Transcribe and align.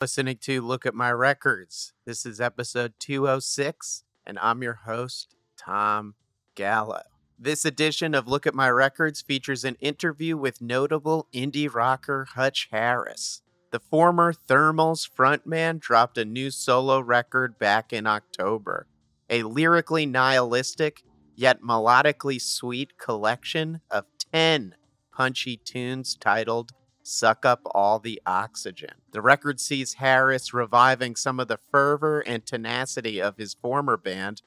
listening 0.00 0.38
to 0.38 0.62
Look 0.62 0.86
at 0.86 0.94
My 0.94 1.12
Records. 1.12 1.92
This 2.06 2.24
is 2.24 2.40
episode 2.40 2.94
206, 3.00 4.04
and 4.24 4.38
I'm 4.38 4.62
your 4.62 4.80
host, 4.86 5.36
Tom 5.58 6.14
Gallo. 6.54 7.02
This 7.38 7.66
edition 7.66 8.14
of 8.14 8.26
Look 8.26 8.46
at 8.46 8.54
My 8.54 8.70
Records 8.70 9.20
features 9.20 9.62
an 9.62 9.76
interview 9.78 10.38
with 10.38 10.62
notable 10.62 11.26
indie 11.34 11.72
rocker 11.72 12.26
Hutch 12.34 12.68
Harris. 12.70 13.42
The 13.72 13.78
former 13.78 14.32
Thermals 14.32 15.06
frontman 15.06 15.78
dropped 15.78 16.16
a 16.16 16.24
new 16.24 16.50
solo 16.50 16.98
record 17.00 17.58
back 17.58 17.92
in 17.92 18.06
October, 18.06 18.86
a 19.28 19.42
lyrically 19.42 20.06
nihilistic 20.06 21.02
yet 21.36 21.60
melodically 21.60 22.40
sweet 22.40 22.96
collection 22.96 23.82
of 23.90 24.06
10 24.32 24.76
punchy 25.12 25.58
tunes 25.58 26.16
titled 26.16 26.72
Suck 27.02 27.44
Up 27.44 27.62
All 27.66 27.98
the 27.98 28.20
Oxygen. 28.26 28.94
The 29.12 29.22
record 29.22 29.60
sees 29.60 29.94
Harris 29.94 30.52
reviving 30.52 31.16
some 31.16 31.40
of 31.40 31.48
the 31.48 31.58
fervor 31.70 32.20
and 32.20 32.44
tenacity 32.44 33.20
of 33.20 33.36
his 33.36 33.54
former 33.54 33.96
band, 33.96 34.42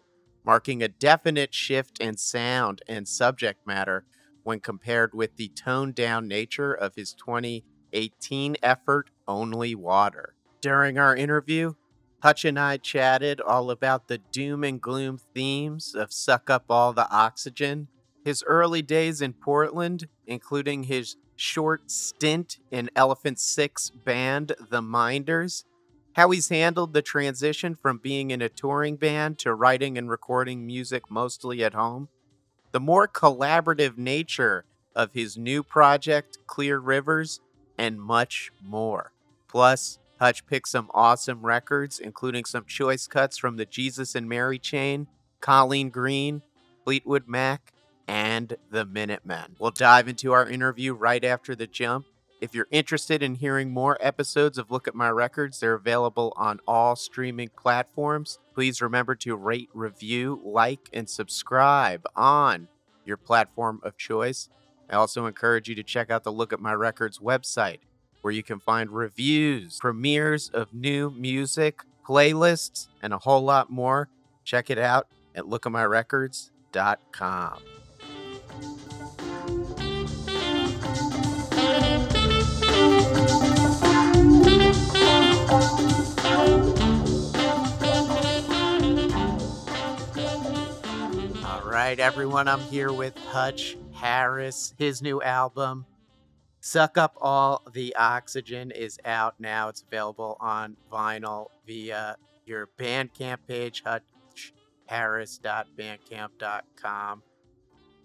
marking 0.46 0.84
a 0.84 0.88
definite 0.88 1.54
shift 1.54 2.00
in 2.00 2.18
sound 2.18 2.82
and 2.88 3.08
subject 3.08 3.66
matter 3.66 4.06
when 4.44 4.60
compared 4.60 5.14
with 5.14 5.36
the 5.38 5.50
toned 5.50 5.96
down 5.96 6.28
nature 6.28 6.74
of 6.74 6.96
his 6.96 7.14
2018 7.14 8.58
effort, 8.62 9.10
Only 9.28 9.74
Water. 9.76 10.36
During 10.62 10.98
our 10.98 11.16
interview, 11.16 11.74
Hutch 12.22 12.46
and 12.46 12.58
I 12.58 12.78
chatted 12.78 13.42
all 13.42 13.70
about 13.70 14.08
the 14.08 14.18
doom 14.18 14.64
and 14.64 14.82
gloom 14.82 15.20
themes 15.34 15.94
of 15.94 16.14
Suck 16.14 16.50
Up 16.50 16.66
All 16.70 16.94
the 16.94 17.10
Oxygen, 17.10 17.90
his 18.24 18.44
early 18.48 18.82
days 18.82 19.22
in 19.22 19.34
Portland, 19.34 20.08
including 20.26 20.84
his 20.84 21.18
short 21.36 21.90
stint 21.92 22.60
in 22.72 22.90
Elephant 22.96 23.40
Six 23.40 23.90
band 23.90 24.54
The 24.70 24.82
Minders, 24.82 25.66
how 26.14 26.30
he's 26.30 26.50
handled 26.50 26.94
the 26.94 27.02
transition 27.02 27.76
from 27.76 27.98
being 27.98 28.32
in 28.32 28.42
a 28.42 28.50
touring 28.50 28.96
band 28.96 29.40
to 29.40 29.54
writing 29.54 29.98
and 29.98 30.10
recording 30.10 30.66
music 30.66 31.10
mostly 31.10 31.64
at 31.64 31.74
home, 31.74 32.10
the 32.72 32.80
more 32.80 33.08
collaborative 33.08 33.98
nature 33.98 34.66
of 34.96 35.14
his 35.14 35.38
new 35.38 35.64
project, 35.64 36.38
Clear 36.46 36.80
Rivers, 36.80 37.40
and 37.78 38.00
much 38.00 38.52
more. 38.62 39.12
Plus, 39.48 40.00
Hutch 40.20 40.46
picked 40.46 40.70
some 40.70 40.90
awesome 40.94 41.46
records, 41.46 42.00
including 42.00 42.46
some 42.46 42.66
choice 42.66 43.08
cuts 43.08 43.38
from 43.38 43.58
the 43.58 43.66
Jesus 43.66 44.16
and 44.16 44.30
Mary 44.30 44.60
chain, 44.60 45.08
Colleen 45.42 45.90
Green, 45.90 46.42
Fleetwood 46.84 47.28
Mac, 47.28 47.73
and 48.08 48.56
the 48.70 48.86
Minutemen. 48.86 49.56
We'll 49.60 49.72
dive 49.72 50.08
into 50.08 50.32
our 50.34 50.48
interview 50.48 50.94
right 50.94 51.24
after 51.24 51.56
the 51.56 51.66
jump. 51.68 52.06
If 52.42 52.54
you're 52.54 52.68
interested 52.72 53.24
in 53.24 53.36
hearing 53.36 53.72
more 53.72 53.98
episodes 54.02 54.58
of 54.58 54.70
Look 54.70 54.86
at 54.88 54.96
My 54.96 55.10
Records, 55.10 55.62
they're 55.62 55.76
available 55.76 56.34
on 56.36 56.60
all 56.68 56.98
streaming 56.98 57.50
platforms. 57.56 58.40
Please 58.54 58.82
remember 58.82 59.16
to 59.16 59.38
rate, 59.38 59.70
review, 59.74 60.42
like, 60.44 60.90
and 60.92 61.10
subscribe 61.10 62.06
on 62.18 62.68
your 63.06 63.18
platform 63.18 63.80
of 63.84 63.98
choice. 63.98 64.50
I 64.90 64.96
also 64.96 65.26
encourage 65.26 65.70
you 65.70 65.76
to 65.76 65.84
check 65.84 66.12
out 66.12 66.26
the 66.26 66.34
Look 66.34 66.52
at 66.52 66.60
My 66.60 66.74
Records 66.74 67.20
website, 67.20 67.80
where 68.22 68.34
you 68.34 68.44
can 68.44 68.60
find 68.60 68.92
reviews, 68.92 69.78
premieres 69.80 70.50
of 70.50 70.74
new 70.74 71.12
music, 71.12 71.80
playlists, 72.06 72.90
and 73.02 73.14
a 73.14 73.20
whole 73.20 73.42
lot 73.42 73.70
more. 73.70 74.10
Check 74.44 74.70
it 74.70 74.78
out 74.78 75.08
at 75.34 75.46
lookatmyrecords.com. 75.46 77.83
right, 91.84 92.00
everyone, 92.00 92.48
I'm 92.48 92.62
here 92.62 92.94
with 92.94 93.18
Hutch 93.18 93.76
Harris. 93.92 94.74
His 94.78 95.02
new 95.02 95.22
album, 95.22 95.86
Suck 96.62 96.98
Up 96.98 97.18
All 97.20 97.62
the 97.74 97.94
Oxygen, 97.98 98.72
is 98.72 98.98
out 99.04 99.36
now. 99.38 99.68
It's 99.68 99.84
available 99.86 100.38
on 100.40 100.78
vinyl 100.90 101.48
via 101.68 102.16
your 102.46 102.70
Bandcamp 102.80 103.40
page, 103.50 103.84
hutchharris.bandcamp.com. 104.90 107.24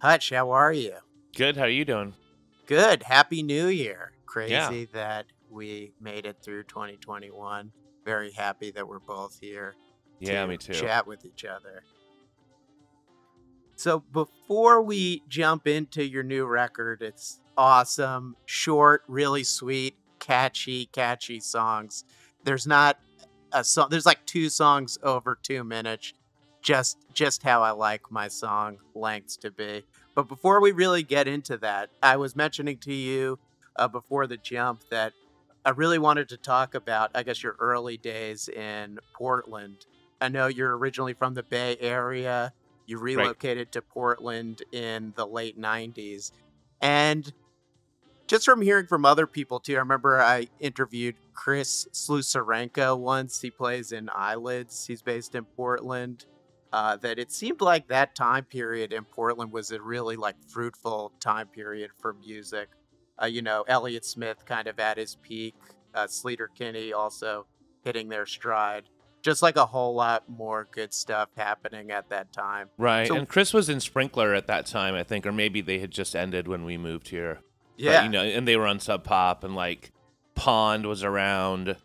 Hutch, 0.00 0.30
how 0.30 0.50
are 0.50 0.72
you? 0.72 0.94
Good. 1.36 1.56
How 1.56 1.62
are 1.62 1.68
you 1.68 1.84
doing? 1.84 2.14
Good. 2.66 3.04
Happy 3.04 3.44
New 3.44 3.68
Year. 3.68 4.10
Crazy 4.26 4.54
Yeah. 4.54 4.84
that 4.92 5.26
we 5.50 5.92
made 6.00 6.26
it 6.26 6.38
through 6.42 6.64
2021. 6.64 7.70
Very 8.04 8.32
happy 8.32 8.72
that 8.72 8.88
we're 8.88 8.98
both 8.98 9.38
here 9.40 9.76
Yeah, 10.18 10.42
to 10.42 10.48
me 10.48 10.56
too. 10.56 10.74
Chat 10.74 11.06
with 11.06 11.24
each 11.24 11.44
other. 11.44 11.84
So 13.78 14.00
before 14.00 14.82
we 14.82 15.22
jump 15.28 15.68
into 15.68 16.04
your 16.04 16.24
new 16.24 16.46
record, 16.46 17.00
it's 17.00 17.38
awesome, 17.56 18.34
short, 18.44 19.04
really 19.06 19.44
sweet, 19.44 19.94
catchy, 20.18 20.86
catchy 20.86 21.38
songs. 21.38 22.04
There's 22.42 22.66
not 22.66 22.98
a 23.52 23.62
song. 23.62 23.86
There's 23.88 24.04
like 24.04 24.26
two 24.26 24.48
songs 24.48 24.98
over 25.04 25.38
two 25.40 25.62
minutes. 25.62 26.12
Just 26.60 26.98
just 27.14 27.44
how 27.44 27.62
I 27.62 27.70
like 27.70 28.10
my 28.10 28.26
song 28.26 28.78
lengths 28.96 29.36
to 29.36 29.52
be. 29.52 29.84
But 30.16 30.26
before 30.26 30.60
we 30.60 30.72
really 30.72 31.04
get 31.04 31.28
into 31.28 31.56
that, 31.58 31.90
I 32.02 32.16
was 32.16 32.34
mentioning 32.34 32.78
to 32.78 32.92
you 32.92 33.38
uh, 33.76 33.86
before 33.86 34.26
the 34.26 34.38
jump 34.38 34.82
that 34.90 35.12
I 35.64 35.70
really 35.70 36.00
wanted 36.00 36.28
to 36.30 36.36
talk 36.36 36.74
about, 36.74 37.12
I 37.14 37.22
guess, 37.22 37.44
your 37.44 37.54
early 37.60 37.96
days 37.96 38.48
in 38.48 38.98
Portland. 39.14 39.86
I 40.20 40.30
know 40.30 40.48
you're 40.48 40.76
originally 40.76 41.12
from 41.12 41.34
the 41.34 41.44
Bay 41.44 41.76
Area. 41.80 42.52
You 42.88 42.98
relocated 42.98 43.70
to 43.72 43.82
Portland 43.82 44.62
in 44.72 45.12
the 45.14 45.26
late 45.26 45.60
90s. 45.60 46.32
And 46.80 47.30
just 48.26 48.46
from 48.46 48.62
hearing 48.62 48.86
from 48.86 49.04
other 49.04 49.26
people 49.26 49.60
too, 49.60 49.74
I 49.76 49.80
remember 49.80 50.18
I 50.18 50.48
interviewed 50.58 51.16
Chris 51.34 51.86
Slusarenko 51.92 52.96
once. 52.98 53.42
He 53.42 53.50
plays 53.50 53.92
in 53.92 54.08
Eyelids. 54.14 54.86
He's 54.86 55.02
based 55.02 55.34
in 55.34 55.44
Portland. 55.44 56.24
Uh, 56.72 56.96
that 56.96 57.18
it 57.18 57.30
seemed 57.30 57.60
like 57.60 57.88
that 57.88 58.14
time 58.14 58.44
period 58.44 58.94
in 58.94 59.04
Portland 59.04 59.52
was 59.52 59.70
a 59.70 59.80
really 59.82 60.16
like 60.16 60.36
fruitful 60.48 61.12
time 61.20 61.48
period 61.48 61.90
for 61.98 62.14
music. 62.14 62.70
Uh, 63.20 63.26
you 63.26 63.42
know, 63.42 63.66
Elliott 63.68 64.06
Smith 64.06 64.46
kind 64.46 64.66
of 64.66 64.78
at 64.78 64.96
his 64.96 65.16
peak, 65.16 65.54
uh, 65.94 66.06
Sleater 66.06 66.48
Kinney 66.54 66.94
also 66.94 67.44
hitting 67.84 68.08
their 68.08 68.24
stride. 68.24 68.84
Just 69.22 69.42
like 69.42 69.56
a 69.56 69.66
whole 69.66 69.94
lot 69.94 70.28
more 70.28 70.68
good 70.70 70.94
stuff 70.94 71.28
happening 71.36 71.90
at 71.90 72.08
that 72.10 72.32
time. 72.32 72.68
Right. 72.78 73.08
So- 73.08 73.16
and 73.16 73.28
Chris 73.28 73.52
was 73.52 73.68
in 73.68 73.80
Sprinkler 73.80 74.32
at 74.34 74.46
that 74.46 74.66
time, 74.66 74.94
I 74.94 75.02
think, 75.02 75.26
or 75.26 75.32
maybe 75.32 75.60
they 75.60 75.78
had 75.80 75.90
just 75.90 76.14
ended 76.14 76.46
when 76.48 76.64
we 76.64 76.76
moved 76.78 77.08
here. 77.08 77.40
But, 77.76 77.84
Yeah. 77.84 78.04
you 78.04 78.10
know, 78.10 78.22
and 78.22 78.46
they 78.46 78.56
were 78.56 78.66
on 78.66 78.78
Sub 78.80 79.04
Pop, 79.04 79.42
and 79.44 79.54
like 79.54 79.92
Pond 80.34 80.86
was 80.86 81.02
around. 81.02 81.76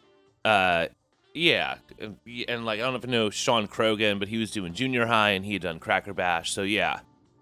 Uh, 0.46 0.88
yeah, 1.34 1.78
and, 2.00 2.18
and 2.48 2.66
like 2.66 2.80
I 2.80 2.84
don't 2.84 2.94
know 2.94 2.98
if 3.00 3.06
you 3.06 3.12
know 3.12 3.30
Sean 3.32 3.68
Croghan, 3.68 4.20
but 4.20 4.28
he 4.28 4.38
was 4.38 4.52
doing 4.52 4.74
junior 4.74 5.08
high, 5.08 5.32
and 5.32 5.44
he 5.46 5.54
had 5.54 5.62
done 5.64 5.80
Crackerbash. 5.80 6.48
So 6.48 6.62
yeah, 6.62 7.00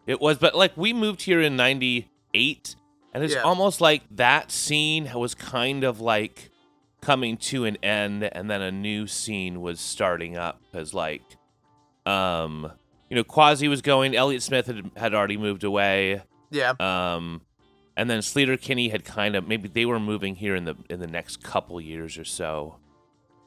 it 0.08 0.22
was. 0.22 0.38
But 0.38 0.56
like 0.56 0.78
we 0.78 0.94
moved 0.94 1.23
here 1.23 1.41
in 1.41 1.56
'98, 1.58 2.75
and 3.13 3.23
it's 3.23 3.34
Yeah. 3.34 3.41
almost 3.41 3.81
like 3.81 4.03
that 4.12 4.52
scene 4.52 5.09
was 5.13 5.35
kind 5.35 5.84
of 5.84 6.00
like 6.00 6.51
coming 7.02 7.38
to 7.38 7.66
an 7.66 7.78
end, 7.84 8.24
and 8.24 8.50
then 8.50 8.62
a 8.62 8.72
new 8.72 9.08
scene 9.08 9.62
was 9.62 9.80
starting 9.80 10.38
up 10.38 10.62
because 10.72 10.94
like, 10.94 11.24
um, 12.06 12.72
you 13.10 13.16
know, 13.16 13.24
Quasi 13.24 13.68
was 13.68 13.82
going, 13.82 14.16
Elliott 14.16 14.44
Smith 14.44 14.68
had 14.68 14.92
had 14.96 15.14
already 15.14 15.38
moved 15.38 15.64
away. 15.64 16.22
yeah. 16.50 16.74
Um, 16.80 17.42
and 17.98 18.10
then 18.10 18.20
Sleater 18.20 18.60
Kinney 18.60 18.90
had 18.90 19.04
kind 19.04 19.36
of 19.36 19.48
maybe 19.48 19.68
they 19.68 19.86
were 19.86 20.00
moving 20.00 20.36
here 20.36 20.56
in 20.56 20.66
the 20.66 20.76
in 20.90 21.00
the 21.00 21.08
next 21.08 21.44
couple 21.44 21.80
years 21.82 22.18
or 22.18 22.24
so. 22.24 22.78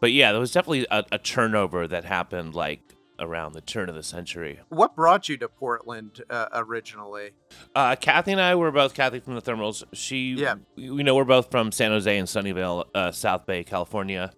But 0.01 0.13
yeah, 0.13 0.33
there 0.33 0.41
was 0.41 0.53
definitely 0.53 0.87
a, 0.91 1.05
a 1.13 1.19
turnover 1.19 1.89
that 1.89 2.05
happened 2.05 2.55
like 2.55 2.94
around 3.19 3.53
the 3.53 3.61
turn 3.61 3.89
of 3.89 3.95
the 3.95 4.03
century. 4.03 4.61
What 4.69 4.97
brought 4.97 5.29
you 5.29 5.37
to 5.39 5.49
Portland 5.49 6.23
uh, 6.29 6.49
originally? 6.53 7.31
Uh, 7.75 7.97
Kathy 7.97 8.33
and 8.33 8.41
I 8.41 8.55
were 8.55 8.73
both 8.73 8.95
Kathy 8.95 9.21
from 9.21 9.35
the 9.35 9.43
Thermals. 9.43 9.85
She, 9.93 10.33
Yeah. 10.33 10.57
we, 10.77 11.03
know 11.03 11.15
we're 11.15 11.25
both 11.25 11.51
from 11.51 11.71
San 11.73 11.91
Jose 11.91 12.19
and 12.19 12.27
Sunnyvale, 12.27 12.85
uh, 12.95 13.13
South 13.13 13.47
Bay, 13.47 13.63
California, 13.65 14.33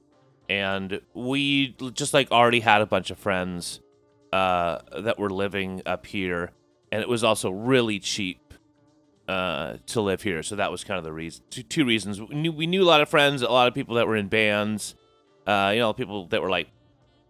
and 0.49 1.01
we 1.15 1.75
just 1.95 2.15
like 2.15 2.31
already 2.31 2.61
had 2.61 2.81
a 2.83 2.87
bunch 2.87 3.11
of 3.11 3.19
friends 3.19 3.81
uh, 4.33 4.79
that 5.01 5.19
were 5.19 5.31
living 5.31 5.83
up 5.87 6.07
here, 6.07 6.53
and 6.93 7.01
it 7.03 7.09
was 7.09 7.25
also 7.25 7.51
really 7.51 7.99
cheap 7.99 8.41
uh, 9.29 9.79
to 9.87 10.01
live 10.01 10.23
here. 10.23 10.43
So 10.43 10.57
that 10.57 10.71
was 10.71 10.85
kind 10.85 10.99
of 10.99 11.05
the 11.05 11.13
reason. 11.13 11.43
Two, 11.51 11.63
two 11.63 11.85
reasons. 11.85 12.21
We 12.21 12.35
knew 12.35 12.53
we 12.53 12.67
knew 12.67 12.83
a 12.83 12.87
lot 12.87 13.01
of 13.01 13.09
friends, 13.09 13.43
a 13.43 13.49
lot 13.49 13.67
of 13.67 13.75
people 13.75 13.97
that 13.97 14.07
were 14.07 14.17
in 14.17 14.29
bands. 14.29 14.95
Uh, 15.47 15.71
you 15.75 15.81
know, 15.81 15.93
people 15.93 16.27
that 16.29 16.43
were 16.43 16.51
like 16.51 16.69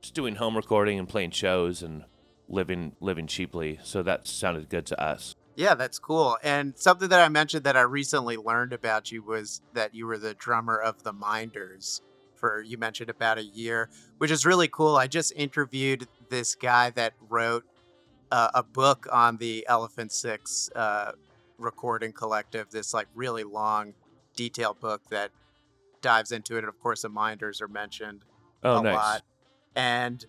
just 0.00 0.14
doing 0.14 0.36
home 0.36 0.56
recording 0.56 0.98
and 0.98 1.08
playing 1.08 1.30
shows 1.32 1.82
and 1.82 2.04
living 2.48 2.94
living 3.00 3.26
cheaply. 3.26 3.78
So 3.82 4.02
that 4.02 4.26
sounded 4.26 4.68
good 4.68 4.86
to 4.86 5.02
us. 5.02 5.34
Yeah, 5.56 5.74
that's 5.74 5.98
cool. 5.98 6.36
And 6.42 6.74
something 6.76 7.08
that 7.08 7.20
I 7.24 7.28
mentioned 7.30 7.64
that 7.64 7.76
I 7.76 7.80
recently 7.80 8.36
learned 8.36 8.72
about 8.74 9.10
you 9.10 9.22
was 9.22 9.62
that 9.72 9.94
you 9.94 10.06
were 10.06 10.18
the 10.18 10.34
drummer 10.34 10.76
of 10.78 11.02
the 11.02 11.12
Minders. 11.12 12.02
for 12.34 12.60
you 12.60 12.76
mentioned 12.76 13.08
about 13.08 13.38
a 13.38 13.42
year, 13.42 13.88
which 14.18 14.30
is 14.30 14.44
really 14.44 14.68
cool. 14.68 14.96
I 14.96 15.06
just 15.06 15.32
interviewed 15.34 16.06
this 16.28 16.54
guy 16.54 16.90
that 16.90 17.14
wrote 17.30 17.64
uh, 18.30 18.50
a 18.54 18.62
book 18.62 19.06
on 19.10 19.38
the 19.38 19.64
Elephant 19.66 20.12
Six 20.12 20.68
uh, 20.76 21.12
recording 21.56 22.12
collective. 22.12 22.70
This 22.70 22.92
like 22.92 23.06
really 23.14 23.42
long, 23.44 23.94
detailed 24.36 24.78
book 24.80 25.00
that 25.08 25.30
dives 26.02 26.30
into 26.32 26.56
it. 26.56 26.58
And 26.58 26.68
of 26.68 26.78
course, 26.78 27.00
the 27.02 27.08
Minders 27.08 27.62
are 27.62 27.68
mentioned 27.68 28.20
Oh, 28.62 28.80
a 28.80 28.82
nice. 28.82 28.94
lot. 28.94 29.22
And 29.76 30.24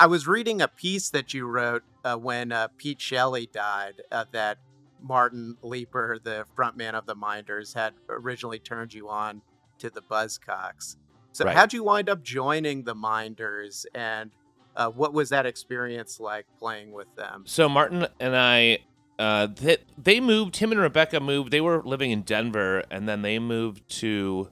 I 0.00 0.06
was 0.06 0.26
reading 0.26 0.62
a 0.62 0.68
piece 0.68 1.10
that 1.10 1.34
you 1.34 1.46
wrote 1.46 1.82
uh, 2.04 2.16
when 2.16 2.52
uh, 2.52 2.68
Pete 2.78 3.00
Shelley 3.00 3.48
died 3.52 4.02
uh, 4.10 4.24
that 4.32 4.58
Martin 5.02 5.56
Leaper, 5.62 6.18
the 6.22 6.46
frontman 6.56 6.94
of 6.94 7.06
the 7.06 7.14
Minders, 7.14 7.74
had 7.74 7.94
originally 8.08 8.60
turned 8.60 8.94
you 8.94 9.08
on 9.08 9.42
to 9.78 9.90
the 9.90 10.00
Buzzcocks. 10.00 10.96
So, 11.32 11.44
Right. 11.44 11.56
how'd 11.56 11.72
you 11.72 11.82
wind 11.82 12.08
up 12.08 12.22
joining 12.22 12.84
the 12.84 12.94
Minders, 12.94 13.84
and 13.94 14.30
uh, 14.76 14.88
what 14.90 15.12
was 15.12 15.30
that 15.30 15.44
experience 15.44 16.20
like 16.20 16.46
playing 16.58 16.92
with 16.92 17.14
them? 17.16 17.44
So 17.46 17.68
Martin 17.68 18.06
and 18.20 18.36
I, 18.36 18.78
uh, 19.18 19.48
they, 19.48 19.78
they 19.98 20.20
moved. 20.20 20.56
Him 20.56 20.72
and 20.72 20.80
Rebecca 20.80 21.20
moved. 21.20 21.50
They 21.50 21.60
were 21.60 21.82
living 21.82 22.10
in 22.10 22.22
Denver, 22.22 22.84
and 22.90 23.08
then 23.08 23.22
they 23.22 23.38
moved 23.38 23.88
to 24.00 24.50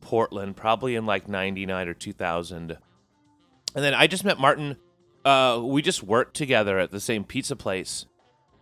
Portland, 0.00 0.56
probably 0.56 0.94
in 0.94 1.06
like 1.06 1.28
'99 1.28 1.88
or 1.88 1.94
2000. 1.94 2.78
And 3.78 3.84
then 3.84 3.94
I 3.94 4.08
just 4.08 4.24
met 4.24 4.40
Martin. 4.40 4.76
Uh, 5.24 5.60
we 5.62 5.82
just 5.82 6.02
worked 6.02 6.34
together 6.34 6.80
at 6.80 6.90
the 6.90 6.98
same 6.98 7.22
pizza 7.22 7.54
place. 7.54 8.06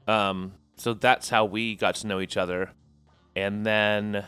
Um, 0.06 0.52
so 0.76 0.92
that's 0.92 1.30
how 1.30 1.46
we 1.46 1.74
got 1.74 1.94
to 1.94 2.06
know 2.06 2.20
each 2.20 2.36
other. 2.36 2.72
And 3.34 3.64
then 3.64 4.26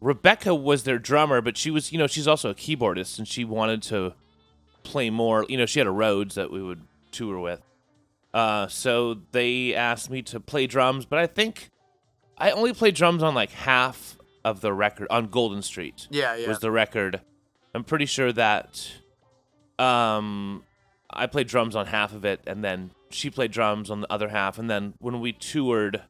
Rebecca 0.00 0.54
was 0.54 0.84
their 0.84 0.98
drummer, 0.98 1.42
but 1.42 1.58
she 1.58 1.70
was, 1.70 1.92
you 1.92 1.98
know, 1.98 2.06
she's 2.06 2.26
also 2.26 2.48
a 2.48 2.54
keyboardist, 2.54 3.18
and 3.18 3.28
she 3.28 3.44
wanted 3.44 3.82
to 3.82 4.14
play 4.84 5.10
more. 5.10 5.44
You 5.50 5.58
know, 5.58 5.66
she 5.66 5.80
had 5.80 5.86
a 5.86 5.90
Rhodes 5.90 6.36
that 6.36 6.50
we 6.50 6.62
would 6.62 6.80
tour 7.10 7.38
with. 7.38 7.60
Uh, 8.32 8.68
so 8.68 9.18
they 9.32 9.74
asked 9.74 10.08
me 10.08 10.22
to 10.22 10.40
play 10.40 10.66
drums, 10.66 11.04
but 11.04 11.18
I 11.18 11.26
think 11.26 11.68
I 12.38 12.52
only 12.52 12.72
played 12.72 12.94
drums 12.94 13.22
on 13.22 13.34
like 13.34 13.50
half 13.50 14.16
of 14.46 14.62
the 14.62 14.72
record 14.72 15.08
on 15.10 15.26
Golden 15.26 15.60
Street 15.60 16.08
Yeah, 16.10 16.36
yeah. 16.36 16.48
was 16.48 16.60
the 16.60 16.70
record. 16.70 17.20
I'm 17.74 17.84
pretty 17.84 18.06
sure 18.06 18.32
that 18.32 18.90
um 19.78 20.62
I 21.10 21.26
played 21.26 21.46
drums 21.46 21.76
on 21.76 21.86
half 21.86 22.12
of 22.14 22.24
it 22.24 22.40
and 22.46 22.64
then 22.64 22.90
she 23.10 23.30
played 23.30 23.52
drums 23.52 23.90
on 23.90 24.00
the 24.00 24.12
other 24.12 24.28
half 24.28 24.58
and 24.58 24.68
then 24.68 24.94
when 24.98 25.20
we 25.20 25.32
toured 25.32 26.02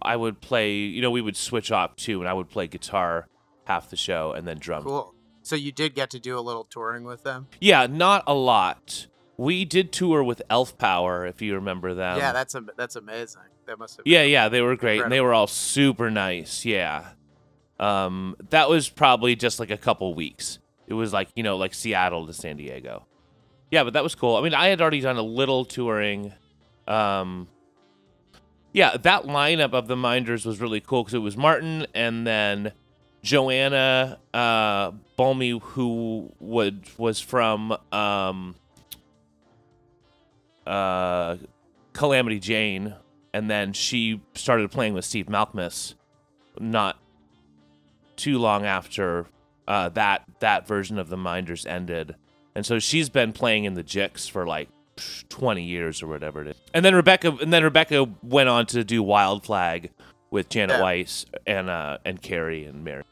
I 0.00 0.14
would 0.16 0.40
play, 0.40 0.74
you 0.74 1.02
know, 1.02 1.10
we 1.10 1.20
would 1.20 1.36
switch 1.36 1.72
off 1.72 1.96
too 1.96 2.20
and 2.20 2.28
I 2.28 2.32
would 2.32 2.48
play 2.48 2.68
guitar 2.68 3.26
half 3.64 3.90
the 3.90 3.96
show 3.96 4.32
and 4.32 4.46
then 4.46 4.58
drums. 4.58 4.84
cool. 4.84 5.14
So 5.42 5.56
you 5.56 5.72
did 5.72 5.94
get 5.94 6.10
to 6.10 6.18
do 6.20 6.38
a 6.38 6.40
little 6.40 6.64
touring 6.64 7.04
with 7.04 7.22
them. 7.24 7.48
Yeah, 7.60 7.86
not 7.86 8.22
a 8.26 8.34
lot. 8.34 9.06
We 9.38 9.64
did 9.64 9.92
tour 9.92 10.22
with 10.22 10.42
Elf 10.50 10.76
Power 10.78 11.24
if 11.26 11.40
you 11.40 11.54
remember 11.54 11.94
them. 11.94 12.18
yeah, 12.18 12.32
that's 12.32 12.54
am- 12.54 12.70
that's 12.76 12.96
amazing. 12.96 13.42
That 13.66 13.78
must 13.78 13.96
have. 13.96 14.06
Yeah, 14.06 14.22
yeah, 14.24 14.48
they 14.48 14.60
were 14.60 14.76
great, 14.76 15.00
and 15.00 15.10
they 15.12 15.20
were 15.20 15.32
all 15.32 15.46
super 15.46 16.10
nice. 16.10 16.64
Yeah, 16.64 17.10
um, 17.80 18.36
that 18.50 18.68
was 18.68 18.88
probably 18.88 19.36
just 19.36 19.58
like 19.60 19.70
a 19.70 19.76
couple 19.76 20.12
weeks. 20.14 20.58
It 20.88 20.94
was 20.94 21.12
like 21.12 21.28
you 21.36 21.42
know, 21.42 21.56
like 21.56 21.74
Seattle 21.74 22.26
to 22.26 22.32
San 22.32 22.56
Diego. 22.56 23.06
Yeah, 23.70 23.84
but 23.84 23.92
that 23.92 24.02
was 24.02 24.14
cool. 24.14 24.36
I 24.36 24.40
mean, 24.40 24.54
I 24.54 24.68
had 24.68 24.80
already 24.80 25.00
done 25.00 25.18
a 25.18 25.22
little 25.22 25.64
touring. 25.64 26.32
Um, 26.86 27.48
yeah, 28.72 28.96
that 28.96 29.24
lineup 29.24 29.74
of 29.74 29.88
the 29.88 29.96
Minders 29.96 30.46
was 30.46 30.60
really 30.60 30.80
cool 30.80 31.04
because 31.04 31.14
it 31.14 31.18
was 31.18 31.36
Martin 31.36 31.86
and 31.94 32.26
then 32.26 32.72
Joanna 33.22 34.18
uh, 34.32 34.92
Bolme, 35.18 35.60
who 35.60 36.32
would 36.40 36.86
was 36.96 37.20
from 37.20 37.76
um, 37.92 38.54
uh, 40.66 41.36
Calamity 41.92 42.38
Jane, 42.38 42.94
and 43.34 43.50
then 43.50 43.74
she 43.74 44.22
started 44.34 44.70
playing 44.70 44.94
with 44.94 45.04
Steve 45.04 45.26
Malkmus 45.26 45.94
not 46.58 46.98
too 48.16 48.38
long 48.38 48.64
after 48.64 49.26
uh, 49.68 49.88
that 49.90 50.24
that 50.40 50.66
version 50.66 50.98
of 50.98 51.08
the 51.10 51.16
Minders 51.16 51.64
ended, 51.66 52.16
and 52.56 52.66
so 52.66 52.80
she's 52.80 53.08
been 53.08 53.32
playing 53.32 53.64
in 53.64 53.74
the 53.74 53.84
Jicks 53.84 54.28
for 54.28 54.46
like 54.46 54.68
twenty 55.28 55.62
years 55.62 56.02
or 56.02 56.08
whatever 56.08 56.40
it 56.42 56.48
is. 56.48 56.56
And 56.74 56.84
then 56.84 56.94
Rebecca, 56.96 57.36
and 57.40 57.52
then 57.52 57.62
Rebecca 57.62 58.08
went 58.24 58.48
on 58.48 58.66
to 58.66 58.82
do 58.82 59.02
Wild 59.02 59.44
Flag 59.44 59.90
with 60.30 60.48
Janet 60.48 60.76
Yeah. 60.78 60.82
Weiss 60.82 61.26
and 61.46 61.70
uh, 61.70 61.98
and 62.04 62.20
Carrie 62.20 62.64
and 62.64 62.82
Mary. 62.82 63.04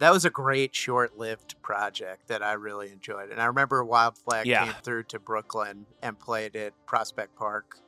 That 0.00 0.12
was 0.12 0.24
a 0.24 0.30
great 0.30 0.76
short-lived 0.76 1.60
project 1.60 2.28
that 2.28 2.40
I 2.40 2.52
really 2.52 2.92
enjoyed, 2.92 3.30
and 3.30 3.40
I 3.40 3.46
remember 3.46 3.82
Wild 3.84 4.16
Flag 4.18 4.46
Yeah. 4.46 4.64
came 4.64 4.74
through 4.82 5.04
to 5.04 5.18
Brooklyn 5.18 5.86
and 6.02 6.16
played 6.18 6.54
at 6.54 6.72
Prospect 6.86 7.34
Park, 7.34 7.78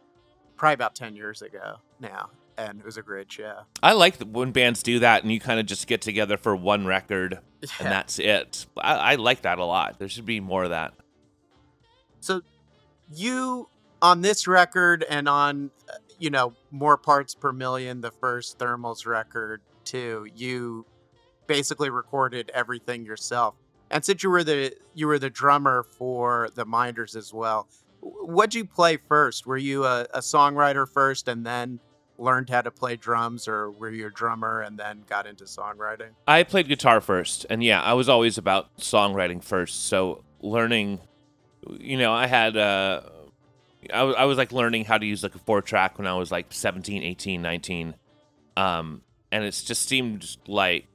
probably 0.56 0.74
about 0.74 0.94
ten 0.96 1.14
years 1.14 1.42
ago 1.42 1.76
now, 2.00 2.30
and 2.68 2.80
it 2.80 2.84
was 2.84 2.96
a 2.96 3.02
great 3.02 3.30
show. 3.32 3.60
I 3.82 3.92
like 3.92 4.16
when 4.22 4.52
bands 4.52 4.82
do 4.82 4.98
that 5.00 5.22
and 5.22 5.32
you 5.32 5.40
kind 5.40 5.58
of 5.60 5.66
just 5.66 5.86
get 5.86 6.00
together 6.02 6.36
for 6.36 6.54
one 6.54 6.86
record 6.86 7.38
Yeah. 7.62 7.68
and 7.80 7.88
that's 7.88 8.18
it. 8.18 8.66
I, 8.76 8.94
I 8.94 9.14
like 9.16 9.42
that 9.42 9.58
a 9.58 9.64
lot. 9.64 9.98
There 9.98 10.08
should 10.08 10.26
be 10.26 10.40
more 10.40 10.64
of 10.64 10.70
that. 10.70 10.92
So 12.20 12.42
you 13.14 13.68
on 14.02 14.20
this 14.20 14.46
record 14.46 15.04
and 15.08 15.28
on 15.28 15.70
uh, 15.88 15.94
you 16.18 16.30
know 16.30 16.54
more 16.70 16.96
parts 16.96 17.34
per 17.34 17.52
million, 17.52 18.00
the 18.00 18.10
first 18.10 18.58
Thermals 18.58 19.06
record 19.06 19.62
too. 19.84 20.26
You 20.34 20.84
basically 21.46 21.90
recorded 21.90 22.50
everything 22.54 23.04
yourself. 23.04 23.54
And 23.90 24.04
since 24.04 24.22
you 24.22 24.30
were 24.30 24.44
the 24.44 24.74
you 24.94 25.06
were 25.06 25.18
the 25.18 25.30
drummer 25.30 25.82
for 25.82 26.50
the 26.54 26.64
Minders 26.64 27.16
as 27.16 27.32
well, 27.32 27.68
what'd 28.00 28.54
you 28.54 28.64
play 28.66 28.98
first? 28.98 29.46
Were 29.46 29.56
you 29.56 29.84
a, 29.84 30.02
a 30.14 30.20
songwriter 30.20 30.86
first 30.88 31.26
and 31.26 31.44
then 31.44 31.80
learned 32.20 32.50
how 32.50 32.60
to 32.62 32.70
play 32.70 32.96
drums, 32.96 33.48
or 33.48 33.70
were 33.70 33.90
you 33.90 34.06
a 34.06 34.10
drummer 34.10 34.60
and 34.60 34.78
then 34.78 35.04
got 35.08 35.26
into 35.26 35.44
songwriting? 35.44 36.10
I 36.26 36.42
played 36.42 36.68
guitar 36.68 37.00
first, 37.00 37.46
and 37.50 37.64
yeah, 37.64 37.82
I 37.82 37.94
was 37.94 38.08
always 38.08 38.38
about 38.38 38.76
songwriting 38.76 39.42
first. 39.42 39.86
So 39.86 40.22
learning, 40.40 41.00
you 41.78 41.98
know, 41.98 42.12
I 42.12 42.26
had, 42.26 42.56
uh, 42.56 43.02
I, 43.92 44.00
I 44.00 44.24
was 44.24 44.38
like 44.38 44.52
learning 44.52 44.84
how 44.84 44.98
to 44.98 45.06
use 45.06 45.22
like 45.22 45.34
a 45.34 45.38
four 45.38 45.62
track 45.62 45.98
when 45.98 46.06
I 46.06 46.14
was 46.14 46.30
like 46.30 46.46
17, 46.50 47.02
18, 47.02 47.42
19. 47.42 47.94
Um, 48.56 49.02
and 49.32 49.44
it 49.44 49.50
just 49.64 49.88
seemed 49.88 50.36
like 50.46 50.86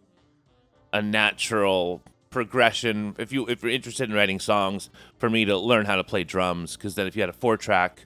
a 0.94 1.02
natural 1.02 2.02
progression 2.30 3.16
if 3.18 3.32
you 3.32 3.48
if 3.48 3.64
you're 3.64 3.72
interested 3.72 4.10
in 4.10 4.14
writing 4.14 4.42
songs 4.42 4.90
for 5.18 5.30
me 5.30 5.46
to 5.46 5.58
learn 5.58 5.86
how 5.86 5.96
to 5.96 6.04
play 6.04 6.22
drums 6.22 6.76
because 6.76 6.96
then 6.96 7.08
if 7.08 7.16
you 7.16 7.22
had 7.22 7.30
a 7.30 7.34
four 7.34 7.56
track 7.56 8.04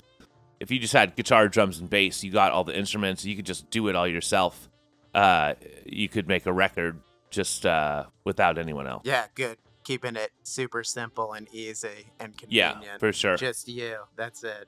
if 0.59 0.71
you 0.71 0.79
just 0.79 0.93
had 0.93 1.15
guitar 1.15 1.47
drums 1.47 1.79
and 1.79 1.89
bass 1.89 2.23
you 2.23 2.31
got 2.31 2.51
all 2.51 2.63
the 2.63 2.77
instruments 2.77 3.23
you 3.25 3.35
could 3.35 3.45
just 3.45 3.69
do 3.69 3.87
it 3.87 3.95
all 3.95 4.07
yourself 4.07 4.69
uh 5.15 5.53
you 5.85 6.07
could 6.09 6.27
make 6.27 6.45
a 6.45 6.53
record 6.53 6.99
just 7.29 7.65
uh 7.65 8.05
without 8.23 8.57
anyone 8.57 8.87
else 8.87 9.03
Yeah, 9.05 9.25
good. 9.35 9.57
Keeping 9.83 10.15
it 10.15 10.31
super 10.43 10.83
simple 10.83 11.33
and 11.33 11.47
easy 11.53 12.11
and 12.19 12.37
convenient. 12.37 12.77
yeah 12.83 12.97
for 12.99 13.11
sure 13.11 13.37
Just 13.37 13.67
you. 13.67 13.97
That's 14.15 14.43
it. 14.43 14.67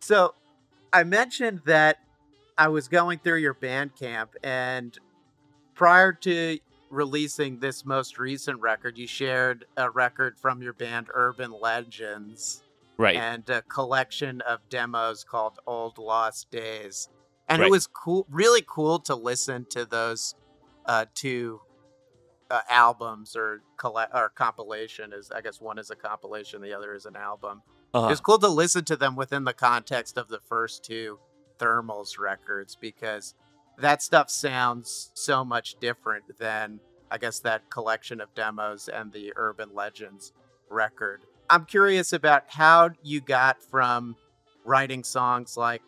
So 0.00 0.34
I 0.92 1.04
mentioned 1.04 1.60
that 1.66 1.98
I 2.56 2.68
was 2.68 2.88
going 2.88 3.18
through 3.18 3.38
your 3.38 3.54
Bandcamp, 3.54 4.28
and 4.42 4.96
prior 5.74 6.12
to 6.12 6.58
releasing 6.90 7.58
this 7.60 7.84
most 7.84 8.18
recent 8.18 8.60
record, 8.60 8.98
you 8.98 9.06
shared 9.06 9.66
a 9.76 9.90
record 9.90 10.38
from 10.38 10.62
your 10.62 10.72
band 10.72 11.08
Urban 11.12 11.52
Legends 11.60 12.62
right 13.00 13.16
and 13.16 13.48
a 13.48 13.62
collection 13.62 14.40
of 14.42 14.60
demos 14.68 15.24
called 15.24 15.58
Old 15.66 15.98
Lost 15.98 16.50
Days. 16.50 17.08
And 17.48 17.62
it 17.62 17.70
was 17.70 17.86
cool, 17.88 18.26
really 18.30 18.62
cool 18.64 19.00
to 19.00 19.16
listen 19.16 19.66
to 19.70 19.84
those 19.84 20.34
uh, 20.86 21.06
two 21.14 21.60
uh, 22.50 22.60
albums 22.68 23.34
or 23.34 23.62
colle- 23.76 24.06
or 24.14 24.28
compilation. 24.28 25.12
Is 25.12 25.32
I 25.32 25.40
guess 25.40 25.60
one 25.60 25.78
is 25.78 25.90
a 25.90 25.96
compilation, 25.96 26.60
the 26.62 26.74
other 26.74 26.94
is 26.94 27.06
an 27.06 27.16
album. 27.16 27.62
uh 27.94 28.04
It 28.06 28.10
was 28.10 28.20
cool 28.20 28.38
to 28.38 28.48
listen 28.48 28.84
to 28.84 28.96
them 28.96 29.16
within 29.16 29.44
the 29.44 29.52
context 29.52 30.16
of 30.16 30.28
the 30.28 30.38
first 30.38 30.84
two 30.84 31.18
Thermals 31.58 32.18
records 32.18 32.76
because 32.80 33.34
that 33.78 34.02
stuff 34.02 34.30
sounds 34.30 35.10
so 35.14 35.44
much 35.44 35.76
different 35.80 36.38
than 36.38 36.80
I 37.10 37.18
guess 37.18 37.40
that 37.40 37.70
collection 37.70 38.20
of 38.20 38.32
demos 38.34 38.88
and 38.88 39.12
the 39.12 39.32
Urban 39.34 39.70
Legends 39.74 40.32
record. 40.68 41.22
I'm 41.50 41.64
curious 41.64 42.12
about 42.12 42.44
how 42.46 42.90
you 43.02 43.20
got 43.20 43.60
from 43.60 44.16
writing 44.64 45.02
songs 45.02 45.56
like 45.56 45.82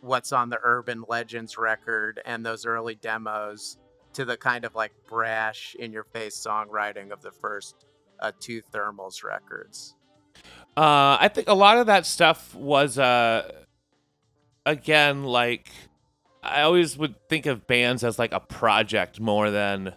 what's 0.00 0.32
on 0.32 0.48
the 0.48 0.58
Urban 0.62 1.04
Legends 1.08 1.58
record 1.58 2.20
and 2.24 2.44
those 2.44 2.64
early 2.64 2.94
demos 2.94 3.76
to 4.14 4.24
the 4.24 4.36
kind 4.36 4.64
of 4.64 4.74
like 4.74 4.92
brash 5.06 5.76
in 5.78 5.92
your 5.92 6.04
face 6.04 6.34
songwriting 6.36 7.12
of 7.12 7.20
the 7.20 7.30
first 7.30 7.84
uh, 8.20 8.32
two 8.40 8.62
Thermals 8.72 9.22
records. 9.22 9.94
Uh, 10.76 11.18
I 11.20 11.30
think 11.32 11.48
a 11.48 11.54
lot 11.54 11.76
of 11.76 11.86
that 11.86 12.06
stuff 12.06 12.54
was, 12.54 12.98
uh, 12.98 13.50
again, 14.64 15.24
like 15.24 15.70
I 16.42 16.62
always 16.62 16.96
would 16.96 17.14
think 17.28 17.44
of 17.44 17.66
bands 17.66 18.04
as 18.04 18.18
like 18.18 18.32
a 18.32 18.40
project 18.40 19.20
more 19.20 19.50
than 19.50 19.94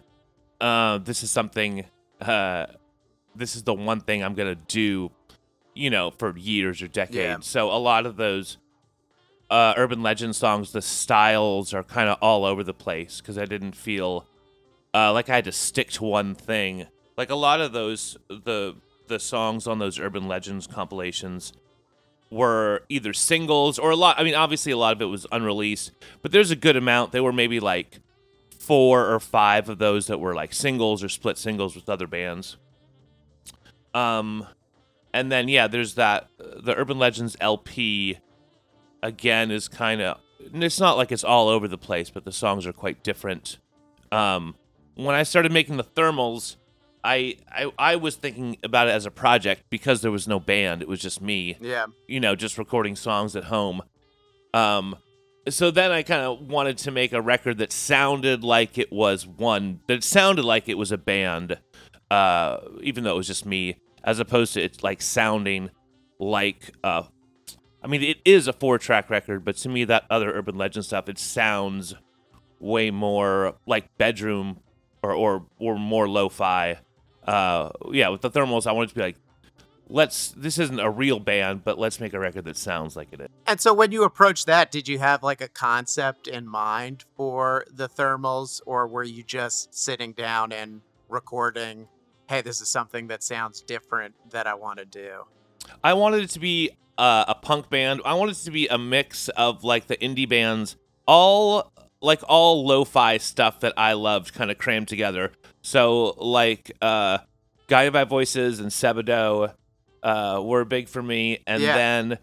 uh, 0.60 0.98
this 0.98 1.22
is 1.22 1.30
something, 1.30 1.86
uh, 2.20 2.66
this 3.34 3.56
is 3.56 3.62
the 3.62 3.74
one 3.74 4.00
thing 4.00 4.22
I'm 4.22 4.34
gonna 4.34 4.54
do, 4.54 5.10
you 5.74 5.90
know, 5.90 6.10
for 6.10 6.36
years 6.36 6.82
or 6.82 6.88
decades. 6.88 7.16
Yeah. 7.16 7.38
So 7.40 7.70
a 7.70 7.78
lot 7.78 8.06
of 8.06 8.16
those 8.16 8.58
uh, 9.50 9.74
urban 9.76 10.02
legend 10.02 10.36
songs, 10.36 10.72
the 10.72 10.82
styles 10.82 11.74
are 11.74 11.82
kind 11.82 12.08
of 12.08 12.18
all 12.20 12.44
over 12.44 12.62
the 12.62 12.74
place 12.74 13.20
because 13.20 13.36
I 13.36 13.44
didn't 13.44 13.74
feel 13.74 14.26
uh, 14.94 15.12
like 15.12 15.28
I 15.28 15.36
had 15.36 15.44
to 15.44 15.52
stick 15.52 15.90
to 15.92 16.04
one 16.04 16.34
thing. 16.34 16.86
Like 17.16 17.30
a 17.30 17.34
lot 17.34 17.60
of 17.60 17.72
those, 17.72 18.16
the 18.28 18.76
the 19.08 19.18
songs 19.18 19.66
on 19.66 19.78
those 19.78 19.98
urban 19.98 20.28
legends 20.28 20.66
compilations 20.66 21.52
were 22.30 22.84
either 22.88 23.12
singles 23.12 23.78
or 23.78 23.90
a 23.90 23.96
lot. 23.96 24.18
I 24.18 24.24
mean, 24.24 24.34
obviously 24.34 24.72
a 24.72 24.76
lot 24.76 24.94
of 24.94 25.02
it 25.02 25.06
was 25.06 25.26
unreleased, 25.32 25.90
but 26.22 26.32
there's 26.32 26.52
a 26.52 26.56
good 26.56 26.76
amount. 26.76 27.12
They 27.12 27.20
were 27.20 27.32
maybe 27.32 27.58
like 27.60 28.00
four 28.58 29.12
or 29.12 29.18
five 29.18 29.68
of 29.68 29.78
those 29.78 30.06
that 30.06 30.20
were 30.20 30.34
like 30.34 30.54
singles 30.54 31.02
or 31.02 31.08
split 31.08 31.36
singles 31.36 31.74
with 31.74 31.88
other 31.88 32.06
bands. 32.06 32.56
Um, 33.94 34.46
and 35.12 35.30
then 35.30 35.48
yeah, 35.48 35.66
there's 35.66 35.94
that 35.94 36.28
the 36.38 36.74
Urban 36.76 36.98
Legends 36.98 37.36
LP. 37.40 38.18
Again, 39.02 39.50
is 39.50 39.66
kind 39.66 40.02
of 40.02 40.18
it's 40.52 40.78
not 40.78 40.98
like 40.98 41.10
it's 41.10 41.24
all 41.24 41.48
over 41.48 41.66
the 41.66 41.78
place, 41.78 42.10
but 42.10 42.24
the 42.26 42.32
songs 42.32 42.66
are 42.66 42.72
quite 42.72 43.02
different. 43.02 43.56
Um, 44.12 44.54
when 44.94 45.14
I 45.14 45.22
started 45.22 45.52
making 45.52 45.78
the 45.78 45.84
thermals, 45.84 46.56
I, 47.02 47.36
I 47.50 47.72
I 47.78 47.96
was 47.96 48.16
thinking 48.16 48.58
about 48.62 48.88
it 48.88 48.90
as 48.90 49.06
a 49.06 49.10
project 49.10 49.64
because 49.70 50.02
there 50.02 50.10
was 50.10 50.28
no 50.28 50.38
band; 50.38 50.82
it 50.82 50.88
was 50.88 51.00
just 51.00 51.22
me 51.22 51.56
Yeah. 51.62 51.86
you 52.08 52.20
know, 52.20 52.36
just 52.36 52.58
recording 52.58 52.94
songs 52.94 53.34
at 53.36 53.44
home. 53.44 53.80
Um, 54.52 54.96
so 55.48 55.70
then 55.70 55.90
I 55.90 56.02
kind 56.02 56.20
of 56.20 56.42
wanted 56.50 56.76
to 56.78 56.90
make 56.90 57.14
a 57.14 57.22
record 57.22 57.56
that 57.58 57.72
sounded 57.72 58.44
like 58.44 58.76
it 58.76 58.92
was 58.92 59.26
one, 59.26 59.80
that 59.86 60.04
sounded 60.04 60.44
like 60.44 60.68
it 60.68 60.76
was 60.76 60.92
a 60.92 60.98
band, 60.98 61.58
uh, 62.10 62.58
even 62.82 63.04
though 63.04 63.14
it 63.14 63.16
was 63.16 63.26
just 63.26 63.46
me, 63.46 63.76
as 64.04 64.18
opposed 64.18 64.54
to 64.54 64.62
it's 64.62 64.82
like 64.82 65.00
sounding 65.00 65.70
like, 66.18 66.72
uh, 66.82 67.04
I 67.82 67.86
mean, 67.86 68.02
it 68.02 68.18
is 68.24 68.48
a 68.48 68.52
four 68.52 68.78
track 68.78 69.08
record, 69.10 69.44
but 69.44 69.56
to 69.58 69.68
me, 69.68 69.84
that 69.84 70.04
other 70.10 70.32
urban 70.32 70.56
legend 70.56 70.84
stuff, 70.84 71.08
it 71.08 71.18
sounds 71.18 71.94
way 72.58 72.90
more 72.90 73.54
like 73.66 73.96
bedroom 73.96 74.60
or, 75.02 75.12
or, 75.12 75.46
or 75.58 75.78
more 75.78 76.08
lo 76.08 76.28
fi. 76.28 76.78
Uh, 77.24 77.70
yeah, 77.92 78.08
with 78.08 78.22
the 78.22 78.30
thermals, 78.30 78.66
I 78.66 78.72
wanted 78.72 78.90
to 78.90 78.94
be 78.94 79.00
like, 79.02 79.16
let's 79.90 80.30
this 80.36 80.58
isn't 80.58 80.78
a 80.78 80.90
real 80.90 81.18
band, 81.18 81.64
but 81.64 81.78
let's 81.78 82.00
make 82.00 82.12
a 82.12 82.18
record 82.18 82.44
that 82.44 82.56
sounds 82.56 82.96
like 82.96 83.08
it 83.12 83.20
is. 83.20 83.28
And 83.46 83.60
so 83.60 83.74
when 83.74 83.92
you 83.92 84.04
approached 84.04 84.46
that, 84.46 84.70
did 84.70 84.88
you 84.88 84.98
have 84.98 85.22
like 85.22 85.40
a 85.40 85.48
concept 85.48 86.28
in 86.28 86.46
mind 86.46 87.04
for 87.16 87.64
the 87.70 87.88
thermals 87.88 88.60
or 88.66 88.86
were 88.86 89.02
you 89.02 89.22
just 89.22 89.74
sitting 89.74 90.12
down 90.12 90.52
and 90.52 90.80
recording, 91.08 91.88
hey, 92.30 92.40
this 92.40 92.60
is 92.60 92.68
something 92.68 93.08
that 93.08 93.24
sounds 93.24 93.60
different 93.60 94.14
that 94.30 94.46
I 94.46 94.54
want 94.54 94.78
to 94.78 94.84
do? 94.84 95.24
I 95.82 95.94
wanted 95.94 96.22
it 96.22 96.30
to 96.30 96.38
be 96.38 96.70
uh, 96.96 97.24
a 97.26 97.34
punk 97.34 97.68
band. 97.68 98.00
I 98.04 98.14
wanted 98.14 98.36
it 98.36 98.44
to 98.44 98.52
be 98.52 98.68
a 98.68 98.78
mix 98.78 99.28
of 99.30 99.64
like 99.64 99.88
the 99.88 99.96
indie 99.96 100.28
bands, 100.28 100.76
all 101.08 101.72
like 102.00 102.20
all 102.28 102.64
lo-fi 102.64 103.16
stuff 103.18 103.60
that 103.60 103.74
I 103.76 103.94
loved, 103.94 104.32
kind 104.32 104.48
of 104.50 104.58
crammed 104.58 104.86
together. 104.86 105.32
So 105.62 106.14
like 106.18 106.70
uh, 106.80 107.18
Guided 107.66 107.92
by 107.92 108.04
Voices 108.04 108.60
and 108.60 108.70
Sebadoh 108.70 109.52
uh, 110.04 110.40
were 110.42 110.64
big 110.64 110.88
for 110.88 111.02
me, 111.02 111.40
and 111.48 111.60
Yeah. 111.64 111.74
then, 111.74 112.18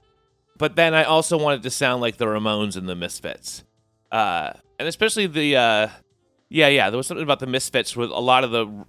but 0.57 0.77
then 0.77 0.93
I 0.93 1.03
also 1.03 1.37
wanted 1.37 1.63
to 1.63 1.69
sound 1.69 2.01
like 2.01 2.15
the 2.15 2.25
Ramones 2.25 2.77
and 2.77 2.87
the 2.87 2.95
Misfits, 2.95 3.65
uh, 4.09 4.53
and 4.79 4.87
especially 4.87 5.27
the 5.27 5.57
uh, 5.57 5.87
yeah 6.49 6.69
yeah 6.69 6.89
there 6.89 6.97
was 6.97 7.07
something 7.07 7.23
about 7.23 7.39
the 7.39 7.45
Misfits 7.45 7.95
with 7.95 8.09
a 8.09 8.19
lot 8.19 8.45
of 8.45 8.51
the 8.51 8.85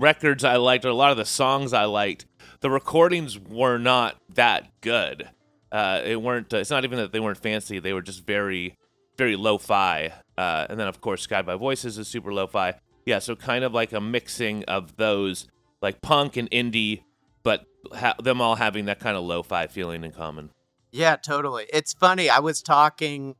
records 0.00 0.42
I 0.42 0.56
liked 0.56 0.84
or 0.84 0.88
a 0.88 0.94
lot 0.94 1.12
of 1.12 1.16
the 1.16 1.24
songs 1.24 1.72
I 1.72 1.84
liked. 1.84 2.26
The 2.60 2.70
recordings 2.70 3.38
were 3.38 3.78
not 3.78 4.16
that 4.34 4.68
good. 4.80 5.28
Uh, 5.70 6.00
it 6.04 6.20
weren't. 6.20 6.52
it's 6.52 6.70
not 6.70 6.84
even 6.84 6.98
that 6.98 7.12
they 7.12 7.20
weren't 7.20 7.38
fancy. 7.38 7.78
They 7.78 7.92
were 7.92 8.02
just 8.02 8.26
very, 8.26 8.74
very 9.16 9.36
lo-fi. 9.36 10.12
Uh, 10.36 10.66
and 10.68 10.80
then 10.80 10.88
of 10.88 11.00
course, 11.00 11.26
Guided 11.26 11.46
by 11.46 11.54
Voices 11.54 11.96
is 11.98 12.08
super 12.08 12.32
lo-fi. 12.32 12.74
Yeah, 13.06 13.18
so 13.18 13.36
kind 13.36 13.64
of 13.64 13.72
like 13.72 13.92
a 13.92 14.00
mixing 14.00 14.64
of 14.64 14.96
those, 14.96 15.48
like 15.80 16.02
punk 16.02 16.36
and 16.36 16.50
indie, 16.50 17.02
but 17.42 17.64
ha- 17.92 18.16
them 18.22 18.40
all 18.40 18.56
having 18.56 18.86
that 18.86 19.00
kind 19.00 19.16
of 19.16 19.24
lo-fi 19.24 19.68
feeling 19.68 20.04
in 20.04 20.12
common. 20.12 20.50
Yeah, 20.92 21.16
totally. 21.16 21.66
It's 21.72 21.92
funny. 21.92 22.28
I 22.28 22.40
was 22.40 22.62
talking 22.62 23.36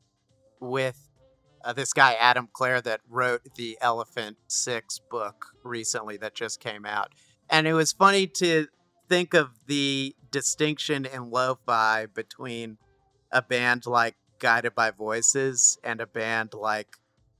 with 0.60 1.09
uh, 1.64 1.72
this 1.72 1.92
guy, 1.92 2.14
Adam 2.14 2.48
Clair, 2.52 2.80
that 2.80 3.00
wrote 3.08 3.42
the 3.56 3.78
Elephant 3.80 4.36
Six 4.48 4.98
book 5.10 5.46
recently 5.62 6.16
that 6.18 6.34
just 6.34 6.60
came 6.60 6.86
out. 6.86 7.12
And 7.48 7.66
it 7.66 7.74
was 7.74 7.92
funny 7.92 8.26
to 8.26 8.68
think 9.08 9.34
of 9.34 9.50
the 9.66 10.14
distinction 10.30 11.04
in 11.04 11.30
lo 11.30 11.58
fi 11.66 12.06
between 12.06 12.78
a 13.32 13.42
band 13.42 13.86
like 13.86 14.16
Guided 14.38 14.74
by 14.74 14.90
Voices 14.90 15.78
and 15.84 16.00
a 16.00 16.06
band 16.06 16.54
like 16.54 16.96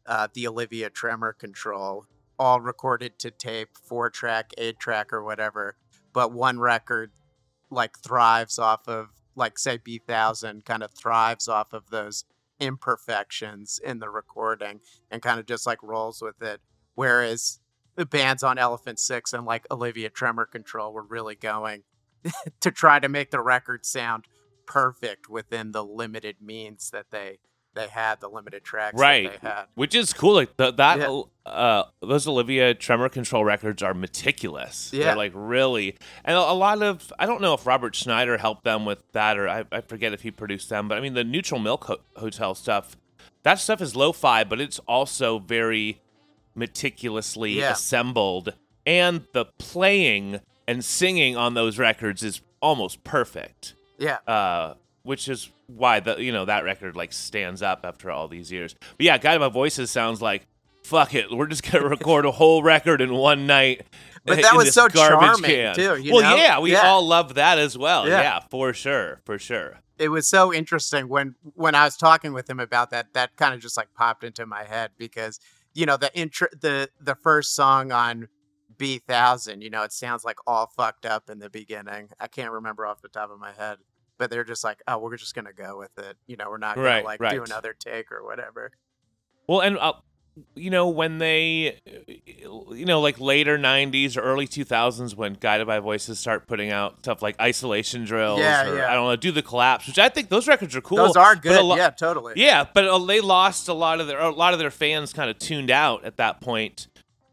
uh, 0.07 0.29
the 0.35 0.47
Olivia 0.47 0.91
Tremor 0.91 1.33
Control, 1.33 2.07
all 2.39 2.61
recorded 2.61 3.19
to 3.21 3.31
tape, 3.31 3.71
four 3.83 4.11
track, 4.11 4.53
eight 4.59 4.79
track, 4.79 5.13
or 5.13 5.23
whatever. 5.23 5.77
But 6.13 6.33
one 6.33 6.59
record 6.59 7.13
like 7.71 7.99
thrives 7.99 8.59
off 8.59 8.89
of 8.89 9.09
like 9.37 9.59
say 9.59 9.79
Bee 9.79 10.01
Thousand 10.05 10.65
kind 10.65 10.83
of 10.83 10.91
thrives 10.91 11.49
off 11.49 11.73
of 11.73 11.91
those 11.91 12.25
imperfections 12.61 13.81
in 13.83 13.99
the 13.99 14.11
recording 14.11 14.81
and 15.11 15.23
kind 15.23 15.41
of 15.41 15.47
just 15.47 15.67
like 15.67 15.83
rolls 15.83 16.23
with 16.23 16.43
it. 16.43 16.61
Whereas 16.95 17.61
the 17.97 18.07
bands 18.07 18.43
on 18.43 18.59
Elephant 18.59 18.99
Six 18.99 19.33
and 19.33 19.45
like 19.45 19.67
Olivia 19.71 20.11
Tremor 20.11 20.47
Control 20.47 20.93
were 20.93 21.03
really 21.03 21.35
going 21.35 21.83
to 22.61 22.71
try 22.71 22.99
to 22.99 23.09
make 23.09 23.31
the 23.31 23.41
record 23.41 23.85
sound 23.85 24.27
perfect 24.67 25.29
within 25.29 25.73
the 25.73 25.85
limited 25.85 26.37
means 26.41 26.91
that 26.91 27.11
they 27.11 27.39
they 27.75 27.87
had, 27.87 28.21
the 28.21 28.29
limited 28.29 28.65
tracks 28.65 28.99
Right. 28.99 29.31
that 29.33 29.41
they 29.43 29.49
had. 29.49 29.65
Which 29.75 29.95
is 29.95 30.13
cool. 30.13 30.35
Like 30.35 30.57
the, 30.57 30.73
that, 30.73 30.99
Yeah. 30.99 31.23
uh, 31.47 31.85
those 32.01 32.27
Olivia 32.27 32.75
Tremor 32.75 33.09
Control 33.09 33.45
records 33.45 33.83
are 33.83 33.95
meticulous. 33.95 34.91
Yeah. 34.93 35.05
They're 35.07 35.17
like 35.17 35.33
really, 35.35 35.97
and 36.25 36.37
a, 36.37 36.41
a 36.41 36.53
lot 36.53 36.83
of 36.83 37.13
I 37.19 37.27
don't 37.27 37.41
know 37.41 37.55
if 37.55 37.67
Robert 37.67 37.95
Schneider 37.95 38.37
helped 38.39 38.65
them 38.65 38.85
with 38.85 39.03
that, 39.13 39.39
or 39.39 39.49
I, 39.49 39.65
I 39.71 39.81
forget 39.83 40.13
if 40.13 40.23
he 40.23 40.31
produced 40.31 40.69
them. 40.69 40.89
But 40.89 40.99
I 40.99 41.01
mean, 41.01 41.15
the 41.15 41.25
Neutral 41.25 41.61
Milk 41.61 41.85
Ho- 41.85 41.99
Hotel 42.17 42.55
stuff, 42.55 42.97
that 43.45 43.59
stuff 43.61 43.81
is 43.81 43.95
lo-fi, 43.97 44.45
but 44.45 44.61
it's 44.61 44.79
also 44.81 45.39
very 45.39 46.01
meticulously 46.55 47.53
Yeah. 47.53 47.73
assembled, 47.73 48.55
and 48.87 49.27
the 49.33 49.47
playing 49.59 50.41
and 50.69 50.85
singing 50.85 51.37
on 51.37 51.55
those 51.55 51.79
records 51.79 52.23
is 52.23 52.43
almost 52.61 53.03
perfect 53.05 53.75
Yeah. 53.99 54.19
uh, 54.27 54.75
which 55.03 55.29
is 55.29 55.51
why 55.67 56.01
the 56.01 56.17
you 56.23 56.33
know 56.33 56.45
that 56.45 56.65
record 56.65 56.97
like 56.97 57.13
stands 57.13 57.63
up 57.63 57.81
after 57.85 58.11
all 58.11 58.29
these 58.29 58.51
years. 58.53 58.75
But 58.97 59.07
yeah, 59.07 59.19
Guided 59.19 59.41
by 59.41 59.49
Voices 59.49 59.91
sounds 59.91 60.21
like 60.23 60.47
fuck 60.83 61.15
it, 61.15 61.31
we're 61.31 61.47
just 61.47 61.71
gonna 61.71 61.87
record 61.89 62.25
a 62.27 62.31
whole 62.33 62.63
record 62.63 63.01
in 63.01 63.13
one 63.15 63.47
night. 63.47 63.87
But 64.23 64.43
that 64.43 64.55
was 64.55 64.75
so 64.75 64.87
charming, 64.87 65.43
can. 65.45 65.75
too, 65.75 65.97
you 65.97 66.13
well, 66.13 66.21
know? 66.23 66.37
yeah, 66.37 66.61
we 66.61 66.73
Yeah. 66.73 66.83
all 66.87 67.07
love 67.07 67.37
that 67.37 67.57
as 67.59 67.79
well. 67.79 68.07
Yeah. 68.07 68.21
Yeah. 68.21 68.41
for 68.51 68.75
sure, 68.75 69.23
for 69.25 69.39
sure. 69.39 69.79
it 69.99 70.11
was 70.11 70.27
so 70.29 70.53
interesting 70.53 71.09
when 71.09 71.37
when 71.55 71.75
I 71.75 71.85
was 71.85 71.97
talking 71.97 72.35
with 72.35 72.49
him 72.49 72.61
about 72.61 72.91
that. 72.91 73.15
That 73.15 73.37
kind 73.37 73.55
of 73.55 73.61
just 73.63 73.79
like 73.79 73.95
popped 73.95 74.23
into 74.23 74.45
my 74.45 74.65
head 74.65 74.91
because 74.99 75.41
you 75.73 75.87
know 75.87 75.97
the 75.97 76.15
intro, 76.15 76.49
the 76.61 76.91
the 77.01 77.15
first 77.15 77.57
song 77.57 77.93
on 77.93 78.29
Bee 78.77 78.99
Thousand. 78.99 79.63
You 79.63 79.71
know, 79.71 79.85
it 79.85 79.93
sounds 79.93 80.23
like 80.23 80.37
all 80.47 80.67
fucked 80.67 81.07
up 81.07 81.31
in 81.31 81.39
the 81.39 81.49
beginning. 81.49 82.11
I 82.21 82.27
can't 82.27 82.53
remember 82.53 82.85
off 82.85 83.01
the 83.01 83.09
top 83.09 83.31
of 83.31 83.39
my 83.41 83.53
head, 83.53 83.79
but 84.21 84.31
they're 84.31 84.45
just 84.45 84.63
like, 84.63 84.83
oh, 84.87 84.99
we're 84.99 85.17
just 85.17 85.35
gonna 85.35 85.53
go 85.53 85.79
with 85.79 85.99
it. 85.99 86.17
You 86.29 86.37
know, 86.37 86.51
we're 86.51 86.59
not 86.59 86.77
gonna 86.77 86.87
Right, 86.87 87.05
like 87.05 87.19
do 87.31 87.43
another 87.43 87.75
take 87.77 88.13
or 88.13 88.23
whatever. 88.23 88.71
Well, 89.49 89.61
and 89.61 89.79
uh, 89.79 89.95
you 90.55 90.69
know 90.71 90.91
when 90.91 91.17
they, 91.19 91.81
you 92.67 92.85
know, 92.85 93.01
like 93.01 93.19
later 93.19 93.59
'90s 93.59 94.17
or 94.19 94.21
early 94.21 94.47
2000s, 94.47 95.17
when 95.17 95.33
Guided 95.33 95.67
by 95.67 95.81
Voices 95.81 96.19
start 96.19 96.47
putting 96.47 96.71
out 96.71 96.99
stuff 97.01 97.23
like 97.23 97.41
Isolation 97.41 98.05
Drills, 98.05 98.41
Yeah, 98.41 98.69
or 98.69 98.77
yeah. 98.77 98.91
I 98.93 98.95
don't 98.95 99.09
know, 99.09 99.17
Do 99.17 99.33
the 99.33 99.43
Collapse, 99.43 99.87
which 99.87 99.99
I 99.99 100.11
think 100.11 100.29
those 100.29 100.47
records 100.47 100.77
are 100.77 100.83
cool. 100.83 100.99
Those 100.99 101.17
are 101.17 101.35
good. 101.35 101.63
lo- 101.65 101.77
yeah, 101.77 101.89
totally. 101.91 102.35
Yeah, 102.37 102.67
but 102.75 102.87
uh, 102.87 102.99
they 102.99 103.21
lost 103.23 103.69
a 103.69 103.75
lot 103.75 104.01
of 104.01 104.07
their 104.07 104.21
a 104.21 104.31
lot 104.31 104.53
of 104.53 104.59
their 104.61 104.71
fans 104.71 105.15
kind 105.15 105.31
of 105.31 105.39
tuned 105.39 105.71
out 105.71 106.05
at 106.05 106.19
that 106.19 106.43
point 106.43 106.89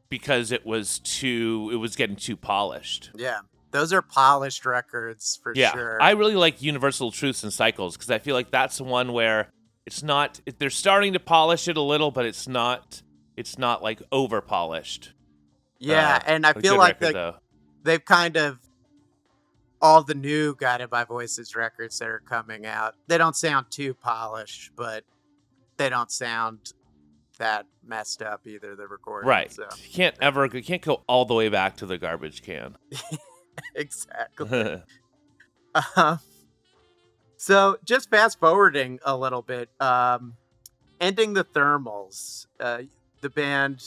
because 0.09 0.53
it 0.53 0.65
was 0.65 0.99
too 0.99 1.69
it 1.73 1.75
was 1.75 1.97
getting 1.97 2.15
too 2.15 2.37
polished. 2.37 3.11
Yeah. 3.13 3.39
Those 3.71 3.91
are 3.93 4.01
polished 4.01 4.65
records 4.65 5.39
for 5.41 5.53
Yeah, 5.55 5.71
sure. 5.73 6.01
I 6.01 6.11
really 6.11 6.35
like 6.35 6.61
Universal 6.61 7.11
Truths 7.11 7.43
and 7.43 7.51
Cycles 7.51 7.95
because 7.97 8.09
I 8.09 8.19
feel 8.19 8.35
like 8.35 8.51
that's 8.51 8.77
the 8.77 8.83
one 8.83 9.13
where 9.13 9.49
it's 9.85 10.03
not 10.03 10.39
they're 10.57 10.69
starting 10.69 11.13
to 11.13 11.19
polish 11.19 11.67
it 11.67 11.77
a 11.77 11.81
little, 11.81 12.11
but 12.11 12.25
it's 12.25 12.47
not 12.47 13.01
it's 13.35 13.57
not 13.57 13.83
like 13.83 14.01
over 14.11 14.41
polished. 14.41 15.13
yeah, 15.79 16.15
uh, 16.15 16.19
and 16.27 16.45
I 16.45 16.53
feel 16.53 16.77
like 16.77 16.99
the, 16.99 17.35
they've 17.83 18.03
kind 18.03 18.37
of 18.37 18.59
all 19.81 20.01
the 20.01 20.15
new 20.15 20.55
guided 20.55 20.89
by 20.89 21.03
voices 21.03 21.55
records 21.55 21.99
that 21.99 22.07
are 22.07 22.23
coming 22.27 22.65
out 22.65 22.95
they 23.05 23.15
don't 23.15 23.35
sound 23.35 23.67
too 23.69 23.93
polished 23.93 24.71
but 24.75 25.03
they 25.77 25.87
don't 25.87 26.09
sound 26.09 26.73
that 27.37 27.65
messed 27.85 28.21
up 28.21 28.45
either. 28.45 28.75
The 28.75 28.87
recording, 28.87 29.27
Right. 29.29 29.51
So 29.51 29.63
You 29.77 29.89
can't 29.91 30.15
ever 30.21 30.45
you 30.45 30.63
can't 30.63 30.81
go 30.81 31.03
all 31.07 31.25
the 31.25 31.33
way 31.33 31.49
back 31.49 31.77
to 31.77 31.85
the 31.85 31.97
garbage 31.97 32.41
can. 32.41 32.77
exactly. 33.75 34.83
Um, 35.97 36.19
so 37.37 37.77
just 37.85 38.09
fast 38.09 38.39
forwarding 38.39 38.99
a 39.05 39.15
little 39.17 39.41
bit, 39.41 39.69
um, 39.79 40.35
ending 40.99 41.33
the 41.33 41.45
thermals. 41.45 42.45
Uh, 42.59 42.83
the 43.21 43.29
band 43.29 43.81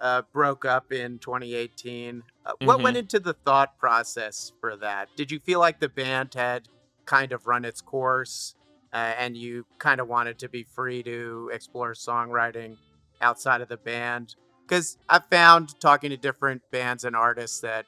uh, 0.00 0.22
broke 0.32 0.64
up 0.64 0.92
in 0.92 1.18
2018. 1.18 2.24
Uh, 2.44 2.54
What 2.60 2.80
Mhm. 2.80 2.84
went 2.84 2.96
into 2.98 3.20
the 3.20 3.34
thought 3.34 3.78
process 3.78 4.52
for 4.60 4.76
that? 4.76 5.10
Did 5.16 5.30
you 5.30 5.40
feel 5.40 5.60
like 5.60 5.80
the 5.80 5.88
band 5.88 6.34
had 6.34 6.68
kind 7.06 7.32
of 7.32 7.46
run 7.46 7.64
its 7.64 7.80
course, 7.82 8.56
uh, 8.92 8.96
and 9.18 9.36
you 9.36 9.66
kind 9.78 10.00
of 10.00 10.08
wanted 10.08 10.38
to 10.40 10.48
be 10.48 10.64
free 10.64 11.02
to 11.04 11.50
explore 11.52 11.94
songwriting 11.94 12.78
outside 13.20 13.60
of 13.60 13.68
the 13.68 13.78
band? 13.78 14.36
Because 14.68 14.98
I've 15.08 15.26
found 15.30 15.78
talking 15.80 16.10
to 16.10 16.16
different 16.16 16.62
bands 16.72 17.04
and 17.04 17.16
artists 17.16 17.60
that 17.60 17.86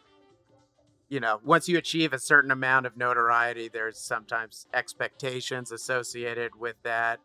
you 1.10 1.18
know, 1.18 1.40
once 1.44 1.68
you 1.68 1.76
achieve 1.76 2.12
a 2.12 2.18
certain 2.18 2.52
amount 2.52 2.86
of 2.86 2.96
notoriety, 2.96 3.68
there's 3.68 3.98
sometimes 3.98 4.66
expectations 4.72 5.72
associated 5.72 6.54
with 6.58 6.76
that. 6.84 7.18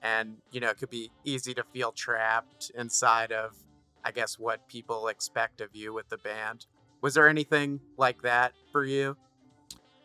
And, 0.00 0.36
you 0.52 0.60
know, 0.60 0.70
it 0.70 0.78
could 0.78 0.90
be 0.90 1.10
easy 1.24 1.52
to 1.54 1.64
feel 1.64 1.90
trapped 1.92 2.70
inside 2.76 3.32
of, 3.32 3.56
I 4.04 4.12
guess, 4.12 4.38
what 4.38 4.66
people 4.68 5.08
expect 5.08 5.60
of 5.60 5.70
you 5.74 5.92
with 5.92 6.08
the 6.08 6.18
band. 6.18 6.66
Was 7.02 7.14
there 7.14 7.28
anything 7.28 7.80
like 7.96 8.22
that 8.22 8.52
for 8.70 8.84
you? 8.84 9.16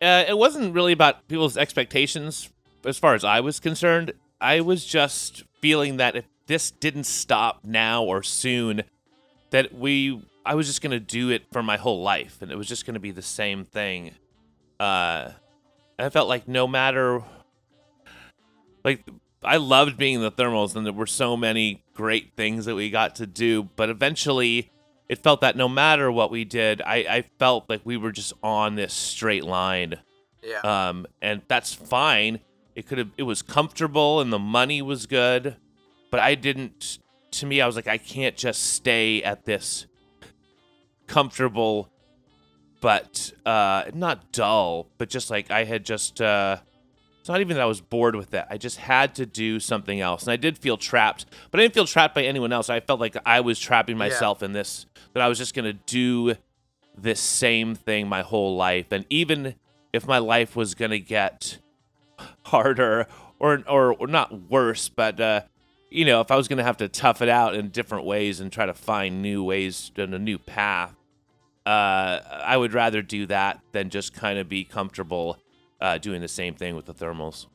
Uh, 0.02 0.24
it 0.26 0.36
wasn't 0.36 0.74
really 0.74 0.92
about 0.92 1.26
people's 1.28 1.56
expectations 1.56 2.50
as 2.84 2.98
far 2.98 3.14
as 3.14 3.24
I 3.24 3.38
was 3.38 3.60
concerned. 3.60 4.12
I 4.40 4.60
was 4.60 4.84
just 4.84 5.44
feeling 5.60 5.96
that 5.98 6.16
if 6.16 6.24
this 6.46 6.72
didn't 6.72 7.04
stop 7.04 7.60
now 7.64 8.02
or 8.02 8.24
soon, 8.24 8.82
that 9.50 9.74
we 9.74 10.22
I 10.44 10.54
was 10.54 10.66
just 10.66 10.80
gonna 10.82 11.00
do 11.00 11.30
it 11.30 11.42
for 11.52 11.62
my 11.62 11.76
whole 11.76 12.02
life, 12.02 12.40
and 12.40 12.50
it 12.50 12.56
was 12.56 12.66
just 12.68 12.86
gonna 12.86 13.00
be 13.00 13.10
the 13.10 13.22
same 13.22 13.64
thing. 13.64 14.12
Uh, 14.80 15.32
I 15.98 16.08
felt 16.10 16.28
like 16.28 16.46
no 16.48 16.66
matter, 16.66 17.22
like 18.84 19.04
I 19.42 19.56
loved 19.56 19.96
being 19.96 20.14
in 20.14 20.20
the 20.20 20.32
thermals, 20.32 20.74
and 20.76 20.84
there 20.86 20.92
were 20.92 21.06
so 21.06 21.36
many 21.36 21.82
great 21.94 22.32
things 22.36 22.64
that 22.64 22.74
we 22.74 22.90
got 22.90 23.16
to 23.16 23.26
do. 23.26 23.64
But 23.76 23.90
eventually, 23.90 24.70
it 25.08 25.18
felt 25.18 25.40
that 25.42 25.56
no 25.56 25.68
matter 25.68 26.10
what 26.10 26.30
we 26.30 26.44
did, 26.44 26.82
I, 26.82 26.96
I 26.96 27.24
felt 27.38 27.68
like 27.68 27.80
we 27.84 27.96
were 27.96 28.12
just 28.12 28.32
on 28.42 28.74
this 28.76 28.92
straight 28.92 29.44
line 29.44 29.96
Yeah. 30.42 30.60
um, 30.88 31.06
and 31.22 31.42
that's 31.48 31.72
fine. 31.74 32.40
It 32.74 32.86
could 32.86 32.98
have, 32.98 33.10
it 33.16 33.24
was 33.24 33.42
comfortable 33.42 34.20
and 34.20 34.32
the 34.32 34.38
money 34.38 34.82
was 34.82 35.06
good, 35.06 35.56
but 36.10 36.20
I 36.20 36.34
didn't. 36.34 36.98
To 37.32 37.46
me, 37.46 37.60
I 37.60 37.66
was 37.66 37.76
like, 37.76 37.86
I 37.88 37.98
can't 37.98 38.36
just 38.36 38.72
stay 38.74 39.22
at 39.22 39.44
this 39.44 39.86
comfortable, 41.06 41.88
but 42.80 43.32
uh, 43.44 43.84
not 43.94 44.32
dull, 44.32 44.88
but 44.98 45.08
just 45.08 45.30
like 45.30 45.50
I 45.50 45.64
had 45.64 45.84
just. 45.84 46.20
Uh, 46.20 46.58
it's 47.20 47.28
not 47.28 47.40
even 47.42 47.56
that 47.56 47.62
I 47.62 47.66
was 47.66 47.80
bored 47.82 48.16
with 48.16 48.32
it. 48.32 48.46
I 48.48 48.56
just 48.56 48.78
had 48.78 49.14
to 49.16 49.26
do 49.26 49.60
something 49.60 50.00
else, 50.00 50.22
and 50.22 50.32
I 50.32 50.36
did 50.36 50.56
feel 50.56 50.76
trapped. 50.78 51.26
But 51.50 51.60
I 51.60 51.64
didn't 51.64 51.74
feel 51.74 51.84
trapped 51.86 52.14
by 52.14 52.22
anyone 52.22 52.52
else. 52.52 52.70
I 52.70 52.80
felt 52.80 53.00
like 53.00 53.16
I 53.26 53.40
was 53.40 53.58
trapping 53.58 53.96
Yeah. 53.96 54.06
myself 54.06 54.42
in 54.42 54.52
this. 54.52 54.86
That 55.12 55.22
I 55.22 55.28
was 55.28 55.36
just 55.36 55.54
gonna 55.54 55.74
do 55.74 56.36
this 56.96 57.20
same 57.20 57.74
thing 57.74 58.08
my 58.08 58.22
whole 58.22 58.56
life, 58.56 58.86
and 58.92 59.04
even 59.10 59.54
if 59.92 60.06
my 60.06 60.18
life 60.18 60.56
was 60.56 60.74
gonna 60.74 60.98
get 60.98 61.58
harder 62.44 63.06
or 63.38 63.62
or, 63.68 63.92
or 63.94 64.06
not 64.06 64.50
worse, 64.50 64.88
but 64.88 65.20
uh, 65.20 65.40
you 65.90 66.04
know, 66.04 66.20
if 66.20 66.30
I 66.30 66.36
was 66.36 66.48
gonna 66.48 66.64
have 66.64 66.76
to 66.78 66.88
tough 66.88 67.22
it 67.22 67.28
out 67.28 67.54
in 67.54 67.68
different 67.68 68.04
ways 68.04 68.40
and 68.40 68.52
try 68.52 68.66
to 68.66 68.74
find 68.74 69.22
new 69.22 69.42
ways 69.42 69.90
and 69.96 70.14
a 70.14 70.18
new 70.18 70.38
path, 70.38 70.94
uh, 71.66 72.20
I 72.44 72.56
would 72.56 72.72
rather 72.72 73.02
do 73.02 73.26
that 73.26 73.60
than 73.72 73.90
just 73.90 74.14
kind 74.14 74.38
of 74.38 74.48
be 74.48 74.64
comfortable 74.64 75.38
uh, 75.80 75.98
doing 75.98 76.20
the 76.20 76.28
same 76.28 76.54
thing 76.54 76.74
with 76.76 76.86
the 76.86 76.94
thermals. 76.94 77.46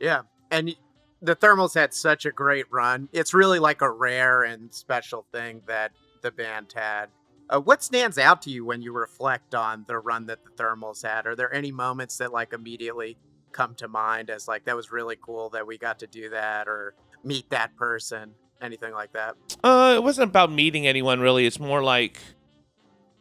Yeah. 0.00 0.22
And 0.50 0.74
the 1.22 1.36
thermals 1.36 1.74
had 1.74 1.94
such 1.94 2.26
a 2.26 2.30
great 2.30 2.66
run. 2.70 3.08
It's 3.12 3.34
really 3.34 3.58
like 3.58 3.82
a 3.82 3.90
rare 3.90 4.42
and 4.44 4.72
special 4.72 5.26
thing 5.32 5.62
that 5.66 5.92
the 6.22 6.30
band 6.30 6.72
had. 6.74 7.06
Uh, 7.50 7.60
what 7.60 7.82
stands 7.82 8.18
out 8.18 8.42
to 8.42 8.50
you 8.50 8.64
when 8.64 8.82
you 8.82 8.92
reflect 8.92 9.54
on 9.54 9.84
the 9.88 9.98
run 9.98 10.26
that 10.26 10.40
the 10.44 10.50
thermals 10.62 11.02
had? 11.02 11.26
Are 11.26 11.34
there 11.34 11.52
any 11.52 11.72
moments 11.72 12.18
that 12.18 12.32
like 12.32 12.52
immediately 12.52 13.16
come 13.52 13.74
to 13.76 13.88
mind 13.88 14.30
as 14.30 14.46
like 14.46 14.64
that 14.66 14.76
was 14.76 14.92
really 14.92 15.16
cool 15.20 15.48
that 15.50 15.66
we 15.66 15.78
got 15.78 15.98
to 16.00 16.06
do 16.06 16.28
that 16.30 16.68
or 16.68 16.94
meet 17.24 17.50
that 17.50 17.76
person? 17.76 18.34
Anything 18.60 18.92
like 18.92 19.12
that? 19.12 19.36
Uh, 19.62 19.94
it 19.96 20.02
wasn't 20.02 20.30
about 20.30 20.50
meeting 20.50 20.86
anyone 20.86 21.20
really. 21.20 21.46
It's 21.46 21.60
more 21.60 21.82
like 21.82 22.18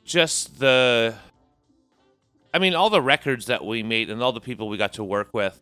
just 0.04 0.60
the. 0.60 1.16
I 2.54 2.60
mean, 2.60 2.74
all 2.74 2.90
the 2.90 3.02
records 3.02 3.46
that 3.48 3.64
we 3.64 3.84
made 3.84 4.10
and 4.10 4.24
all 4.24 4.32
the 4.32 4.42
people 4.42 4.68
we 4.68 4.78
got 4.78 4.94
to 4.94 5.04
work 5.04 5.34
with. 5.34 5.60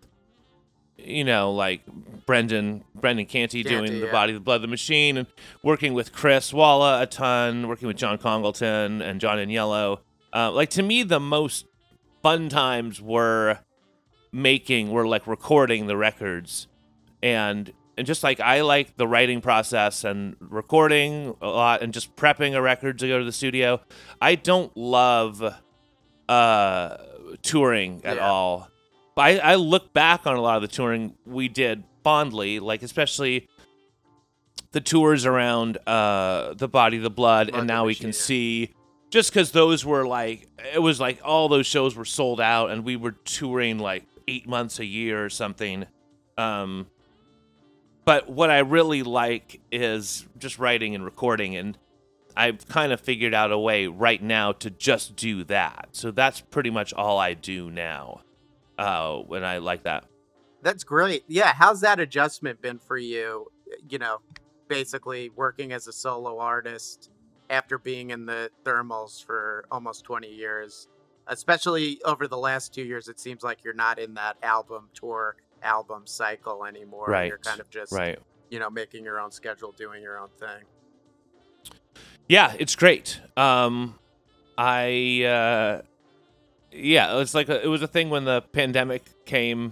You 0.97 1.25
know, 1.25 1.51
like 1.51 1.81
Brendan, 2.25 2.85
Brendan 2.95 3.25
Canty 3.25 3.63
doing 3.63 3.85
Canty, 3.85 3.99
the 3.99 4.07
body, 4.07 4.31
the 4.31 4.39
blood, 4.39 4.61
the 4.61 4.67
machine, 4.67 5.17
and 5.17 5.27
working 5.61 5.93
with 5.93 6.13
Chris 6.13 6.53
Walla 6.53 7.01
a 7.01 7.05
ton, 7.05 7.67
working 7.67 7.87
with 7.89 7.97
John 7.97 8.17
Congleton 8.17 9.01
and 9.01 9.19
John 9.19 9.37
Agnello. 9.37 9.99
Uh, 10.33 10.51
like 10.51 10.69
to 10.71 10.83
me, 10.83 11.03
the 11.03 11.19
most 11.19 11.65
fun 12.23 12.47
times 12.47 13.01
were 13.01 13.59
making, 14.31 14.89
were 14.89 15.05
like 15.05 15.27
recording 15.27 15.87
the 15.87 15.97
records, 15.97 16.67
and 17.21 17.73
and 17.97 18.05
just 18.05 18.23
like 18.23 18.39
I 18.39 18.61
like 18.61 18.97
the 18.97 19.07
writing 19.07 19.41
process 19.41 20.03
and 20.03 20.35
recording 20.39 21.35
a 21.41 21.47
lot 21.47 21.81
and 21.81 21.93
just 21.93 22.15
prepping 22.15 22.53
a 22.55 22.61
record 22.61 22.99
to 22.99 23.07
go 23.07 23.19
to 23.19 23.25
the 23.25 23.31
studio. 23.31 23.81
I 24.21 24.35
don't 24.35 24.75
love 24.75 25.43
uh 26.29 26.97
touring 27.41 28.01
at 28.03 28.17
Yeah. 28.17 28.29
all. 28.29 28.69
But 29.15 29.21
I, 29.21 29.37
I 29.51 29.55
look 29.55 29.93
back 29.93 30.27
on 30.27 30.35
a 30.35 30.41
lot 30.41 30.57
of 30.57 30.61
the 30.61 30.67
touring 30.67 31.15
we 31.25 31.47
did 31.47 31.83
fondly, 32.03 32.59
like 32.59 32.83
especially 32.83 33.47
the 34.71 34.81
tours 34.81 35.25
around 35.25 35.77
uh 35.87 36.53
the 36.55 36.67
body, 36.67 36.97
the 36.97 37.09
blood, 37.09 37.49
and 37.53 37.65
now 37.67 37.85
we 37.85 37.95
can 37.95 38.07
yeah. 38.07 38.13
see 38.13 38.73
just 39.11 39.31
because 39.31 39.51
those 39.51 39.85
were 39.85 40.05
like 40.05 40.47
it 40.73 40.79
was 40.79 40.99
like 40.99 41.21
all 41.23 41.47
those 41.47 41.65
shows 41.67 41.95
were 41.95 42.03
sold 42.05 42.41
out 42.41 42.71
and 42.71 42.83
we 42.83 42.95
were 42.97 43.11
touring 43.11 43.79
like 43.79 44.03
eight 44.27 44.47
months 44.47 44.79
a 44.79 44.85
year 44.85 45.23
or 45.23 45.29
something. 45.29 45.85
Um 46.37 46.87
but 48.05 48.29
what 48.29 48.49
I 48.49 48.59
really 48.59 49.03
like 49.03 49.59
is 49.71 50.25
just 50.37 50.59
writing 50.59 50.95
and 50.95 51.03
recording 51.03 51.55
and 51.55 51.77
I've 52.37 52.67
kind 52.67 52.91
of 52.91 52.99
figured 52.99 53.33
out 53.33 53.51
a 53.51 53.57
way 53.57 53.87
right 53.87 54.21
now 54.21 54.51
to 54.53 54.69
just 54.69 55.15
do 55.15 55.43
that. 55.45 55.89
So 55.93 56.11
that's 56.11 56.41
pretty 56.41 56.69
much 56.69 56.93
all 56.93 57.17
I 57.17 57.33
do 57.33 57.71
now. 57.71 58.21
Uh, 58.77 59.19
when 59.19 59.45
I 59.45 59.59
like 59.59 59.83
that. 59.83 60.03
That's 60.61 60.83
great. 60.83 61.23
Yeah. 61.29 61.53
How's 61.53 61.79
that 61.81 62.01
adjustment 62.01 62.61
been 62.61 62.77
for 62.77 62.97
you? 62.97 63.47
You 63.87 63.99
know, 63.99 64.19
basically 64.67 65.29
working 65.29 65.71
as 65.71 65.87
a 65.87 65.93
solo 65.93 66.39
artist 66.39 67.09
after 67.49 67.77
being 67.77 68.09
in 68.09 68.25
the 68.25 68.49
thermals 68.65 69.23
for 69.23 69.65
almost 69.71 70.03
20 70.03 70.27
years, 70.27 70.89
especially 71.27 72.01
over 72.03 72.27
the 72.27 72.37
last 72.37 72.73
two 72.73 72.83
years, 72.83 73.07
it 73.07 73.17
seems 73.17 73.43
like 73.43 73.63
you're 73.63 73.73
not 73.73 73.97
in 73.97 74.13
that 74.15 74.35
album 74.43 74.89
tour 74.93 75.37
album 75.65 76.03
cycle 76.07 76.63
anymore. 76.65 77.07
Right, 77.07 77.27
You're 77.27 77.37
kind 77.39 77.59
of 77.59 77.69
just, 77.69 77.91
Right. 77.91 78.17
you 78.49 78.59
know, 78.59 78.69
making 78.69 79.03
your 79.03 79.19
own 79.19 79.31
schedule, 79.31 79.73
doing 79.73 80.01
your 80.01 80.17
own 80.17 80.29
thing. 80.39 80.63
Yeah, 82.27 82.53
it's 82.57 82.75
great. 82.75 83.19
Um, 83.37 83.99
I 84.57 85.23
uh, 85.23 85.81
yeah, 86.71 87.19
it's 87.19 87.33
like 87.35 87.49
a, 87.49 87.63
it 87.63 87.67
was 87.67 87.81
a 87.81 87.87
thing 87.87 88.09
when 88.09 88.25
the 88.25 88.41
pandemic 88.41 89.03
came, 89.25 89.71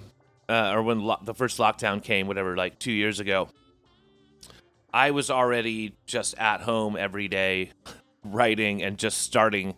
uh, 0.50 0.72
or 0.76 0.84
when 0.84 1.00
lo- 1.02 1.20
the 1.24 1.34
first 1.34 1.58
lockdown 1.58 2.04
came, 2.04 2.28
whatever, 2.28 2.56
like 2.56 2.78
two 2.80 2.92
years 2.92 3.20
ago. 3.20 3.50
I 4.94 5.10
was 5.12 5.32
already 5.32 5.96
just 6.06 6.38
at 6.38 6.62
home 6.62 6.96
every 6.96 7.28
day, 7.28 7.72
writing 8.24 8.84
and 8.84 8.98
just 9.00 9.20
starting 9.22 9.76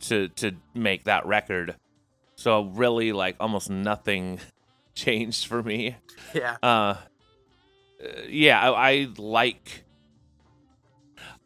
to 0.00 0.28
to 0.28 0.52
make 0.74 1.04
that 1.04 1.24
record. 1.26 1.76
So 2.34 2.62
really, 2.64 3.12
like 3.12 3.36
almost 3.38 3.70
nothing 3.70 4.40
changed 4.98 5.46
for 5.46 5.62
me. 5.62 5.96
Yeah. 6.34 6.56
Uh, 6.62 6.66
uh, 6.66 6.96
yeah, 8.28 8.60
I, 8.60 8.90
I 8.90 9.08
like. 9.16 9.84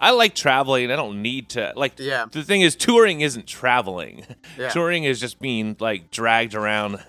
I 0.00 0.10
like 0.10 0.34
traveling. 0.34 0.90
I 0.90 0.96
don't 0.96 1.22
need 1.22 1.50
to 1.50 1.72
like. 1.76 1.94
Yeah. 1.98 2.26
The 2.30 2.42
thing 2.42 2.62
is, 2.62 2.74
touring 2.74 3.20
isn't 3.20 3.46
traveling. 3.46 4.26
Yeah. 4.58 4.70
Touring 4.70 5.04
is 5.04 5.20
just 5.20 5.38
being 5.38 5.76
like 5.78 6.10
dragged 6.10 6.54
around 6.54 7.02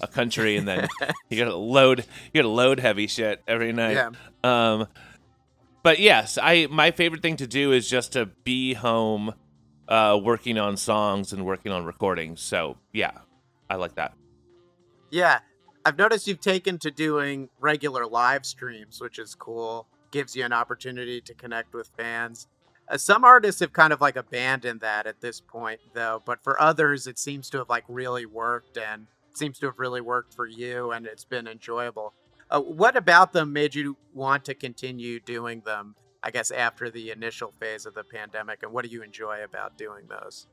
a 0.00 0.06
country, 0.06 0.56
and 0.56 0.68
then 0.68 0.88
you 1.30 1.38
gotta 1.38 1.56
load. 1.56 2.04
You 2.32 2.42
gotta 2.42 2.52
load 2.52 2.80
heavy 2.80 3.06
shit 3.06 3.42
every 3.48 3.72
night. 3.72 3.94
Yeah. 3.94 4.10
Um, 4.44 4.88
but 5.82 5.98
yes, 5.98 6.38
I 6.40 6.66
my 6.70 6.90
favorite 6.90 7.22
thing 7.22 7.36
to 7.36 7.46
do 7.46 7.72
is 7.72 7.88
just 7.88 8.12
to 8.12 8.26
be 8.26 8.74
home, 8.74 9.32
uh, 9.88 10.20
working 10.22 10.58
on 10.58 10.76
songs 10.76 11.32
and 11.32 11.46
working 11.46 11.72
on 11.72 11.84
recordings. 11.84 12.42
So 12.42 12.76
yeah, 12.92 13.12
I 13.70 13.76
like 13.76 13.94
that. 13.94 14.14
Yeah. 15.10 15.40
I've 15.88 15.96
noticed 15.96 16.26
you've 16.26 16.42
taken 16.42 16.76
to 16.80 16.90
doing 16.90 17.48
regular 17.58 18.06
live 18.06 18.44
streams, 18.44 19.00
which 19.00 19.18
is 19.18 19.34
cool. 19.34 19.86
gives 20.10 20.36
you 20.36 20.44
an 20.44 20.52
opportunity 20.52 21.22
to 21.22 21.32
connect 21.32 21.72
with 21.72 21.88
fans. 21.96 22.46
Uh, 22.90 22.98
some 22.98 23.24
artists 23.24 23.62
have 23.62 23.72
kind 23.72 23.90
of 23.90 23.98
like 24.02 24.16
abandoned 24.16 24.82
that 24.82 25.06
at 25.06 25.22
this 25.22 25.40
point, 25.40 25.80
though. 25.94 26.22
But 26.26 26.44
for 26.44 26.60
others, 26.60 27.06
it 27.06 27.18
seems 27.18 27.48
to 27.48 27.58
have 27.58 27.70
like 27.70 27.84
really 27.88 28.26
worked, 28.26 28.76
and 28.76 29.06
seems 29.32 29.58
to 29.60 29.66
have 29.66 29.78
really 29.78 30.02
worked 30.02 30.34
for 30.34 30.46
you, 30.46 30.90
and 30.90 31.06
it's 31.06 31.24
been 31.24 31.48
enjoyable. 31.48 32.12
Uh, 32.50 32.60
what 32.60 32.94
about 32.94 33.32
them 33.32 33.54
made 33.54 33.74
you 33.74 33.96
want 34.12 34.44
to 34.44 34.52
continue 34.52 35.18
doing 35.20 35.62
them? 35.64 35.94
I 36.22 36.30
guess 36.30 36.50
after 36.50 36.90
the 36.90 37.12
initial 37.12 37.54
phase 37.58 37.86
of 37.86 37.94
the 37.94 38.04
pandemic, 38.04 38.62
and 38.62 38.72
what 38.74 38.84
do 38.84 38.90
you 38.90 39.02
enjoy 39.02 39.42
about 39.42 39.78
doing 39.78 40.04
those? 40.06 40.48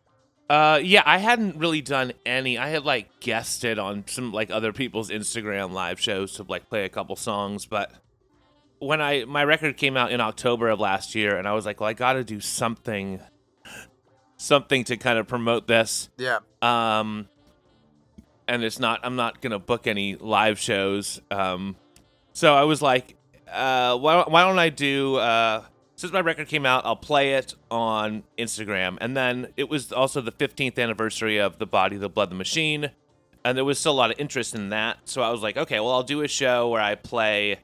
Uh, 0.49 0.79
yeah, 0.84 1.01
I 1.05 1.17
hadn't 1.17 1.58
really 1.58 1.81
done 1.81 2.13
any. 2.25 2.58
I 2.58 2.69
had 2.69 2.86
like 2.86 3.19
guested 3.19 3.79
on 3.79 4.03
some 4.08 4.31
like 4.31 4.51
other 4.51 4.71
people's 4.71 5.10
Instagram 5.10 5.71
live 5.71 5.99
shows 5.99 6.34
to 6.34 6.43
like 6.43 6.69
play 6.69 6.86
a 6.86 6.89
couple 6.89 7.15
songs, 7.15 7.65
but 7.65 7.91
when 8.79 9.01
I 9.01 9.25
my 9.25 9.43
record 9.43 9.77
came 9.77 9.97
out 9.97 10.12
in 10.12 10.21
October 10.21 10.69
of 10.69 10.79
last 10.79 11.15
year, 11.15 11.38
and 11.38 11.47
I 11.47 11.53
was 11.53 11.65
like, 11.65 11.79
well, 11.79 11.89
I 11.89 11.93
got 11.93 12.13
to 12.13 12.23
do 12.23 12.39
something, 12.39 13.21
something 14.38 14.84
to 14.86 14.97
kind 14.97 15.17
of 15.17 15.27
promote 15.27 15.67
this. 15.67 16.10
Yeah. 16.17 16.39
Um, 16.62 17.27
and 18.47 18.63
it's 18.63 18.79
not. 18.79 18.99
I'm 19.03 19.15
not 19.15 19.41
gonna 19.41 19.60
book 19.60 19.88
any 19.88 20.15
live 20.15 20.60
shows. 20.60 21.21
Um, 21.31 21.75
so 22.34 22.53
I 22.53 22.65
was 22.65 22.84
like, 22.84 23.15
uh, 23.51 23.97
why 23.97 24.23
why 24.27 24.43
don't 24.43 24.60
I 24.60 24.69
do 24.69 25.15
uh 25.15 25.63
since 25.95 26.12
my 26.12 26.19
record 26.19 26.47
came 26.47 26.65
out, 26.65 26.86
I'll 26.86 26.95
play 26.95 27.34
it 27.34 27.55
on 27.71 28.23
Instagram. 28.38 28.97
And 28.99 29.15
then 29.15 29.47
it 29.55 29.69
was 29.69 29.91
also 29.91 30.21
the 30.21 30.31
15th 30.31 30.77
anniversary 30.77 31.38
of 31.38 31.58
The 31.58 31.65
Body, 31.65 31.97
the 31.97 32.10
Blood, 32.10 32.31
the 32.31 32.36
Machine. 32.36 32.91
And 33.43 33.58
there 33.58 33.65
was 33.65 33.79
still 33.79 33.93
a 33.93 33.95
lot 33.95 34.12
of 34.12 34.19
interest 34.19 34.55
in 34.55 34.69
that. 34.69 34.97
So 35.05 35.21
I 35.21 35.29
was 35.29 35.41
like, 35.41 35.55
okay, 35.55 35.79
well, 35.79 35.91
I'll 35.91 36.03
do 36.03 36.21
a 36.21 36.27
show 36.27 36.69
where 36.69 36.81
I 36.81 36.95
play 36.95 37.60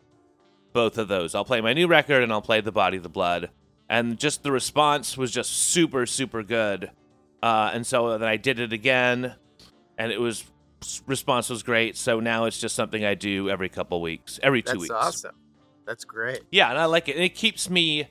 both 0.73 0.97
of 0.97 1.07
those. 1.07 1.35
I'll 1.35 1.45
play 1.45 1.59
my 1.59 1.73
new 1.73 1.87
record 1.87 2.23
and 2.23 2.31
I'll 2.31 2.41
play 2.41 2.61
The 2.61 2.71
Body, 2.71 2.97
the 2.97 3.09
Blood. 3.09 3.49
And 3.89 4.17
just 4.17 4.43
the 4.43 4.51
response 4.51 5.17
was 5.17 5.31
just 5.31 5.51
super, 5.51 6.05
super 6.05 6.43
good. 6.43 6.91
Uh, 7.43 7.71
and 7.73 7.85
so 7.85 8.17
then 8.17 8.27
I 8.27 8.37
did 8.37 8.59
it 8.59 8.71
again, 8.71 9.33
and 9.97 10.11
it 10.11 10.21
was 10.21 10.45
response 11.07 11.49
was 11.49 11.63
great. 11.63 11.97
So 11.97 12.19
now 12.19 12.45
it's 12.45 12.59
just 12.59 12.75
something 12.75 13.03
I 13.03 13.15
do 13.15 13.49
every 13.49 13.67
couple 13.69 13.99
weeks, 14.01 14.39
every 14.43 14.61
two 14.61 14.73
That's 14.73 14.81
weeks. 14.81 14.93
awesome. 14.93 15.35
That's 15.85 16.05
great. 16.05 16.41
Yeah, 16.51 16.69
and 16.69 16.77
I 16.77 16.85
like 16.85 17.09
it. 17.09 17.15
And 17.15 17.23
it 17.25 17.35
keeps 17.35 17.69
me 17.69 18.07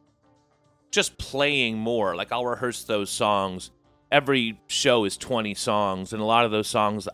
just 0.90 1.18
playing 1.18 1.78
more. 1.78 2.14
Like 2.14 2.32
I'll 2.32 2.46
rehearse 2.46 2.84
those 2.84 3.10
songs. 3.10 3.70
Every 4.10 4.60
show 4.66 5.04
is 5.04 5.16
20 5.16 5.54
songs, 5.54 6.12
and 6.12 6.20
a 6.20 6.24
lot 6.24 6.44
of 6.44 6.50
those 6.50 6.66
songs 6.66 7.08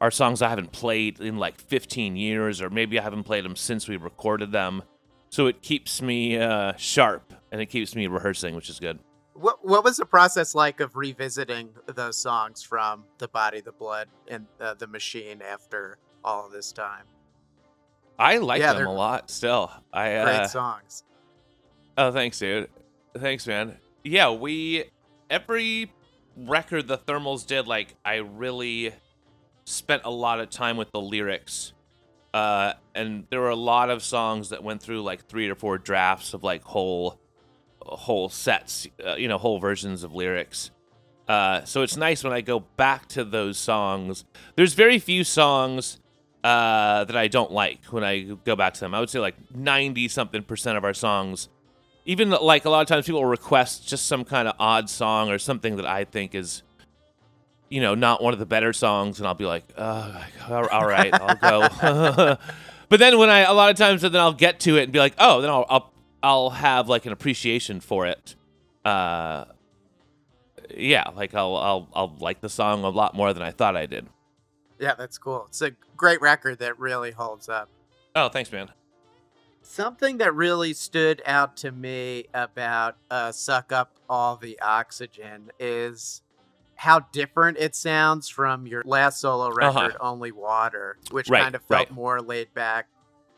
are 0.00 0.10
songs 0.10 0.42
I 0.42 0.48
haven't 0.48 0.72
played 0.72 1.20
in 1.20 1.38
like 1.38 1.58
15 1.58 2.16
years, 2.16 2.60
or 2.60 2.70
maybe 2.70 2.98
I 2.98 3.02
haven't 3.02 3.24
played 3.24 3.44
them 3.44 3.56
since 3.56 3.88
we 3.88 3.96
recorded 3.96 4.52
them. 4.52 4.82
So 5.30 5.46
it 5.46 5.62
keeps 5.62 6.00
me 6.00 6.38
uh, 6.38 6.74
sharp 6.76 7.34
and 7.50 7.60
it 7.60 7.66
keeps 7.66 7.94
me 7.94 8.06
rehearsing, 8.06 8.54
which 8.54 8.70
is 8.70 8.78
good. 8.78 8.98
What 9.34 9.64
what 9.64 9.84
was 9.84 9.96
the 9.98 10.06
process 10.06 10.54
like 10.54 10.80
of 10.80 10.96
revisiting 10.96 11.70
those 11.86 12.16
songs 12.16 12.62
from 12.62 13.04
the 13.18 13.28
body, 13.28 13.60
the 13.60 13.72
blood, 13.72 14.08
and 14.26 14.46
uh, 14.60 14.74
the 14.74 14.86
machine 14.86 15.42
after 15.42 15.98
all 16.24 16.46
of 16.46 16.52
this 16.52 16.72
time? 16.72 17.04
I 18.18 18.38
like 18.38 18.60
Yeah, 18.60 18.72
them 18.72 18.88
a 18.88 18.92
lot 18.92 19.30
still. 19.30 19.70
I 19.92 20.08
Great 20.08 20.40
uh, 20.40 20.48
songs. 20.48 21.04
Oh, 21.96 22.10
thanks, 22.10 22.38
dude. 22.38 22.68
Thanks, 23.16 23.46
man. 23.46 23.76
Yeah, 24.04 24.30
we 24.30 24.84
every 25.30 25.92
record 26.36 26.86
the 26.88 26.98
Thermals 26.98 27.46
did, 27.46 27.66
like 27.66 27.96
I 28.04 28.16
really 28.16 28.92
spent 29.64 30.02
a 30.04 30.10
lot 30.10 30.40
of 30.40 30.50
time 30.50 30.76
with 30.76 30.90
the 30.92 31.00
lyrics. 31.00 31.72
Uh, 32.32 32.74
and 32.94 33.26
there 33.30 33.40
were 33.40 33.48
a 33.48 33.56
lot 33.56 33.90
of 33.90 34.02
songs 34.02 34.50
that 34.50 34.62
went 34.62 34.82
through 34.82 35.02
like 35.02 35.26
three 35.26 35.48
or 35.48 35.54
four 35.54 35.78
drafts 35.78 36.34
of 36.34 36.42
like 36.42 36.62
whole 36.62 37.18
whole 37.80 38.28
sets, 38.28 38.86
uh, 39.04 39.14
you 39.14 39.28
know, 39.28 39.38
whole 39.38 39.58
versions 39.58 40.04
of 40.04 40.14
lyrics. 40.14 40.70
Uh, 41.26 41.64
so 41.64 41.82
it's 41.82 41.96
nice 41.96 42.24
when 42.24 42.32
I 42.32 42.40
go 42.40 42.60
back 42.60 43.08
to 43.08 43.24
those 43.24 43.58
songs. 43.58 44.24
There's 44.56 44.74
very 44.74 44.98
few 44.98 45.24
songs 45.24 46.00
uh, 46.44 47.04
that 47.04 47.16
I 47.16 47.28
don't 47.28 47.50
like 47.50 47.84
when 47.86 48.04
I 48.04 48.22
go 48.22 48.56
back 48.56 48.74
to 48.74 48.80
them. 48.80 48.94
I 48.94 49.00
would 49.00 49.10
say 49.10 49.18
like 49.18 49.36
90 49.54 50.08
something 50.08 50.42
percent 50.42 50.78
of 50.78 50.84
our 50.84 50.94
songs, 50.94 51.48
even 52.08 52.30
like 52.30 52.64
a 52.64 52.70
lot 52.70 52.80
of 52.80 52.88
times 52.88 53.04
people 53.04 53.20
will 53.20 53.28
request 53.28 53.86
just 53.86 54.06
some 54.06 54.24
kind 54.24 54.48
of 54.48 54.54
odd 54.58 54.88
song 54.88 55.28
or 55.28 55.38
something 55.38 55.76
that 55.76 55.84
I 55.84 56.04
think 56.04 56.34
is, 56.34 56.62
you 57.68 57.82
know, 57.82 57.94
not 57.94 58.22
one 58.22 58.32
of 58.32 58.38
the 58.38 58.46
better 58.46 58.72
songs, 58.72 59.18
and 59.18 59.28
I'll 59.28 59.34
be 59.34 59.44
like, 59.44 59.64
oh, 59.76 60.24
all 60.48 60.86
right, 60.86 61.12
I'll 61.12 61.36
go. 61.36 62.38
but 62.88 62.98
then 62.98 63.18
when 63.18 63.28
I, 63.28 63.40
a 63.40 63.52
lot 63.52 63.70
of 63.70 63.76
times, 63.76 64.00
then 64.00 64.16
I'll 64.16 64.32
get 64.32 64.58
to 64.60 64.78
it 64.78 64.84
and 64.84 64.92
be 64.92 64.98
like, 64.98 65.16
oh, 65.18 65.42
then 65.42 65.50
I'll, 65.50 65.66
I'll, 65.68 65.92
I'll 66.22 66.50
have 66.50 66.88
like 66.88 67.04
an 67.04 67.12
appreciation 67.12 67.78
for 67.78 68.06
it. 68.06 68.36
Uh, 68.86 69.44
yeah, 70.74 71.10
like 71.14 71.34
I'll, 71.34 71.56
I'll, 71.56 71.88
I'll 71.92 72.16
like 72.20 72.40
the 72.40 72.48
song 72.48 72.84
a 72.84 72.88
lot 72.88 73.14
more 73.14 73.34
than 73.34 73.42
I 73.42 73.50
thought 73.50 73.76
I 73.76 73.84
did. 73.84 74.06
Yeah, 74.78 74.94
that's 74.94 75.18
cool. 75.18 75.44
It's 75.48 75.60
a 75.60 75.72
great 75.94 76.22
record 76.22 76.60
that 76.60 76.78
really 76.78 77.10
holds 77.10 77.50
up. 77.50 77.68
Oh, 78.16 78.30
thanks, 78.30 78.50
man. 78.50 78.70
Something 79.72 80.16
that 80.16 80.34
really 80.34 80.72
stood 80.72 81.20
out 81.26 81.58
to 81.58 81.70
me 81.70 82.24
about 82.32 82.96
uh, 83.10 83.30
Suck 83.32 83.70
Up 83.70 83.92
All 84.08 84.36
the 84.36 84.58
Oxygen 84.62 85.50
is 85.58 86.22
how 86.74 87.00
different 87.12 87.58
it 87.58 87.74
sounds 87.76 88.30
from 88.30 88.66
your 88.66 88.82
last 88.86 89.20
solo 89.20 89.48
Uh-huh. 89.48 89.80
record, 89.82 89.96
Only 90.00 90.32
Water, 90.32 90.96
which 91.10 91.28
Right, 91.28 91.42
kind 91.42 91.54
of 91.54 91.62
felt 91.64 91.80
right. 91.88 91.92
more 91.92 92.22
laid 92.22 92.54
back 92.54 92.88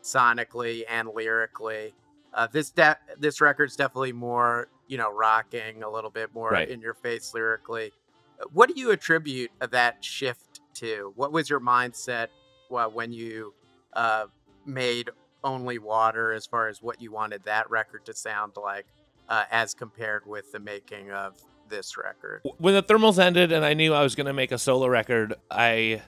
sonically 0.01 0.83
and 0.87 1.09
lyrically. 1.13 1.93
Uh, 2.33 2.47
this 2.47 2.71
de- 2.71 2.97
this 3.19 3.41
record's 3.41 3.75
definitely 3.75 4.13
more, 4.13 4.69
you 4.87 4.97
know, 4.97 5.11
rocking 5.11 5.83
a 5.83 5.89
little 5.89 6.09
bit 6.09 6.33
more 6.33 6.51
Right. 6.51 6.69
in 6.69 6.79
your 6.79 6.93
face 6.93 7.33
lyrically. 7.33 7.91
Uh, 8.39 8.45
What 8.53 8.73
do 8.73 8.79
you 8.79 8.91
attribute 8.91 9.51
that 9.59 10.03
shift 10.03 10.61
to? 10.75 11.11
What 11.17 11.33
was 11.33 11.49
your 11.49 11.59
mindset 11.59 12.27
well, 12.69 12.89
when 12.89 13.11
you 13.11 13.53
uh, 13.91 14.27
made 14.65 15.09
only 15.43 15.79
water 15.79 16.31
as 16.33 16.45
far 16.45 16.67
as 16.67 16.81
what 16.81 17.01
you 17.01 17.11
wanted 17.11 17.43
that 17.45 17.69
record 17.69 18.05
to 18.05 18.13
sound 18.13 18.53
like 18.61 18.85
uh, 19.29 19.45
as 19.51 19.73
compared 19.73 20.25
with 20.25 20.51
the 20.51 20.59
making 20.59 21.11
of 21.11 21.35
this 21.69 21.95
record. 21.97 22.41
when 22.57 22.73
the 22.73 22.83
thermals 22.83 23.17
ended 23.17 23.51
and 23.51 23.63
I 23.63 23.73
knew 23.73 23.93
I 23.93 24.03
was 24.03 24.13
going 24.15 24.27
to 24.27 24.33
make 24.33 24.51
a 24.51 24.57
solo 24.57 24.87
record, 24.87 25.33
I 25.49 26.01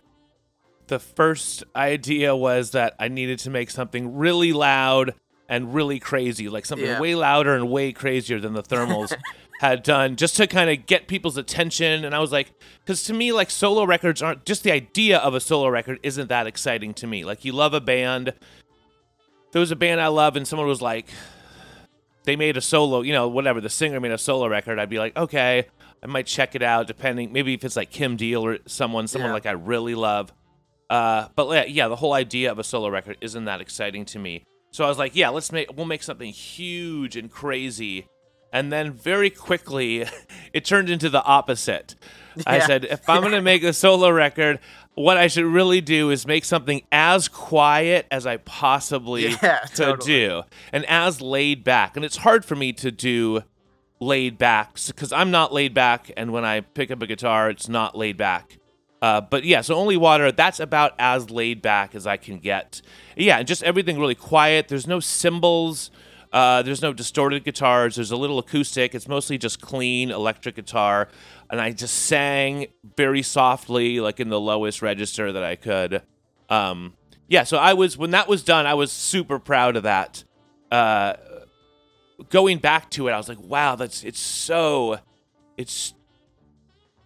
the 0.87 0.99
first 0.99 1.63
idea 1.75 2.35
was 2.35 2.71
that 2.71 2.93
I 2.99 3.07
needed 3.07 3.39
to 3.39 3.49
make 3.49 3.71
something 3.71 4.15
really 4.17 4.51
loud 4.51 5.13
and 5.47 5.73
really 5.73 5.99
crazy, 5.99 6.49
like 6.49 6.65
something 6.65 6.87
Yeah. 6.87 6.99
way 6.99 7.15
louder 7.15 7.55
and 7.55 7.69
way 7.69 7.93
crazier 7.93 8.39
than 8.39 8.53
the 8.53 8.63
thermals 8.63 9.15
had 9.59 9.83
done, 9.83 10.17
just 10.17 10.35
to 10.37 10.47
kind 10.47 10.69
of 10.69 10.85
get 10.85 11.07
people's 11.07 11.37
attention. 11.37 12.03
And 12.03 12.13
I 12.13 12.19
was 12.19 12.33
like, 12.33 12.51
because 12.79 13.03
to 13.03 13.13
me, 13.13 13.31
like 13.31 13.49
solo 13.49 13.85
records 13.85 14.21
aren't 14.21 14.45
just 14.45 14.63
the 14.63 14.71
idea 14.71 15.19
of 15.19 15.33
a 15.33 15.39
solo 15.39 15.69
record 15.69 15.99
isn't 16.03 16.27
that 16.27 16.47
exciting 16.47 16.93
to 16.95 17.07
me. 17.07 17.23
Like 17.23 17.45
you 17.45 17.53
love 17.53 17.73
a 17.73 17.81
band. 17.81 18.33
There 19.53 19.59
was 19.59 19.71
a 19.71 19.75
band 19.75 20.01
I 20.01 20.07
love, 20.07 20.35
and 20.35 20.47
someone 20.47 20.67
was 20.67 20.81
like, 20.81 21.07
they 22.25 22.35
made 22.35 22.57
a 22.57 22.61
solo, 22.61 23.01
you 23.01 23.13
know, 23.13 23.27
whatever, 23.27 23.61
the 23.61 23.69
singer 23.69 23.99
made 23.99 24.11
a 24.11 24.17
solo 24.17 24.47
record, 24.47 24.79
I'd 24.79 24.89
be 24.89 24.99
like, 24.99 25.15
okay, 25.15 25.67
I 26.01 26.07
might 26.07 26.25
check 26.25 26.55
it 26.55 26.63
out, 26.63 26.87
depending, 26.87 27.31
maybe 27.31 27.53
if 27.53 27.63
it's 27.63 27.75
like 27.75 27.89
Kim 27.91 28.17
Deal 28.17 28.45
or 28.45 28.57
someone, 28.65 29.07
someone 29.07 29.29
Yeah. 29.29 29.33
like 29.33 29.45
I 29.45 29.51
really 29.51 29.95
love. 29.95 30.33
Uh, 30.89 31.27
but 31.35 31.49
yeah, 31.51 31.65
yeah, 31.65 31.87
the 31.87 31.95
whole 31.95 32.13
idea 32.13 32.51
of 32.51 32.59
a 32.59 32.63
solo 32.63 32.89
record 32.89 33.17
isn't 33.21 33.45
that 33.45 33.61
exciting 33.61 34.05
to 34.05 34.19
me. 34.19 34.43
So 34.71 34.83
I 34.83 34.87
was 34.89 34.97
like, 34.97 35.15
yeah, 35.15 35.29
let's 35.29 35.51
make, 35.51 35.75
we'll 35.75 35.85
make 35.85 36.03
something 36.03 36.31
huge 36.31 37.15
and 37.15 37.31
crazy. 37.31 38.07
And 38.51 38.71
then 38.71 38.91
very 38.91 39.29
quickly, 39.29 40.05
it 40.53 40.65
turned 40.65 40.89
into 40.89 41.09
the 41.09 41.23
opposite. 41.23 41.95
I 42.47 42.59
said, 42.59 42.85
if 42.85 43.07
I'm 43.07 43.21
going 43.21 43.33
to 43.33 43.41
make 43.41 43.63
a 43.63 43.73
solo 43.73 44.09
record, 44.09 44.59
what 44.95 45.17
I 45.17 45.27
should 45.27 45.45
really 45.45 45.81
do 45.81 46.11
is 46.11 46.27
make 46.27 46.45
something 46.45 46.83
as 46.91 47.27
quiet 47.27 48.05
as 48.11 48.25
I 48.27 48.37
possibly 48.37 49.27
Yeah, 49.29 49.59
to 49.75 49.75
totally. 49.75 50.05
do 50.05 50.43
and 50.71 50.85
as 50.85 51.21
laid 51.21 51.63
back. 51.63 51.95
And 51.95 52.05
it's 52.05 52.17
hard 52.17 52.45
for 52.45 52.55
me 52.55 52.73
to 52.73 52.91
do 52.91 53.43
laid 53.99 54.37
back 54.37 54.75
because 54.87 55.11
I'm 55.11 55.31
not 55.31 55.51
laid 55.53 55.73
back. 55.73 56.11
And 56.15 56.31
when 56.31 56.45
I 56.45 56.61
pick 56.61 56.91
up 56.91 57.01
a 57.01 57.07
guitar, 57.07 57.49
it's 57.49 57.67
not 57.69 57.97
laid 57.97 58.17
back. 58.17 58.57
Uh, 59.01 59.19
but 59.19 59.43
yeah, 59.43 59.61
so 59.61 59.75
only 59.75 59.97
water. 59.97 60.31
That's 60.31 60.59
about 60.59 60.93
as 60.97 61.29
laid 61.29 61.61
back 61.61 61.93
as 61.95 62.07
I 62.07 62.15
can 62.17 62.37
get. 62.39 62.81
Yeah, 63.17 63.37
and 63.39 63.47
just 63.47 63.61
everything 63.63 63.99
really 63.99 64.15
quiet. 64.15 64.67
There's 64.69 64.87
no 64.87 64.99
cymbals. 65.01 65.91
Uh, 66.31 66.61
there's 66.63 66.81
no 66.81 66.93
distorted 66.93 67.43
guitars. 67.43 67.95
There's 67.95 68.11
a 68.11 68.15
little 68.17 68.39
acoustic. 68.39 68.95
It's 68.95 69.07
mostly 69.07 69.37
just 69.37 69.59
clean 69.61 70.09
electric 70.09 70.55
guitar. 70.55 71.09
And 71.53 71.61
I 71.61 71.69
just 71.69 71.93
sang 71.93 72.65
very 72.97 73.21
softly, 73.21 73.99
like 73.99 74.19
in 74.19 74.29
the 74.29 74.39
lowest 74.39 74.81
register 74.81 75.31
that 75.31 75.43
I 75.43 75.55
could. 75.55 76.01
Um, 76.49 76.95
yeah, 77.27 77.43
so 77.43 77.57
I 77.57 77.73
was 77.73 77.95
when 77.95 78.09
that 78.09 78.27
was 78.27 78.41
done, 78.41 78.65
I 78.65 78.73
was 78.73 78.91
super 78.91 79.37
proud 79.37 79.75
of 79.75 79.83
that. 79.83 80.23
Uh, 80.71 81.13
going 82.29 82.57
back 82.57 82.89
to 82.89 83.07
it, 83.07 83.11
I 83.11 83.17
was 83.17 83.29
like, 83.29 83.39
wow, 83.39 83.75
that's 83.75 84.03
it's 84.03 84.19
so, 84.19 84.97
it's 85.55 85.93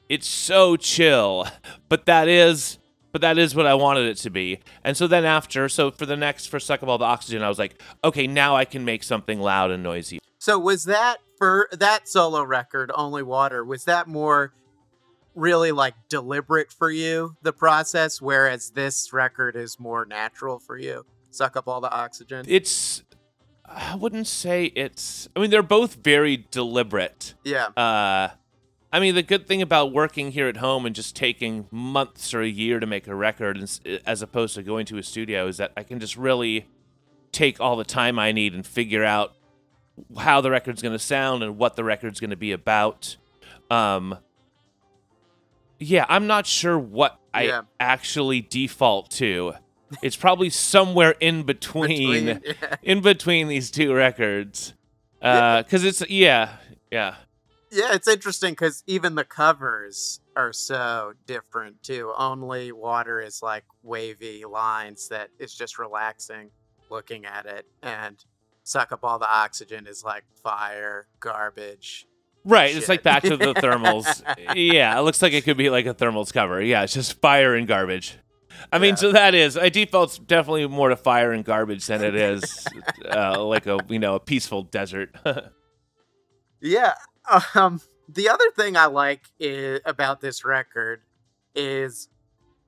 it's 0.07 0.29
so 0.29 0.77
chill, 0.77 1.45
but 1.89 2.05
that 2.05 2.29
is 2.29 2.79
but 3.11 3.19
that 3.19 3.37
is 3.37 3.53
what 3.53 3.65
I 3.65 3.73
wanted 3.73 4.05
it 4.05 4.15
to 4.19 4.29
be. 4.29 4.59
And 4.81 4.95
so 4.95 5.07
then 5.07 5.25
after, 5.25 5.67
so 5.67 5.91
for 5.91 6.05
the 6.05 6.15
next 6.15 6.45
for 6.45 6.57
Suck 6.57 6.83
Up 6.83 6.87
All 6.87 6.97
the 6.97 7.03
Oxygen, 7.03 7.43
I 7.43 7.49
was 7.49 7.59
like, 7.59 7.81
okay, 8.01 8.27
now 8.27 8.55
I 8.55 8.63
can 8.63 8.85
make 8.85 9.03
something 9.03 9.41
loud 9.41 9.71
and 9.71 9.83
noisy. 9.83 10.19
So 10.39 10.57
was 10.57 10.85
that 10.85 11.17
for 11.37 11.69
that 11.71 12.07
solo 12.07 12.43
record, 12.43 12.91
Only 12.93 13.23
Water, 13.23 13.63
was 13.63 13.85
that 13.85 14.07
more 14.07 14.53
really 15.35 15.71
like 15.71 15.93
deliberate 16.09 16.71
for 16.73 16.89
you, 16.91 17.35
the 17.41 17.53
process, 17.53 18.21
whereas 18.21 18.71
this 18.71 19.13
record 19.13 19.55
is 19.55 19.79
more 19.79 20.05
natural 20.05 20.59
for 20.59 20.77
you? 20.77 21.05
Suck 21.29 21.55
up 21.55 21.67
all 21.67 21.79
the 21.79 21.91
oxygen. 21.91 22.45
It's 22.47 23.03
I 23.65 23.95
wouldn't 23.95 24.27
say 24.27 24.65
it's 24.65 25.29
I 25.35 25.39
mean 25.39 25.51
they're 25.51 25.61
both 25.61 25.95
very 25.95 26.47
deliberate. 26.51 27.35
Yeah. 27.43 27.67
Uh 27.77 28.29
I 28.91 29.01
mean, 29.01 29.15
the 29.15 29.23
good 29.23 29.47
thing 29.47 29.61
about 29.61 29.91
working 29.91 30.31
here 30.31 30.47
at 30.47 30.57
home 30.57 30.85
and 30.85 30.95
just 30.95 31.15
taking 31.15 31.67
months 31.71 32.33
or 32.33 32.41
a 32.41 32.47
year 32.47 32.79
to 32.79 32.87
make 32.87 33.05
a 33.05 33.13
record 33.13 33.61
as 34.05 34.21
opposed 34.21 34.55
to 34.55 34.63
going 34.63 34.85
to 34.87 34.97
a 34.97 35.03
studio 35.03 35.47
is 35.47 35.57
that 35.57 35.73
I 35.75 35.83
can 35.83 35.99
just 35.99 36.15
really 36.15 36.67
take 37.33 37.59
all 37.59 37.75
the 37.75 37.83
time 37.83 38.17
I 38.17 38.31
need 38.31 38.55
and 38.55 38.65
figure 38.65 39.03
out 39.03 39.35
how 40.17 40.41
the 40.41 40.51
record's 40.51 40.81
going 40.81 40.93
to 40.93 40.99
sound 40.99 41.43
and 41.43 41.57
what 41.57 41.75
the 41.75 41.83
record's 41.83 42.19
going 42.19 42.29
to 42.31 42.35
be 42.37 42.51
about. 42.51 43.17
Um, 43.71 44.17
yeah, 45.79 46.05
I'm 46.09 46.27
not 46.27 46.45
sure 46.47 46.77
what 46.77 47.19
Yeah. 47.35 47.61
I 47.61 47.63
actually 47.79 48.41
default 48.41 49.11
to. 49.11 49.53
It's 50.01 50.15
probably 50.15 50.49
somewhere 50.49 51.15
in 51.19 51.43
between, 51.45 52.25
Between- 52.25 52.41
yeah. 52.61 52.75
in 52.81 53.01
between 53.01 53.47
these 53.47 53.71
two 53.71 53.93
records. 53.93 54.73
Because 55.19 55.83
it's 55.83 56.07
yeah, 56.09 56.57
yeah. 56.91 57.15
Yeah, 57.71 57.93
it's 57.93 58.07
interesting 58.07 58.51
because 58.51 58.83
even 58.85 59.15
the 59.15 59.25
covers 59.25 60.21
are 60.35 60.53
so 60.53 61.13
different 61.25 61.81
too. 61.81 62.13
Only 62.15 62.71
water 62.71 63.19
is 63.19 63.41
like 63.41 63.63
wavy 63.81 64.45
lines 64.45 65.09
that 65.09 65.29
is 65.39 65.53
just 65.55 65.79
relaxing 65.79 66.51
looking 66.91 67.25
at 67.25 67.47
it, 67.47 67.65
and 67.81 68.23
suck 68.67 68.91
up 68.91 68.99
all 69.03 69.17
the 69.19 69.29
oxygen 69.29 69.87
is 69.87 70.03
like 70.03 70.23
fire, 70.43 71.07
garbage. 71.19 72.05
Right, 72.43 72.75
it's 72.75 72.87
like 72.89 73.03
back 73.03 73.23
to 73.23 73.35
the 73.35 73.53
thermals. 73.55 74.23
yeah, 74.55 74.97
it 74.97 75.01
looks 75.01 75.21
like 75.21 75.33
it 75.33 75.43
could 75.43 75.57
be 75.57 75.69
like 75.69 75.85
a 75.85 75.93
thermals 75.93 76.31
cover. 76.33 76.61
Yeah, 76.61 76.83
it's 76.83 76.93
just 76.93 77.19
fire 77.19 77.55
and 77.55 77.67
garbage. 77.67 78.17
I 78.71 78.79
mean, 78.79 78.89
Yeah. 78.91 78.95
so 78.95 79.11
that 79.11 79.35
is. 79.35 79.57
I 79.57 79.69
default's 79.69 80.17
definitely 80.17 80.65
more 80.67 80.89
to 80.89 80.95
fire 80.95 81.31
and 81.31 81.43
garbage 81.45 81.85
than 81.87 82.03
it 82.03 82.15
is 82.15 82.65
uh, 83.11 83.43
like 83.43 83.67
a 83.67 83.79
you 83.89 83.99
know 83.99 84.15
a 84.15 84.19
peaceful 84.19 84.63
desert. 84.63 85.15
Yeah. 86.61 86.93
Um, 87.53 87.81
the 88.09 88.29
other 88.29 88.49
thing 88.55 88.77
I 88.77 88.85
like 88.87 89.25
i 89.41 89.79
about 89.85 90.21
this 90.21 90.43
record 90.45 91.01
is, 91.53 92.09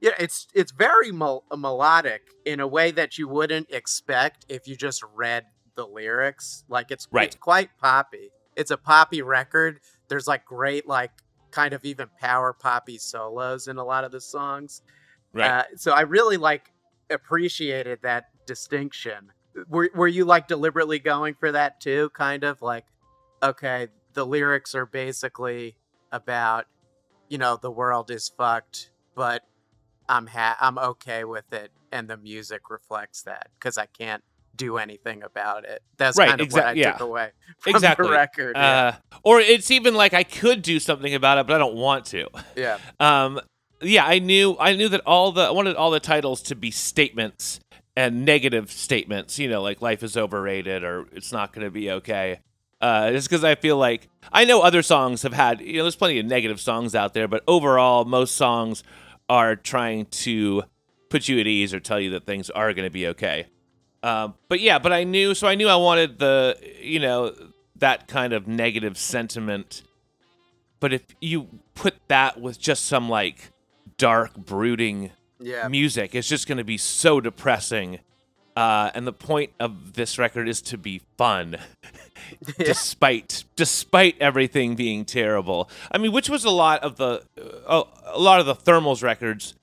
yeah, 0.02 0.12
it's 0.20 0.48
it's 0.54 0.72
very 0.72 1.12
mel- 1.12 1.44
melodic 1.58 2.22
in 2.46 2.60
a 2.60 2.68
way 2.68 2.92
that 2.92 3.18
you 3.18 3.28
wouldn't 3.28 3.72
expect 3.72 4.46
if 4.50 4.68
you 4.68 4.76
just 4.76 5.04
read 5.16 5.46
the 5.80 5.88
lyrics. 5.88 6.66
Like 6.68 6.92
it's 6.92 7.08
Right. 7.12 7.28
it's 7.28 7.36
quite 7.36 7.70
poppy. 7.80 8.32
It's 8.58 8.72
a 8.72 8.78
poppy 8.78 9.22
record. 9.22 9.80
There's 10.10 10.28
like 10.28 10.44
great 10.46 10.86
like 10.88 11.12
kind 11.52 11.74
of 11.74 11.86
even 11.86 12.10
power 12.20 12.52
poppy 12.54 12.98
solos 12.98 13.68
in 13.68 13.78
a 13.78 13.84
lot 13.86 14.04
of 14.04 14.12
the 14.12 14.20
songs. 14.22 14.82
right. 15.34 15.50
Uh, 15.50 15.64
so 15.78 15.92
I 15.94 16.02
really 16.02 16.38
like 16.38 16.72
appreciated 17.10 18.00
that 18.04 18.26
distinction. 18.46 19.32
Were 19.70 19.90
were 19.96 20.08
you 20.08 20.26
like 20.26 20.48
deliberately 20.48 21.00
going 21.00 21.36
for 21.36 21.52
that 21.52 21.80
too? 21.80 22.10
Kind 22.14 22.44
of 22.44 22.62
like, 22.62 22.86
okay, 23.42 23.88
the 24.14 24.26
lyrics 24.26 24.76
are 24.76 24.86
basically 24.86 25.76
about, 26.12 26.66
you 27.30 27.38
know, 27.38 27.58
the 27.62 27.72
world 27.72 28.12
is 28.12 28.28
fucked, 28.38 28.92
but 29.16 29.44
I'm 30.10 30.28
ha- 30.28 30.58
I'm 30.60 30.78
okay 30.78 31.24
with 31.24 31.52
it, 31.54 31.72
and 31.92 32.10
the 32.10 32.18
music 32.18 32.70
reflects 32.70 33.22
that 33.24 33.48
because 33.58 33.78
I 33.78 33.86
can't 33.86 34.24
do 34.60 34.78
anything 34.78 35.24
about 35.24 35.66
it. 35.66 35.82
That's 35.98 36.16
Right, 36.18 36.30
kind 36.30 36.42
of 36.42 36.54
what 36.54 36.64
I 36.66 36.72
yeah. 36.74 36.92
took 36.92 37.02
away 37.02 37.32
from 37.60 37.74
Exactly. 37.76 38.06
the 38.06 38.12
record. 38.14 38.56
yeah. 38.56 38.88
uh, 39.12 39.18
or 39.24 39.40
it's 39.40 39.72
even 39.72 39.96
like 39.96 40.14
I 40.14 40.24
could 40.24 40.62
do 40.62 40.80
something 40.80 41.16
about 41.16 41.40
it, 41.40 41.48
but 41.48 41.56
I 41.56 41.58
don't 41.58 41.76
want 41.76 42.06
to. 42.08 42.28
yeah. 42.56 42.78
Um, 43.00 43.40
yeah, 43.82 44.06
I 44.06 44.20
knew 44.20 44.58
I 44.60 44.76
knew 44.76 44.90
that 44.90 45.02
all 45.06 45.32
the 45.32 45.42
I 45.44 45.52
wanted 45.52 45.76
all 45.78 45.90
the 45.90 46.02
titles 46.02 46.42
to 46.44 46.56
be 46.56 46.70
statements 46.70 47.60
and 47.96 48.26
negative 48.26 48.70
statements. 48.72 49.40
You 49.40 49.50
know, 49.50 49.62
like 49.62 49.82
life 49.82 50.04
is 50.04 50.18
overrated 50.18 50.84
or 50.84 51.08
it's 51.14 51.32
not 51.32 51.54
going 51.54 51.66
to 51.66 51.72
be 51.72 51.90
okay. 51.92 52.42
Uh, 52.82 53.12
just 53.12 53.30
because 53.30 53.44
I 53.46 53.56
feel 53.56 53.78
like 53.78 54.10
I 54.34 54.44
know 54.46 54.62
other 54.62 54.82
songs 54.82 55.22
have 55.24 55.32
had 55.34 55.62
you 55.62 55.78
know 55.78 55.84
there's 55.84 55.96
plenty 55.96 56.20
of 56.20 56.26
negative 56.26 56.60
songs 56.60 56.94
out 56.94 57.14
there, 57.14 57.28
but 57.30 57.42
overall 57.48 58.04
most 58.06 58.36
songs 58.36 58.84
are 59.30 59.56
trying 59.56 60.06
to 60.08 60.64
put 61.10 61.28
you 61.30 61.40
at 61.40 61.48
ease 61.48 61.74
or 61.74 61.80
tell 61.80 62.00
you 62.02 62.10
that 62.12 62.26
things 62.26 62.50
are 62.50 62.74
going 62.74 62.86
to 62.86 62.92
be 62.92 63.08
okay. 63.08 63.48
Um, 64.02 64.36
but 64.48 64.60
yeah, 64.62 64.80
but 64.80 64.94
I 64.94 65.04
knew 65.04 65.34
so 65.36 65.48
I 65.48 65.56
knew 65.56 65.68
I 65.68 65.76
wanted 65.76 66.20
the 66.20 66.58
you 66.82 67.00
know 67.00 67.34
that 67.78 68.08
kind 68.08 68.34
of 68.34 68.48
negative 68.48 68.98
sentiment. 68.98 69.84
But 70.80 70.94
if 70.94 71.02
you 71.20 71.48
put 71.76 71.96
that 72.08 72.40
with 72.40 72.60
just 72.60 72.86
some 72.86 73.10
like 73.10 73.52
dark, 73.98 74.36
brooding 74.36 75.12
Yeah. 75.40 75.68
music, 75.68 76.16
it's 76.16 76.28
just 76.30 76.48
going 76.48 76.58
to 76.60 76.64
be 76.64 76.78
so 76.78 77.20
depressing. 77.20 78.00
Uh, 78.56 78.92
and 78.94 79.06
the 79.08 79.14
point 79.14 79.52
of 79.60 79.94
this 79.94 80.18
record 80.18 80.48
is 80.50 80.62
to 80.62 80.78
be 80.78 81.02
fun, 81.18 81.58
despite 82.58 83.44
despite 83.56 84.16
everything 84.20 84.76
being 84.76 85.06
terrible. 85.06 85.70
I 85.92 85.98
mean, 85.98 86.12
which 86.12 86.30
was 86.30 86.44
a 86.46 86.50
lot 86.50 86.82
of 86.84 86.98
the 86.98 87.24
uh, 87.68 87.84
a 88.08 88.20
lot 88.20 88.40
of 88.40 88.46
the 88.46 88.56
thermals 88.56 89.02
records. 89.04 89.56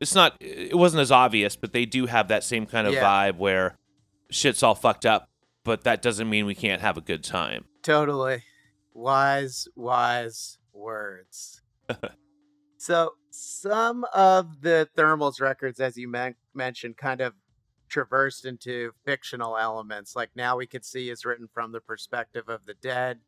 It's 0.00 0.14
not. 0.14 0.36
It 0.40 0.76
wasn't 0.76 1.00
as 1.00 1.10
obvious, 1.10 1.56
but 1.56 1.72
they 1.72 1.84
do 1.84 2.06
have 2.06 2.28
that 2.28 2.44
same 2.44 2.66
kind 2.66 2.86
of 2.86 2.94
Yeah. 2.94 3.02
vibe 3.04 3.36
where 3.36 3.76
shit's 4.30 4.62
all 4.62 4.74
fucked 4.74 5.04
up, 5.06 5.28
but 5.64 5.84
that 5.84 6.02
doesn't 6.02 6.28
mean 6.30 6.46
we 6.46 6.54
can't 6.54 6.80
have 6.80 6.96
a 6.96 7.00
good 7.00 7.24
time. 7.24 7.64
Totally. 7.82 8.42
Wise, 8.94 9.68
wise 9.76 10.58
words. 10.72 11.62
so, 12.78 13.12
some 13.30 14.04
of 14.14 14.60
the 14.62 14.88
Thermals 14.96 15.40
records, 15.40 15.80
as 15.80 15.96
you 15.96 16.08
men- 16.08 16.34
mentioned, 16.54 16.96
kind 16.96 17.20
of 17.20 17.34
traversed 17.88 18.44
into 18.44 18.92
fictional 19.04 19.56
elements. 19.56 20.14
Like 20.14 20.30
now 20.34 20.56
we 20.56 20.66
could 20.66 20.84
see 20.84 21.10
is 21.10 21.24
written 21.24 21.48
from 21.52 21.72
the 21.72 21.80
perspective 21.80 22.48
of 22.48 22.60
the 22.66 22.74
dead. 22.74 23.20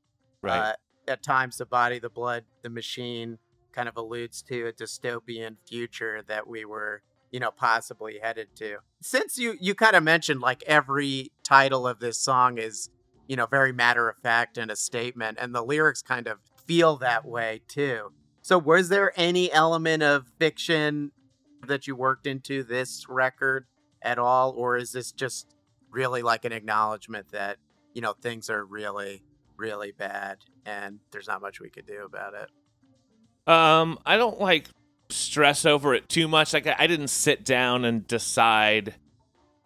Right. 0.42 0.58
Uh, 0.58 0.72
at 1.08 1.22
times, 1.22 1.56
the 1.56 1.66
body, 1.66 1.98
the 1.98 2.10
blood, 2.10 2.44
the 2.62 2.70
machine 2.70 3.38
kind 3.72 3.88
of 3.88 3.96
alludes 3.96 4.42
to 4.42 4.66
a 4.66 4.72
dystopian 4.72 5.56
future 5.68 6.22
that 6.26 6.46
we 6.46 6.64
were, 6.64 7.02
you 7.30 7.40
know, 7.40 7.50
possibly 7.50 8.18
headed 8.22 8.48
to. 8.56 8.78
Since 9.00 9.38
you 9.38 9.56
you 9.60 9.74
kind 9.74 9.96
of 9.96 10.02
mentioned 10.02 10.40
like 10.40 10.62
every 10.66 11.32
title 11.42 11.86
of 11.86 12.00
this 12.00 12.18
song 12.18 12.58
is, 12.58 12.90
you 13.28 13.36
know, 13.36 13.46
very 13.46 13.72
matter 13.72 14.08
of 14.08 14.16
fact 14.22 14.58
and 14.58 14.70
a 14.70 14.76
statement, 14.76 15.38
and 15.40 15.54
the 15.54 15.62
lyrics 15.62 16.02
kind 16.02 16.26
of 16.26 16.38
feel 16.66 16.96
that 16.96 17.24
way 17.24 17.62
too. 17.68 18.12
So, 18.42 18.58
was 18.58 18.88
there 18.88 19.12
any 19.16 19.52
element 19.52 20.02
of 20.02 20.26
fiction 20.38 21.12
that 21.66 21.86
you 21.86 21.94
worked 21.94 22.26
into 22.26 22.62
this 22.62 23.06
record 23.08 23.66
at 24.02 24.18
all, 24.18 24.52
or 24.52 24.76
is 24.76 24.92
this 24.92 25.12
just 25.12 25.54
really 25.90 26.22
like 26.22 26.44
an 26.44 26.52
acknowledgement 26.52 27.32
that 27.32 27.58
you 27.94 28.00
know 28.00 28.14
things 28.14 28.48
are 28.48 28.64
really, 28.64 29.22
really 29.56 29.92
bad 29.92 30.38
and 30.64 31.00
there's 31.10 31.28
not 31.28 31.42
much 31.42 31.60
we 31.60 31.70
could 31.70 31.86
do 31.86 32.04
about 32.04 32.34
it? 32.34 32.48
Um, 33.46 33.98
I 34.06 34.16
don't 34.16 34.40
like 34.40 34.68
stress 35.08 35.64
over 35.66 35.94
it 35.94 36.08
too 36.08 36.28
much. 36.28 36.52
Like 36.52 36.66
I, 36.66 36.86
didn't 36.86 37.08
sit 37.08 37.44
down 37.44 37.84
and 37.84 38.06
decide 38.06 38.94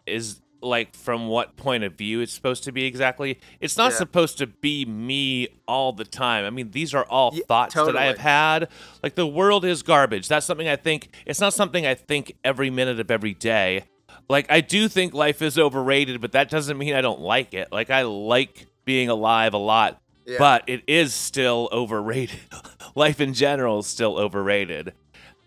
is 0.05 0.41
like 0.61 0.95
from 0.95 1.27
what 1.27 1.55
point 1.55 1.83
of 1.83 1.93
view 1.93 2.21
it's 2.21 2.33
supposed 2.33 2.63
to 2.63 2.71
be 2.71 2.85
exactly. 2.85 3.39
It's 3.59 3.77
not 3.77 3.91
Yeah. 3.91 3.97
supposed 3.97 4.39
to 4.39 4.47
be 4.47 4.85
me 4.85 5.49
all 5.67 5.93
the 5.93 6.05
time. 6.05 6.45
I 6.45 6.49
mean, 6.49 6.71
these 6.71 6.95
are 6.95 7.03
all 7.03 7.31
Yeah, 7.35 7.43
thoughts 7.47 7.75
that 7.75 7.95
I 7.95 8.05
have 8.05 8.17
had. 8.17 8.69
Like 9.03 9.13
the 9.15 9.27
world 9.27 9.63
is 9.65 9.83
garbage. 9.83 10.27
That's 10.27 10.45
something 10.45 10.67
I 10.67 10.75
think. 10.75 11.09
It's 11.25 11.39
not 11.39 11.53
something 11.53 11.85
I 11.85 11.93
think 11.93 12.35
every 12.43 12.69
minute 12.71 12.99
of 12.99 13.11
every 13.11 13.35
day. 13.35 13.83
Like 14.27 14.47
I 14.49 14.61
do 14.61 14.87
think 14.87 15.13
life 15.13 15.43
is 15.43 15.59
overrated, 15.59 16.19
but 16.21 16.31
that 16.31 16.49
doesn't 16.49 16.77
mean 16.79 16.95
I 16.95 17.01
don't 17.01 17.21
like 17.21 17.53
it. 17.53 17.71
Like 17.71 17.91
I 17.91 18.01
like 18.03 18.65
being 18.85 19.09
alive 19.09 19.53
a 19.53 19.57
lot 19.59 20.01
But 20.39 20.63
it 20.67 20.83
is 20.87 21.13
still 21.13 21.69
overrated. 21.71 22.39
Life 22.95 23.21
in 23.21 23.33
general 23.33 23.79
is 23.79 23.87
still 23.87 24.17
overrated. 24.17 24.93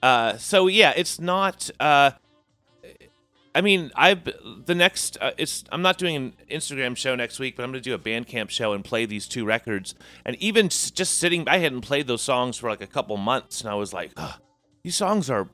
Uh, 0.02 0.36
so 0.36 0.66
yeah, 0.68 0.92
it's 0.96 1.18
not. 1.18 1.70
Uh, 1.80 2.12
I 3.54 3.60
mean, 3.60 3.90
I've 3.96 4.22
the 4.66 4.74
next. 4.74 5.18
Uh, 5.20 5.32
it's 5.36 5.64
I'm 5.72 5.82
not 5.82 5.98
doing 5.98 6.14
an 6.14 6.32
Instagram 6.50 6.96
show 6.96 7.16
next 7.16 7.40
week, 7.40 7.56
but 7.56 7.64
I'm 7.64 7.72
going 7.72 7.82
to 7.82 7.90
do 7.90 7.94
a 7.94 7.98
Bandcamp 7.98 8.50
show 8.50 8.72
and 8.72 8.84
play 8.84 9.04
these 9.06 9.26
two 9.26 9.44
records. 9.44 9.94
And 10.24 10.36
even 10.36 10.66
s- 10.66 10.92
just 10.92 11.18
sitting, 11.18 11.48
I 11.48 11.58
hadn't 11.58 11.80
played 11.80 12.06
those 12.06 12.22
songs 12.22 12.58
for 12.58 12.70
like 12.70 12.82
a 12.82 12.86
couple 12.86 13.16
months, 13.16 13.60
and 13.62 13.68
I 13.70 13.74
was 13.74 13.92
like, 13.92 14.12
"Ugh, 14.16 14.40
these 14.84 14.94
songs 14.94 15.28
are 15.28 15.48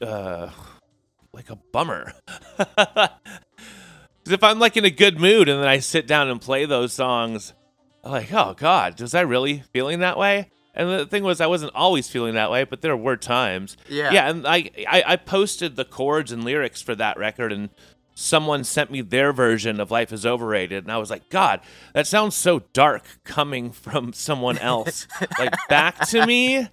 uh, 0.00 0.50
like 1.32 1.50
a 1.50 1.56
bummer. 1.56 2.14
If 4.26 4.42
I'm 4.42 4.58
like 4.58 4.76
in 4.78 4.86
a 4.86 4.90
good 4.90 5.20
mood 5.20 5.50
and 5.50 5.60
then 5.60 5.68
I 5.68 5.80
sit 5.80 6.06
down 6.06 6.28
and 6.30 6.40
play 6.40 6.64
those 6.64 6.94
songs, 6.94 7.52
I'm 8.04 8.12
like, 8.12 8.32
oh 8.32 8.54
god, 8.56 9.00
was 9.00 9.14
I 9.14 9.22
really 9.22 9.64
feeling 9.72 10.00
that 10.00 10.18
way? 10.18 10.50
And 10.74 10.90
the 10.90 11.06
thing 11.06 11.22
was, 11.22 11.40
I 11.40 11.46
wasn't 11.46 11.74
always 11.74 12.08
feeling 12.08 12.34
that 12.34 12.50
way, 12.50 12.64
but 12.64 12.82
there 12.82 12.96
were 12.96 13.16
times. 13.16 13.76
Yeah. 13.88 14.10
Yeah, 14.12 14.28
and 14.28 14.46
I, 14.46 14.70
I, 14.88 15.04
I 15.06 15.16
posted 15.16 15.76
the 15.76 15.84
chords 15.84 16.32
and 16.32 16.44
lyrics 16.44 16.82
for 16.82 16.96
that 16.96 17.16
record, 17.16 17.52
and 17.52 17.70
someone 18.14 18.64
sent 18.64 18.90
me 18.90 19.00
their 19.00 19.32
version 19.32 19.78
of 19.78 19.92
Life 19.92 20.12
is 20.12 20.26
Overrated, 20.26 20.84
and 20.84 20.92
I 20.92 20.98
was 20.98 21.10
like, 21.10 21.28
God, 21.28 21.60
that 21.94 22.08
sounds 22.08 22.34
so 22.34 22.62
dark 22.72 23.04
coming 23.22 23.70
from 23.72 24.12
someone 24.12 24.58
else. 24.58 25.06
like, 25.38 25.54
back 25.68 26.08
to 26.08 26.26
me. 26.26 26.66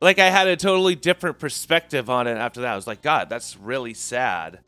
Like, 0.00 0.20
I 0.20 0.30
had 0.30 0.46
a 0.46 0.56
totally 0.56 0.94
different 0.94 1.40
perspective 1.40 2.08
on 2.08 2.28
it 2.28 2.36
after 2.36 2.60
that. 2.60 2.72
I 2.72 2.76
was 2.76 2.86
like, 2.86 3.02
God, 3.02 3.28
that's 3.28 3.56
really 3.56 3.94
sad. 3.94 4.60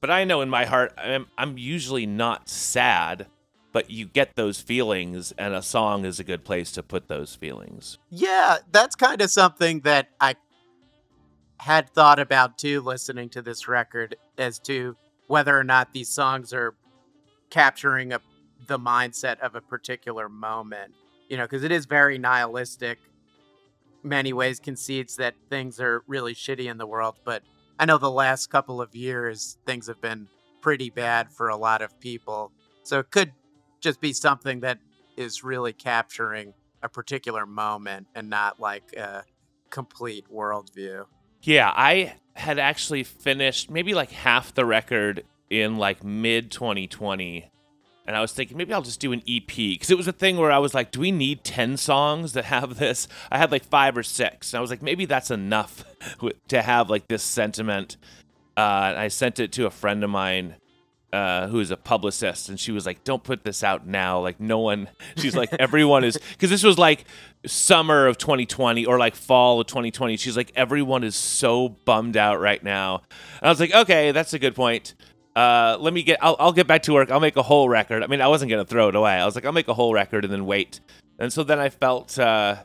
But 0.00 0.10
I 0.10 0.24
know 0.24 0.40
in 0.40 0.50
my 0.50 0.66
heart, 0.66 0.92
I'm, 0.98 1.26
I'm 1.36 1.58
usually 1.58 2.06
not 2.06 2.48
sad 2.48 3.26
but 3.74 3.90
you 3.90 4.06
get 4.06 4.36
those 4.36 4.60
feelings 4.60 5.32
and 5.36 5.52
a 5.52 5.60
song 5.60 6.06
is 6.06 6.18
a 6.18 6.24
good 6.24 6.44
place 6.44 6.72
to 6.72 6.82
put 6.82 7.08
those 7.08 7.34
feelings 7.34 7.98
Yeah, 8.08 8.58
that's 8.72 8.94
kind 8.94 9.20
of 9.20 9.30
something 9.30 9.80
that 9.80 10.08
I 10.20 10.36
had 11.58 11.90
thought 11.90 12.18
about 12.18 12.58
too 12.58 12.80
listening 12.80 13.28
to 13.30 13.42
this 13.42 13.68
record 13.68 14.16
as 14.38 14.58
to 14.60 14.96
whether 15.26 15.58
or 15.58 15.64
not 15.64 15.92
these 15.92 16.08
songs 16.08 16.52
are 16.52 16.74
capturing 17.50 18.12
a, 18.12 18.20
the 18.66 18.78
mindset 18.78 19.38
of 19.40 19.54
a 19.54 19.60
particular 19.60 20.28
moment. 20.28 20.92
You 21.28 21.38
know, 21.38 21.44
because 21.44 21.64
it 21.64 21.72
is 21.72 21.86
very 21.86 22.18
nihilistic. 22.18 22.98
Many 24.02 24.32
ways 24.34 24.60
concedes 24.60 25.16
that 25.16 25.34
things 25.48 25.80
are 25.80 26.02
really 26.06 26.34
shitty 26.34 26.70
in 26.70 26.76
the 26.76 26.86
world, 26.86 27.16
but 27.24 27.42
I 27.78 27.86
know 27.86 27.96
the 27.96 28.10
last 28.10 28.50
couple 28.50 28.82
of 28.82 28.94
years 28.94 29.56
things 29.64 29.86
have 29.86 30.00
been 30.02 30.28
pretty 30.60 30.90
bad 30.90 31.32
for 31.32 31.48
a 31.48 31.56
lot 31.56 31.80
of 31.80 31.98
people. 31.98 32.52
So 32.82 32.98
it 32.98 33.10
could 33.10 33.32
just 33.84 34.00
be 34.00 34.12
something 34.12 34.60
that 34.60 34.78
is 35.16 35.44
really 35.44 35.72
capturing 35.72 36.54
a 36.82 36.88
particular 36.88 37.46
moment 37.46 38.08
and 38.14 38.28
not 38.28 38.58
like 38.58 38.92
a 38.94 39.22
complete 39.70 40.24
worldview. 40.32 41.04
Yeah, 41.42 41.70
I 41.76 42.14
had 42.34 42.58
actually 42.58 43.04
finished 43.04 43.70
maybe 43.70 43.94
like 43.94 44.10
half 44.10 44.54
the 44.54 44.64
record 44.64 45.24
in 45.50 45.76
like 45.76 46.02
mid 46.02 46.50
2020. 46.50 47.50
And 48.06 48.16
I 48.16 48.20
was 48.20 48.32
thinking 48.32 48.56
maybe 48.56 48.72
I'll 48.72 48.82
just 48.82 49.00
do 49.00 49.12
an 49.12 49.22
EP 49.28 49.46
because 49.46 49.90
it 49.90 49.96
was 49.96 50.08
a 50.08 50.12
thing 50.12 50.36
where 50.36 50.50
I 50.50 50.58
was 50.58 50.74
like, 50.74 50.90
do 50.90 51.00
we 51.00 51.12
need 51.12 51.44
10 51.44 51.76
songs 51.76 52.32
that 52.32 52.46
have 52.46 52.78
this? 52.78 53.06
I 53.30 53.38
had 53.38 53.52
like 53.52 53.64
five 53.64 53.96
or 53.96 54.02
six. 54.02 54.52
And 54.52 54.58
I 54.58 54.60
was 54.60 54.70
like, 54.70 54.82
maybe 54.82 55.04
that's 55.04 55.30
enough 55.30 55.84
to 56.48 56.62
have 56.62 56.90
like 56.90 57.08
this 57.08 57.22
sentiment. 57.22 57.96
Uh, 58.56 58.94
I 58.96 59.08
sent 59.08 59.38
it 59.40 59.52
to 59.52 59.66
a 59.66 59.70
friend 59.70 60.02
of 60.04 60.10
mine 60.10 60.56
uh, 61.14 61.46
who 61.46 61.60
is 61.60 61.70
a 61.70 61.76
publicist, 61.76 62.48
and 62.48 62.58
she 62.58 62.72
was 62.72 62.86
like, 62.86 63.04
"Don't 63.04 63.22
put 63.22 63.44
this 63.44 63.62
out 63.62 63.86
now. 63.86 64.20
Like, 64.20 64.40
no 64.40 64.58
one." 64.58 64.88
She's 65.16 65.36
like, 65.36 65.52
"Everyone 65.54 66.02
is," 66.02 66.18
because 66.32 66.50
this 66.50 66.64
was 66.64 66.76
like 66.76 67.04
summer 67.46 68.06
of 68.06 68.18
2020 68.18 68.84
or 68.84 68.98
like 68.98 69.14
fall 69.14 69.60
of 69.60 69.66
2020. 69.68 70.16
She's 70.16 70.36
like, 70.36 70.50
"Everyone 70.56 71.04
is 71.04 71.14
so 71.14 71.68
bummed 71.68 72.16
out 72.16 72.40
right 72.40 72.62
now." 72.62 73.02
And 73.40 73.46
I 73.46 73.48
was 73.48 73.60
like, 73.60 73.72
"Okay, 73.72 74.10
that's 74.10 74.34
a 74.34 74.38
good 74.38 74.56
point." 74.56 74.94
Uh, 75.36 75.76
let 75.80 75.92
me 75.92 76.02
get. 76.02 76.18
I'll, 76.20 76.36
I'll 76.38 76.52
get 76.52 76.66
back 76.66 76.82
to 76.84 76.92
work. 76.92 77.10
I'll 77.10 77.20
make 77.20 77.36
a 77.36 77.42
whole 77.42 77.68
record. 77.68 78.02
I 78.02 78.08
mean, 78.08 78.20
I 78.20 78.28
wasn't 78.28 78.50
gonna 78.50 78.64
throw 78.64 78.88
it 78.88 78.96
away. 78.96 79.12
I 79.12 79.24
was 79.24 79.34
like, 79.34 79.44
I'll 79.44 79.52
make 79.52 79.68
a 79.68 79.74
whole 79.74 79.94
record 79.94 80.24
and 80.24 80.32
then 80.32 80.46
wait. 80.46 80.80
And 81.18 81.32
so 81.32 81.44
then 81.44 81.60
I 81.60 81.68
felt, 81.68 82.18
uh, 82.18 82.56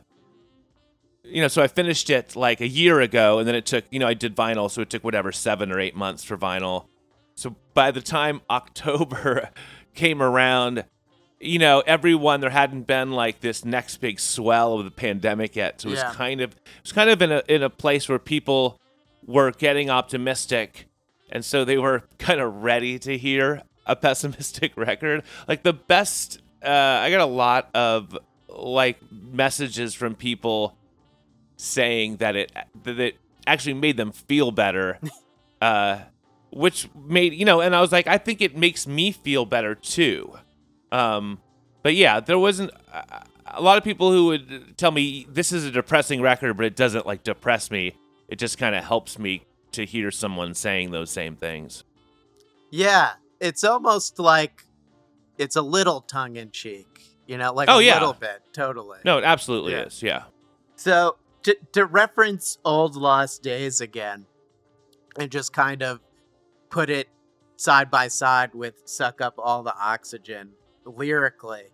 you 1.24 1.40
know, 1.40 1.48
so 1.48 1.62
I 1.62 1.68
finished 1.68 2.10
it 2.10 2.34
like 2.34 2.60
a 2.60 2.66
year 2.66 3.00
ago, 3.00 3.38
and 3.38 3.46
then 3.46 3.54
it 3.54 3.66
took, 3.66 3.84
you 3.90 4.00
know, 4.00 4.08
I 4.08 4.14
did 4.14 4.34
vinyl, 4.34 4.68
so 4.70 4.82
it 4.82 4.90
took 4.90 5.04
whatever 5.04 5.30
seven 5.30 5.70
or 5.70 5.78
eight 5.78 5.94
months 5.94 6.24
for 6.24 6.36
vinyl. 6.36 6.86
So 7.40 7.56
by 7.72 7.90
the 7.90 8.02
time 8.02 8.42
October 8.50 9.48
came 9.94 10.20
around, 10.20 10.84
you 11.40 11.58
know, 11.58 11.82
everyone 11.86 12.40
there 12.40 12.50
hadn't 12.50 12.82
been 12.86 13.12
like 13.12 13.40
this 13.40 13.64
next 13.64 13.96
big 13.96 14.20
swell 14.20 14.74
of 14.74 14.84
the 14.84 14.90
pandemic 14.90 15.56
yet. 15.56 15.80
So 15.80 15.88
it 15.88 15.92
was 15.92 16.00
Yeah. 16.00 16.12
kind 16.12 16.42
of 16.42 16.52
it 16.52 16.58
was 16.82 16.92
kind 16.92 17.08
of 17.08 17.22
in 17.22 17.32
a 17.32 17.42
in 17.48 17.62
a 17.62 17.70
place 17.70 18.08
where 18.10 18.18
people 18.18 18.78
were 19.26 19.52
getting 19.52 19.88
optimistic 19.88 20.86
and 21.32 21.44
so 21.44 21.64
they 21.64 21.78
were 21.78 22.02
kind 22.18 22.40
of 22.40 22.62
ready 22.62 22.98
to 22.98 23.16
hear 23.16 23.62
a 23.86 23.96
pessimistic 23.96 24.72
record. 24.76 25.22
Like 25.48 25.62
the 25.62 25.72
best 25.72 26.42
uh 26.62 26.68
I 26.68 27.10
got 27.10 27.22
a 27.22 27.24
lot 27.24 27.70
of 27.74 28.18
like 28.50 28.98
messages 29.10 29.94
from 29.94 30.14
people 30.14 30.76
saying 31.56 32.16
that 32.16 32.36
it 32.36 32.52
that 32.84 33.00
it 33.00 33.16
actually 33.46 33.74
made 33.74 33.96
them 33.96 34.12
feel 34.12 34.50
better. 34.50 34.98
uh 35.62 36.00
which 36.52 36.88
made 36.94 37.32
you 37.34 37.44
know 37.44 37.60
and 37.60 37.74
i 37.76 37.80
was 37.80 37.92
like 37.92 38.06
i 38.06 38.18
think 38.18 38.40
it 38.40 38.56
makes 38.56 38.86
me 38.86 39.12
feel 39.12 39.44
better 39.44 39.74
too 39.74 40.32
um 40.92 41.40
but 41.82 41.94
yeah 41.94 42.20
there 42.20 42.38
wasn't 42.38 42.70
uh, 42.92 43.02
a 43.46 43.62
lot 43.62 43.78
of 43.78 43.84
people 43.84 44.10
who 44.12 44.26
would 44.26 44.76
tell 44.76 44.90
me 44.90 45.26
this 45.28 45.52
is 45.52 45.64
a 45.64 45.70
depressing 45.70 46.20
record 46.20 46.56
but 46.56 46.66
it 46.66 46.76
doesn't 46.76 47.06
like 47.06 47.22
depress 47.22 47.70
me 47.70 47.94
it 48.28 48.38
just 48.38 48.58
kind 48.58 48.74
of 48.74 48.84
helps 48.84 49.18
me 49.18 49.44
to 49.72 49.84
hear 49.84 50.10
someone 50.10 50.54
saying 50.54 50.90
those 50.90 51.10
same 51.10 51.36
things 51.36 51.84
Yeah, 52.70 53.10
it's 53.40 53.64
almost 53.64 54.18
like 54.18 54.64
it's 55.38 55.56
a 55.56 55.62
little 55.62 56.00
tongue 56.02 56.36
in 56.36 56.50
cheek, 56.50 56.86
you 57.26 57.38
know, 57.38 57.52
like 57.52 57.68
Oh, 57.68 57.78
a 57.78 57.82
yeah. 57.82 57.94
little 57.94 58.12
bit, 58.12 58.42
totally. 58.52 58.98
no 59.04 59.18
it 59.18 59.24
absolutely 59.24 59.72
Yeah. 59.72 59.82
is 59.84 60.02
yeah 60.02 60.22
So 60.76 61.16
to 61.44 61.56
to 61.72 61.86
reference 61.86 62.58
old 62.64 62.96
lost 62.96 63.42
days 63.42 63.80
again, 63.80 64.26
and 65.18 65.30
just 65.30 65.52
kind 65.52 65.82
of 65.82 66.00
put 66.70 66.88
it 66.90 67.08
side 67.56 67.90
by 67.90 68.08
side 68.08 68.54
with 68.54 68.82
"Suck 68.86 69.20
Up 69.20 69.34
All 69.38 69.62
the 69.62 69.76
Oxygen" 69.76 70.50
lyrically, 70.84 71.64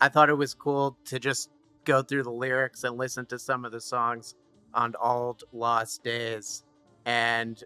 I 0.00 0.08
thought 0.08 0.28
it 0.30 0.34
was 0.34 0.54
cool 0.54 0.96
to 1.06 1.18
just 1.18 1.50
go 1.84 2.02
through 2.02 2.22
the 2.22 2.30
lyrics 2.30 2.84
and 2.84 2.96
listen 2.96 3.26
to 3.26 3.38
some 3.38 3.64
of 3.64 3.72
the 3.72 3.80
songs 3.80 4.34
on 4.74 4.94
old 5.00 5.42
lost 5.52 6.02
days, 6.04 6.64
and 7.04 7.62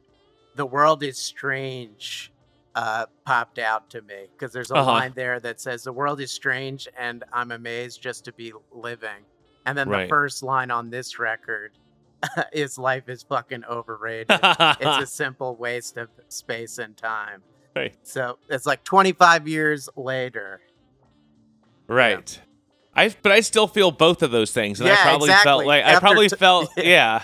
"The 0.55 0.67
World 0.67 1.03
Is 1.03 1.19
Strange." 1.19 2.33
Uh, 2.75 3.07
popped 3.25 3.59
out 3.59 3.89
to 3.89 4.03
me 4.03 4.27
because 4.33 4.53
there's 4.53 4.71
a 4.71 4.75
Uh-huh. 4.75 4.93
line 4.93 5.13
there 5.17 5.41
that 5.41 5.59
says 5.59 5.83
the 5.83 5.93
world 5.95 6.21
is 6.21 6.31
strange 6.31 6.87
and 6.99 7.25
I'm 7.33 7.51
amazed 7.51 8.03
just 8.03 8.27
to 8.27 8.33
be 8.35 8.53
living. 8.71 9.25
And 9.65 9.79
then 9.79 9.89
the 9.89 10.09
first 10.11 10.43
line 10.43 10.71
on 10.71 10.91
this 10.91 11.19
record 11.19 11.73
is 12.53 12.79
life 12.79 13.09
is 13.09 13.23
fucking 13.23 13.65
overrated. 13.65 14.27
it's 14.31 15.03
a 15.03 15.07
simple 15.15 15.57
waste 15.57 15.97
of 15.97 16.09
space 16.29 16.79
and 16.79 16.97
time. 16.97 17.43
Right. 17.75 17.95
So 18.03 18.39
it's 18.49 18.65
like 18.67 18.85
25 18.85 19.47
years 19.49 19.89
later. 19.97 20.61
right 21.89 22.41
i 22.95 23.15
but 23.23 23.31
i 23.33 23.41
still 23.41 23.67
feel 23.69 23.91
both 23.91 24.23
of 24.23 24.31
those 24.31 24.51
things 24.51 24.81
and 24.81 24.89
i 24.89 24.93
Yeah, 24.93 25.03
probably 25.03 25.29
felt 25.29 25.41
exactly. 25.63 25.67
like 25.67 25.85
i 25.85 26.01
probably 26.01 26.29
t- 26.29 26.37
felt 26.37 26.71
Yeah. 26.77 26.83
yeah 26.85 27.23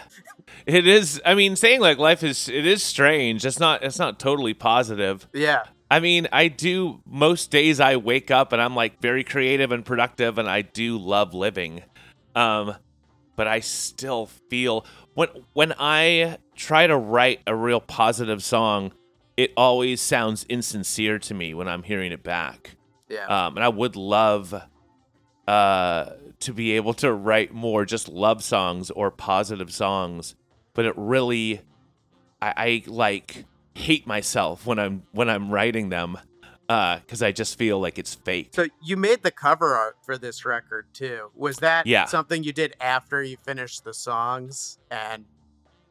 it 0.67 0.87
is 0.87 1.21
i 1.25 1.35
mean 1.35 1.57
saying 1.57 1.81
like 1.81 1.99
life 1.99 2.23
is 2.23 2.49
it 2.49 2.67
is 2.67 2.83
strange 2.83 3.45
it's 3.47 3.59
not 3.59 3.83
it's 3.83 3.99
not 3.99 4.19
totally 4.21 4.55
positive 4.55 5.27
Yeah. 5.33 5.63
I 5.91 6.01
mean, 6.01 6.27
I 6.33 6.49
do 6.49 7.03
most 7.05 7.51
days 7.51 7.79
I 7.79 7.97
wake 7.97 8.31
up 8.31 8.55
and 8.55 8.63
I'm 8.63 8.75
like 8.75 8.99
very 9.03 9.23
creative 9.25 9.73
and 9.73 9.85
productive 9.85 10.39
and 10.39 10.49
I 10.49 10.63
do 10.63 10.97
love 10.97 11.35
living. 11.35 11.83
Um 12.35 12.77
but 13.37 13.47
I 13.47 13.61
still 13.61 14.27
feel 14.27 14.85
when 15.15 15.29
when 15.53 15.73
I 15.79 16.39
try 16.57 16.87
to 16.87 16.97
write 16.97 17.41
a 17.47 17.55
real 17.55 17.81
positive 17.81 18.43
song, 18.43 18.93
it 19.37 19.53
always 19.57 20.01
sounds 20.01 20.45
insincere 20.49 21.19
to 21.21 21.35
me 21.35 21.55
when 21.55 21.69
I'm 21.69 21.83
hearing 21.83 22.13
it 22.13 22.23
back. 22.23 22.77
Yeah. 23.09 23.27
Um 23.27 23.57
and 23.57 23.65
I 23.65 23.69
would 23.69 23.97
love 23.97 24.55
uh 25.49 26.11
to 26.41 26.53
be 26.53 26.73
able 26.73 26.95
to 26.95 27.13
write 27.13 27.53
more 27.53 27.85
just 27.85 28.09
love 28.09 28.43
songs 28.43 28.91
or 28.91 29.11
positive 29.11 29.73
songs, 29.73 30.35
but 30.75 30.85
it 30.85 30.95
really 30.97 31.63
I, 32.41 32.55
I 32.57 32.83
like 32.87 33.45
hate 33.75 34.07
myself 34.07 34.67
when 34.67 34.79
I'm 34.79 35.03
when 35.13 35.31
I'm 35.31 35.51
writing 35.51 35.89
them 35.89 36.19
Uh, 36.73 37.01
because 37.01 37.23
I 37.23 37.33
just 37.33 37.59
feel 37.59 37.79
like 37.81 37.99
it's 37.99 38.15
fake. 38.15 38.49
so 38.55 38.67
you 38.83 38.97
made 38.97 39.23
the 39.23 39.31
cover 39.31 39.75
art 39.75 39.97
for 40.07 40.17
this 40.17 40.47
record 40.47 40.87
too. 40.95 41.31
Was 41.35 41.59
that 41.59 41.87
Yeah. 41.87 42.07
something 42.07 42.43
you 42.43 42.53
did 42.55 42.75
after 42.81 43.23
you 43.23 43.37
finished 43.37 43.85
the 43.85 43.93
songs 43.93 44.79
and 44.91 45.27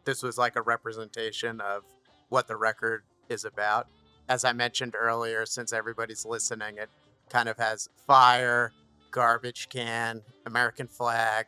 this 0.06 0.24
was 0.24 0.40
like 0.40 0.56
a 0.56 0.62
representation 0.64 1.62
of 1.62 1.84
what 2.30 2.48
the 2.48 2.56
record 2.56 3.04
is 3.30 3.46
about? 3.46 3.86
As 4.28 4.44
I 4.44 4.54
mentioned 4.54 4.96
earlier, 4.98 5.46
since 5.46 5.72
everybody's 5.72 6.26
listening, 6.26 6.78
it 6.78 6.90
kind 7.30 7.48
of 7.48 7.58
has 7.58 7.88
fire, 8.08 8.72
garbage 9.12 9.70
can, 9.70 10.24
American 10.48 10.88
flag, 10.88 11.46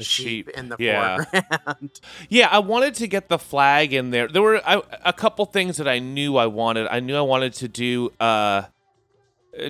sheep, 0.00 0.48
sheep, 0.48 0.48
in 0.50 0.68
the 0.68 0.76
yeah. 0.78 1.24
foreground. 1.24 2.00
Yeah, 2.28 2.48
I 2.48 2.58
wanted 2.58 2.94
to 2.94 3.06
get 3.06 3.28
the 3.28 3.38
flag 3.38 3.92
in 3.92 4.10
there. 4.10 4.28
There 4.28 4.42
were 4.42 4.60
I, 4.66 4.82
a 5.04 5.12
couple 5.12 5.44
things 5.46 5.76
that 5.76 5.88
I 5.88 5.98
knew 5.98 6.36
I 6.36 6.46
wanted. 6.46 6.88
I 6.88 7.00
knew 7.00 7.16
I 7.16 7.22
wanted 7.22 7.52
to 7.54 7.68
do 7.68 8.10
uh 8.20 8.62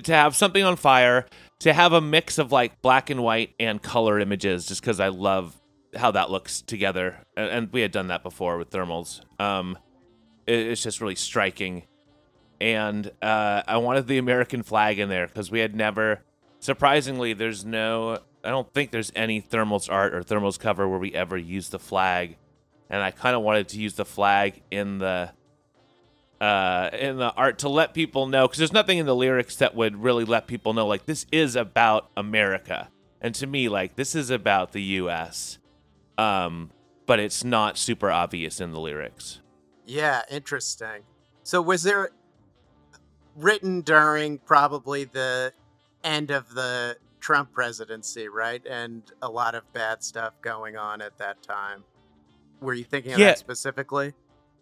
to 0.03 0.13
have 0.13 0.35
something 0.35 0.63
on 0.63 0.75
fire, 0.77 1.27
to 1.59 1.71
have 1.71 1.93
a 1.93 2.01
mix 2.01 2.37
of 2.39 2.51
like 2.51 2.81
black 2.81 3.09
and 3.09 3.21
white 3.21 3.53
and 3.59 3.81
color 3.81 4.19
images 4.19 4.65
just 4.65 4.81
cuz 4.81 4.99
I 4.99 5.09
love 5.09 5.55
how 5.95 6.11
that 6.11 6.29
looks 6.31 6.61
together. 6.61 7.17
And, 7.37 7.49
and 7.49 7.73
we 7.73 7.81
had 7.81 7.91
done 7.91 8.07
that 8.07 8.23
before 8.23 8.57
with 8.57 8.71
thermals. 8.71 9.21
Um 9.39 9.77
it, 10.47 10.59
it's 10.59 10.83
just 10.83 11.01
really 11.01 11.15
striking. 11.15 11.83
And 12.59 13.11
uh 13.21 13.61
I 13.67 13.77
wanted 13.77 14.07
the 14.07 14.17
American 14.17 14.63
flag 14.63 14.99
in 14.99 15.09
there 15.09 15.27
cuz 15.27 15.51
we 15.51 15.59
had 15.59 15.75
never 15.75 16.23
surprisingly 16.59 17.33
there's 17.33 17.63
no 17.63 18.19
I 18.45 18.49
don't 18.49 18.71
think 18.73 18.91
there's 18.91 19.11
any 19.15 19.41
thermals 19.41 19.91
art 19.91 20.13
or 20.13 20.21
thermals 20.21 20.59
cover 20.59 20.87
where 20.87 20.99
we 20.99 21.13
ever 21.13 21.37
use 21.37 21.69
the 21.69 21.79
flag, 21.79 22.37
and 22.89 23.01
I 23.01 23.11
kind 23.11 23.35
of 23.35 23.41
wanted 23.41 23.69
to 23.69 23.79
use 23.79 23.95
the 23.95 24.05
flag 24.05 24.61
in 24.71 24.99
the 24.99 25.31
uh, 26.39 26.89
in 26.93 27.17
the 27.17 27.33
art 27.33 27.59
to 27.59 27.69
let 27.69 27.93
people 27.93 28.27
know 28.27 28.47
because 28.47 28.57
there's 28.59 28.73
nothing 28.73 28.97
in 28.97 29.05
the 29.05 29.15
lyrics 29.15 29.55
that 29.57 29.73
would 29.73 30.03
really 30.03 30.25
let 30.25 30.47
people 30.47 30.73
know 30.73 30.85
like 30.85 31.05
this 31.05 31.25
is 31.31 31.55
about 31.55 32.09
America, 32.15 32.89
and 33.21 33.33
to 33.35 33.47
me 33.47 33.67
like 33.69 33.95
this 33.95 34.15
is 34.15 34.29
about 34.29 34.71
the 34.71 34.81
U.S. 34.83 35.57
Um, 36.17 36.71
but 37.05 37.19
it's 37.19 37.43
not 37.43 37.77
super 37.77 38.09
obvious 38.11 38.61
in 38.61 38.71
the 38.71 38.79
lyrics. 38.79 39.41
Yeah, 39.85 40.21
interesting. 40.29 41.03
So 41.43 41.61
was 41.61 41.83
there 41.83 42.09
written 43.35 43.81
during 43.81 44.37
probably 44.39 45.03
the 45.03 45.53
end 46.03 46.31
of 46.31 46.53
the 46.53 46.97
Trump 47.25 47.51
presidency, 47.51 48.27
right? 48.27 48.63
And 48.67 49.01
a 49.23 49.27
lot 49.27 49.55
of 49.55 49.63
bad 49.73 50.03
stuff 50.03 50.33
going 50.43 50.77
on 50.77 51.01
at 51.01 51.17
that 51.17 51.41
time. 51.41 51.83
Were 52.61 52.75
you 52.75 52.83
thinking 52.83 53.13
of 53.13 53.19
Yeah. 53.19 53.29
that 53.29 53.39
specifically? 53.39 54.13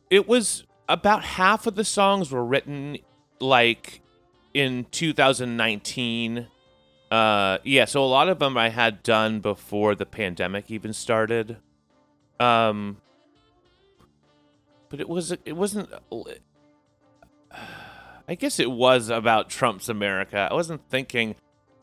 It 0.10 0.30
was 0.30 0.64
about 0.88 1.26
half 1.26 1.68
of 1.68 1.76
the 1.76 1.84
songs 1.84 2.32
were 2.32 2.46
written 2.46 3.00
like 3.42 4.02
in 4.54 4.86
2019. 4.92 6.48
Uh, 7.12 7.58
yeah, 7.66 7.84
so 7.84 8.02
a 8.02 8.08
lot 8.08 8.30
of 8.30 8.40
them 8.40 8.58
I 8.58 8.70
had 8.70 9.04
done 9.04 9.42
before 9.42 9.94
the 9.94 10.06
pandemic 10.06 10.72
even 10.72 10.94
started. 10.94 11.58
Um, 12.40 13.02
but 14.88 15.02
it 15.02 15.10
was 15.10 15.34
it 15.44 15.58
wasn't. 15.58 15.90
I 18.26 18.36
guess 18.36 18.58
it 18.58 18.72
was 18.72 19.10
about 19.10 19.50
Trump's 19.50 19.90
America. 19.90 20.48
I 20.50 20.54
wasn't 20.54 20.88
thinking. 20.90 21.36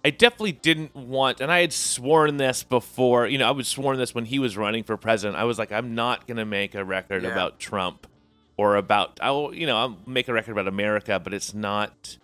I 0.04 0.10
definitely 0.10 0.52
didn't 0.52 0.94
want, 0.94 1.40
and 1.40 1.52
I 1.52 1.60
had 1.60 1.72
sworn 1.72 2.38
this 2.38 2.62
before. 2.62 3.26
You 3.26 3.36
know, 3.38 3.46
I 3.48 3.50
was 3.50 3.68
sworn 3.68 3.98
this 3.98 4.14
when 4.14 4.24
he 4.24 4.38
was 4.38 4.56
running 4.56 4.82
for 4.84 4.96
president. 4.96 5.38
I 5.38 5.44
was 5.44 5.58
like, 5.58 5.72
I'm 5.72 5.94
not 5.94 6.26
gonna 6.26 6.46
make 6.46 6.74
a 6.74 6.84
record 6.84 7.22
Yeah. 7.22 7.30
about 7.30 7.58
Trump 7.58 8.06
or 8.56 8.76
about. 8.76 9.18
I'll, 9.22 9.52
you 9.52 9.66
know, 9.66 9.76
I'll 9.76 9.98
make 10.06 10.28
a 10.28 10.32
record 10.32 10.52
about 10.52 10.68
America, 10.68 11.20
but 11.22 11.34
it's 11.34 11.52
not. 11.52 12.16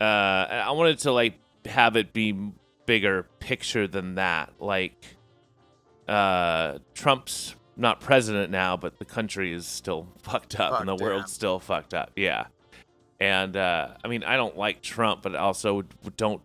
Uh, 0.00 0.04
I 0.04 0.70
wanted 0.70 0.98
to 1.00 1.12
like 1.12 1.38
have 1.66 1.96
it 1.96 2.12
be 2.12 2.52
bigger 2.86 3.24
picture 3.40 3.86
than 3.88 4.14
that. 4.14 4.52
Like, 4.60 5.16
uh, 6.08 6.78
Trump's 6.94 7.54
not 7.76 8.00
president 8.00 8.50
now, 8.50 8.76
but 8.76 8.98
the 8.98 9.04
country 9.04 9.52
is 9.52 9.66
still 9.66 10.06
fucked 10.22 10.58
up 10.60 10.80
and 10.80 10.88
the 10.88 10.96
world's 10.96 11.32
still 11.32 11.58
fucked 11.58 11.94
up. 11.94 12.12
Yeah. 12.16 12.46
And 13.18 13.56
uh, 13.56 13.88
I 14.04 14.08
mean, 14.08 14.24
I 14.24 14.36
don't 14.36 14.56
like 14.56 14.80
Trump, 14.80 15.22
but 15.22 15.34
also 15.34 15.82
don't 16.16 16.40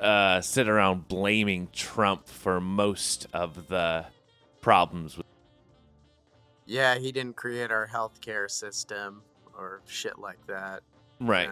uh, 0.00 0.40
sit 0.40 0.68
around 0.68 1.08
blaming 1.08 1.68
Trump 1.72 2.26
for 2.26 2.60
most 2.60 3.26
of 3.32 3.68
the 3.68 4.06
problems. 4.60 5.18
Yeah, 6.66 6.98
he 6.98 7.12
didn't 7.12 7.36
create 7.36 7.70
our 7.70 7.86
healthcare 7.86 8.50
system 8.50 9.22
or 9.56 9.82
shit 9.86 10.18
like 10.18 10.46
that. 10.46 10.82
right. 11.20 11.50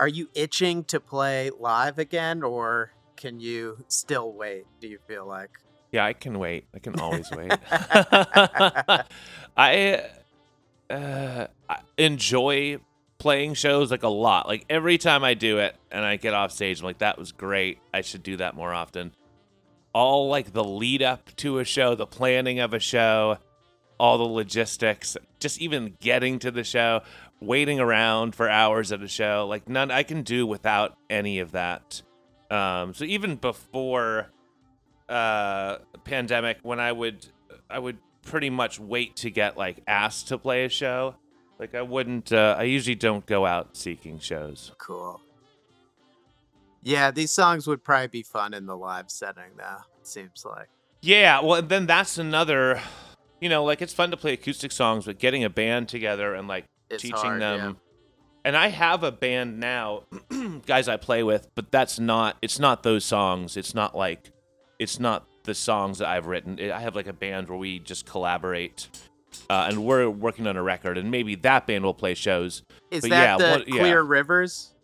Are 0.00 0.08
you 0.08 0.28
itching 0.32 0.84
to 0.84 1.00
play 1.00 1.50
live 1.58 1.98
again 1.98 2.44
or 2.44 2.92
can 3.16 3.40
you 3.40 3.84
still 3.88 4.32
wait, 4.32 4.64
do 4.80 4.86
you 4.86 5.00
feel 5.08 5.26
like? 5.26 5.50
Yeah, 5.90 6.04
I 6.04 6.12
can 6.12 6.38
wait. 6.38 6.66
I 6.72 6.78
can 6.78 7.00
always 7.00 7.28
wait. 7.32 7.50
I, 9.56 10.04
uh, 10.88 11.46
I 11.68 11.78
enjoy 11.96 12.78
playing 13.18 13.54
shows 13.54 13.90
like 13.90 14.02
a 14.02 14.08
lot. 14.08 14.46
Like 14.46 14.64
every 14.70 14.98
time 14.98 15.24
I 15.24 15.34
do 15.34 15.58
it 15.58 15.76
and 15.90 16.04
I 16.04 16.16
get 16.16 16.34
off 16.34 16.52
stage, 16.52 16.80
I'm 16.80 16.84
like, 16.84 16.98
that 16.98 17.18
was 17.18 17.32
great. 17.32 17.78
I 17.92 18.00
should 18.00 18.22
do 18.22 18.36
that 18.36 18.54
more 18.54 18.72
often. 18.72 19.12
All 19.92 20.28
like 20.28 20.52
the 20.52 20.64
lead 20.64 21.02
up 21.02 21.34
to 21.36 21.58
a 21.58 21.64
show, 21.64 21.94
the 21.94 22.06
planning 22.06 22.60
of 22.60 22.74
a 22.74 22.78
show, 22.78 23.38
all 23.98 24.18
the 24.18 24.24
logistics, 24.24 25.16
just 25.40 25.60
even 25.60 25.96
getting 26.00 26.38
to 26.40 26.50
the 26.50 26.62
show, 26.64 27.02
waiting 27.40 27.80
around 27.80 28.34
for 28.34 28.48
hours 28.48 28.92
at 28.92 29.02
a 29.02 29.08
show, 29.08 29.46
like 29.48 29.68
none 29.68 29.90
I 29.90 30.02
can 30.04 30.22
do 30.22 30.46
without 30.46 30.96
any 31.10 31.40
of 31.40 31.52
that. 31.52 32.02
Um, 32.50 32.94
so 32.94 33.04
even 33.04 33.36
before 33.36 34.30
uh 35.08 35.78
pandemic 36.04 36.58
when 36.62 36.78
I 36.78 36.92
would 36.92 37.24
I 37.70 37.78
would 37.78 37.96
pretty 38.22 38.50
much 38.50 38.78
wait 38.78 39.16
to 39.16 39.30
get 39.30 39.56
like 39.56 39.82
asked 39.86 40.28
to 40.28 40.38
play 40.38 40.64
a 40.64 40.68
show. 40.68 41.16
Like 41.58 41.74
I 41.74 41.82
wouldn't 41.82 42.32
uh, 42.32 42.56
I 42.58 42.64
usually 42.64 42.94
don't 42.94 43.26
go 43.26 43.44
out 43.46 43.76
seeking 43.76 44.18
shows. 44.18 44.72
Cool. 44.78 45.20
Yeah, 46.82 47.10
these 47.10 47.32
songs 47.32 47.66
would 47.66 47.82
probably 47.82 48.06
be 48.06 48.22
fun 48.22 48.54
in 48.54 48.66
the 48.66 48.76
live 48.76 49.10
setting 49.10 49.56
though, 49.56 49.78
it 50.00 50.06
seems 50.06 50.44
like. 50.44 50.68
Yeah, 51.00 51.40
well 51.40 51.54
and 51.54 51.68
then 51.68 51.86
that's 51.86 52.18
another 52.18 52.80
you 53.40 53.48
know, 53.48 53.64
like 53.64 53.82
it's 53.82 53.92
fun 53.92 54.10
to 54.10 54.16
play 54.16 54.32
acoustic 54.32 54.72
songs, 54.72 55.06
but 55.06 55.18
getting 55.18 55.44
a 55.44 55.50
band 55.50 55.88
together 55.88 56.34
and 56.34 56.48
like 56.48 56.64
It's 56.90 57.02
teaching 57.02 57.18
hard, 57.18 57.42
them 57.42 57.60
yeah. 57.60 57.72
and 58.44 58.56
I 58.56 58.68
have 58.68 59.02
a 59.02 59.12
band 59.12 59.58
now, 59.58 60.04
guys 60.66 60.88
I 60.88 60.96
play 60.96 61.22
with, 61.22 61.48
but 61.54 61.72
that's 61.72 61.98
not 61.98 62.36
it's 62.40 62.58
not 62.58 62.82
those 62.84 63.04
songs. 63.04 63.56
It's 63.56 63.74
not 63.74 63.96
like 63.96 64.30
it's 64.78 65.00
not 65.00 65.26
the 65.42 65.54
songs 65.54 65.98
that 65.98 66.08
I've 66.08 66.26
written. 66.26 66.60
I 66.70 66.78
have 66.80 66.94
like 66.94 67.06
a 67.08 67.12
band 67.12 67.48
where 67.48 67.58
we 67.58 67.80
just 67.80 68.06
collaborate. 68.06 68.88
Uh, 69.50 69.66
and 69.68 69.84
we're 69.84 70.08
working 70.08 70.46
on 70.46 70.56
a 70.56 70.62
record, 70.62 70.98
and 70.98 71.10
maybe 71.10 71.34
that 71.36 71.66
band 71.66 71.84
will 71.84 71.94
play 71.94 72.14
shows. 72.14 72.62
Is 72.90 73.02
But 73.02 73.10
that 73.10 73.22
yeah, 73.22 73.36
the 73.38 73.58
what- 73.58 73.68
yeah. 73.68 73.78
Clear 73.80 74.02
Rivers? 74.02 74.74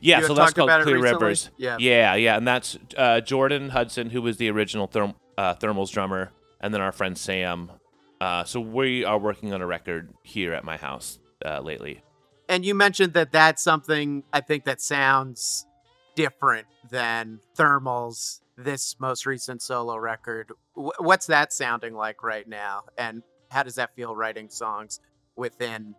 Yeah, 0.00 0.20
You 0.20 0.26
so 0.26 0.34
that's 0.34 0.52
called 0.52 0.70
Clear? 0.84 1.00
Rivers. 1.00 1.50
Yeah. 1.56 1.76
yeah, 1.80 2.14
yeah, 2.14 2.36
and 2.36 2.46
that's 2.46 2.78
uh, 2.96 3.20
Jordan 3.20 3.70
Hudson, 3.70 4.10
who 4.10 4.22
was 4.22 4.36
the 4.36 4.48
original 4.50 4.86
therm- 4.88 5.14
uh, 5.36 5.54
Thermals 5.54 5.90
drummer, 5.90 6.30
and 6.60 6.72
then 6.72 6.80
our 6.80 6.92
friend 6.92 7.18
Sam. 7.18 7.72
Uh, 8.20 8.44
so 8.44 8.60
we 8.60 9.04
are 9.04 9.18
working 9.18 9.52
on 9.52 9.60
a 9.60 9.66
record 9.66 10.14
here 10.22 10.54
at 10.54 10.64
my 10.64 10.76
house 10.76 11.18
uh, 11.44 11.60
lately. 11.60 12.02
And 12.48 12.64
you 12.64 12.74
mentioned 12.74 13.12
that 13.14 13.32
that's 13.32 13.62
something 13.62 14.22
I 14.32 14.40
think 14.40 14.64
that 14.64 14.80
sounds 14.80 15.66
different 16.14 16.66
than 16.90 17.40
Thermals, 17.58 18.40
this 18.56 18.96
most 19.00 19.26
recent 19.26 19.60
solo 19.60 19.96
record. 19.96 20.52
Wh- 20.74 20.98
What's 21.00 21.26
that 21.26 21.52
sounding 21.52 21.94
like 21.94 22.22
right 22.22 22.48
now? 22.48 22.84
And 22.96 23.22
how 23.50 23.62
does 23.62 23.76
that 23.76 23.94
feel 23.94 24.14
writing 24.14 24.48
songs 24.48 25.00
within 25.36 25.94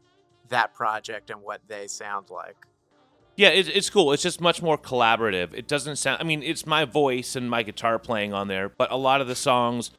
that 0.50 0.74
project 0.74 1.30
and 1.30 1.42
what 1.42 1.62
they 1.68 1.88
sound 1.88 2.30
like? 2.30 2.66
Yeah, 3.36 3.50
it, 3.50 3.68
it's 3.68 3.90
cool. 3.90 4.14
It's 4.14 4.24
just 4.24 4.42
much 4.42 4.62
more 4.62 4.78
collaborative. 4.78 5.54
It 5.54 5.68
doesn't 5.68 5.98
sound. 5.98 6.20
I 6.20 6.24
mean, 6.24 6.42
it's 6.42 6.66
my 6.66 6.86
voice 6.86 7.36
and 7.36 7.50
my 7.50 7.62
guitar 7.64 8.00
playing 8.00 8.34
on 8.34 8.48
there, 8.48 8.68
but 8.68 8.92
a 8.92 8.98
lot 8.98 9.22
of 9.22 9.28
the 9.28 9.36
songs 9.36 9.92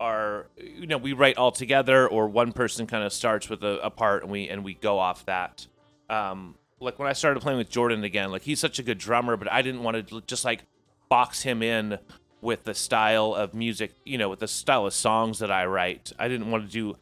are, 0.00 0.46
you 0.56 0.86
know, 0.86 0.96
we 0.96 1.12
write 1.12 1.36
all 1.36 1.52
together, 1.52 2.08
or 2.08 2.26
one 2.26 2.52
person 2.52 2.86
kind 2.86 3.04
of 3.04 3.12
starts 3.12 3.48
with 3.50 3.62
a, 3.62 3.78
a 3.80 3.90
part, 3.90 4.22
and 4.22 4.32
we 4.32 4.48
and 4.48 4.64
we 4.64 4.74
go 4.74 4.98
off 4.98 5.26
that. 5.26 5.66
Um, 6.08 6.54
like 6.80 6.98
when 6.98 7.08
I 7.08 7.12
started 7.12 7.40
playing 7.40 7.58
with 7.58 7.70
Jordan 7.70 8.02
again, 8.04 8.30
like 8.30 8.42
he's 8.42 8.60
such 8.60 8.78
a 8.78 8.82
good 8.82 8.98
drummer, 8.98 9.36
but 9.36 9.50
I 9.52 9.60
didn't 9.62 9.82
want 9.82 10.08
to 10.08 10.20
just 10.22 10.44
like 10.44 10.62
box 11.08 11.42
him 11.42 11.62
in 11.62 11.98
with 12.46 12.62
the 12.64 12.74
style 12.74 13.34
of 13.34 13.52
music, 13.52 13.92
you 14.04 14.16
know, 14.16 14.28
with 14.30 14.38
the 14.38 14.46
style 14.48 14.86
of 14.86 14.94
songs 14.94 15.40
that 15.40 15.50
I 15.50 15.66
write. 15.66 16.12
I 16.18 16.28
didn't 16.28 16.50
want 16.50 16.64
to 16.64 16.70
do 16.72 16.96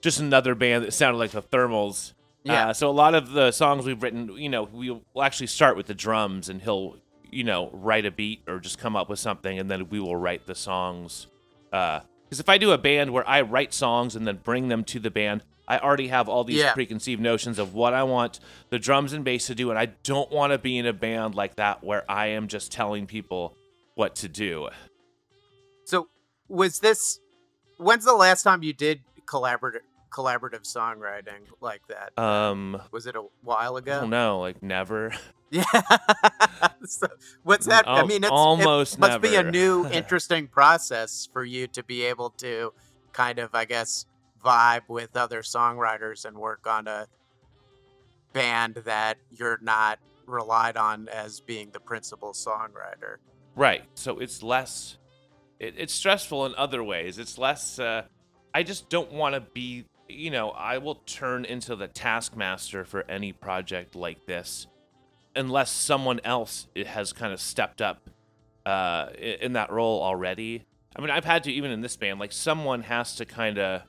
just 0.00 0.20
another 0.20 0.54
band 0.54 0.84
that 0.84 0.92
sounded 0.92 1.18
like 1.18 1.32
the 1.32 1.42
Thermals. 1.42 2.12
Yeah. 2.44 2.68
Uh, 2.68 2.72
so 2.72 2.88
a 2.88 2.92
lot 2.92 3.14
of 3.16 3.32
the 3.32 3.50
songs 3.50 3.84
we've 3.84 4.00
written, 4.00 4.30
you 4.38 4.48
know, 4.48 4.62
we'll 4.72 5.02
actually 5.20 5.48
start 5.48 5.76
with 5.76 5.86
the 5.86 5.94
drums, 5.94 6.48
and 6.48 6.62
he'll, 6.62 6.96
you 7.28 7.42
know, 7.42 7.68
write 7.72 8.06
a 8.06 8.12
beat 8.12 8.42
or 8.46 8.60
just 8.60 8.78
come 8.78 8.94
up 8.94 9.08
with 9.08 9.18
something, 9.18 9.58
and 9.58 9.68
then 9.68 9.88
we 9.88 9.98
will 9.98 10.14
write 10.16 10.46
the 10.46 10.54
songs. 10.54 11.26
Because 11.70 12.38
if 12.38 12.48
I 12.48 12.56
do 12.56 12.70
a 12.70 12.78
band 12.78 13.12
where 13.12 13.28
I 13.28 13.40
write 13.40 13.74
songs 13.74 14.14
and 14.14 14.24
then 14.24 14.36
bring 14.44 14.68
them 14.68 14.84
to 14.84 15.00
the 15.00 15.10
band, 15.10 15.42
I 15.66 15.78
already 15.80 16.06
have 16.08 16.28
all 16.28 16.44
these 16.44 16.60
Yeah. 16.60 16.74
preconceived 16.74 17.20
notions 17.20 17.58
of 17.58 17.74
what 17.74 17.92
I 17.92 18.04
want 18.04 18.38
the 18.70 18.78
drums 18.78 19.12
and 19.12 19.24
bass 19.24 19.48
to 19.48 19.54
do, 19.56 19.70
and 19.70 19.78
I 19.78 19.86
don't 20.04 20.30
want 20.30 20.52
to 20.52 20.58
be 20.58 20.78
in 20.78 20.86
a 20.86 20.92
band 20.92 21.34
like 21.34 21.56
that 21.56 21.82
where 21.82 22.08
I 22.08 22.26
am 22.28 22.46
just 22.46 22.70
telling 22.70 23.08
people 23.08 23.55
what 23.96 24.14
to 24.16 24.28
do. 24.28 24.68
So, 25.84 26.08
was 26.48 26.78
this 26.78 27.18
when's 27.78 28.04
the 28.04 28.14
last 28.14 28.44
time 28.44 28.62
you 28.62 28.72
did 28.72 29.00
collaborative 29.24 29.80
collaborative 30.10 30.62
songwriting 30.62 31.48
like 31.60 31.82
that? 31.88 32.16
Um, 32.22 32.80
Was 32.92 33.06
it 33.06 33.16
a 33.16 33.24
while 33.42 33.76
ago? 33.76 34.08
don't 34.08 34.40
like 34.40 34.62
never. 34.62 35.12
Yeah. 35.52 35.62
so, 36.84 37.06
what's 37.44 37.66
that? 37.66 37.88
I 37.88 38.04
mean, 38.04 38.24
it's, 38.24 38.32
almost 38.32 38.94
it 38.94 38.98
must 38.98 39.20
be 39.20 39.36
a 39.36 39.44
new, 39.44 39.86
interesting 39.92 40.48
process 40.48 41.28
for 41.32 41.44
you 41.44 41.68
to 41.68 41.84
be 41.84 42.02
able 42.02 42.30
to 42.38 42.72
kind 43.12 43.38
of, 43.38 43.54
I 43.54 43.64
guess, 43.64 44.06
vibe 44.44 44.88
with 44.88 45.16
other 45.16 45.42
songwriters 45.42 46.24
and 46.24 46.36
work 46.36 46.66
on 46.66 46.88
a 46.88 47.06
band 48.32 48.82
that 48.86 49.18
you're 49.30 49.60
not 49.62 50.00
relied 50.26 50.76
on 50.76 51.08
as 51.08 51.38
being 51.38 51.70
the 51.70 51.80
principal 51.80 52.32
songwriter. 52.32 53.18
Right. 53.56 53.82
So 53.94 54.18
it's 54.18 54.42
less. 54.42 54.98
It, 55.58 55.74
it's 55.78 55.94
stressful 55.94 56.46
in 56.46 56.54
other 56.54 56.84
ways. 56.84 57.18
It's 57.18 57.38
less. 57.38 57.78
Uh, 57.78 58.02
I 58.54 58.62
just 58.62 58.88
don't 58.88 59.12
want 59.12 59.34
to 59.34 59.40
be. 59.40 59.86
You 60.08 60.30
know, 60.30 60.50
I 60.50 60.78
will 60.78 60.96
turn 60.96 61.44
into 61.44 61.74
the 61.74 61.88
taskmaster 61.88 62.84
for 62.84 63.04
any 63.10 63.32
project 63.32 63.96
like 63.96 64.24
this, 64.26 64.68
unless 65.34 65.72
someone 65.72 66.20
else 66.22 66.68
has 66.86 67.12
kind 67.12 67.32
of 67.32 67.40
stepped 67.40 67.82
up 67.82 68.08
uh, 68.64 69.08
in 69.18 69.54
that 69.54 69.72
role 69.72 70.00
already. 70.02 70.64
I 70.94 71.00
mean, 71.00 71.10
I've 71.10 71.24
had 71.24 71.44
to 71.44 71.52
even 71.52 71.72
in 71.72 71.80
this 71.80 71.96
band. 71.96 72.20
Like 72.20 72.32
someone 72.32 72.82
has 72.82 73.16
to 73.16 73.24
kind 73.24 73.58
of 73.58 73.82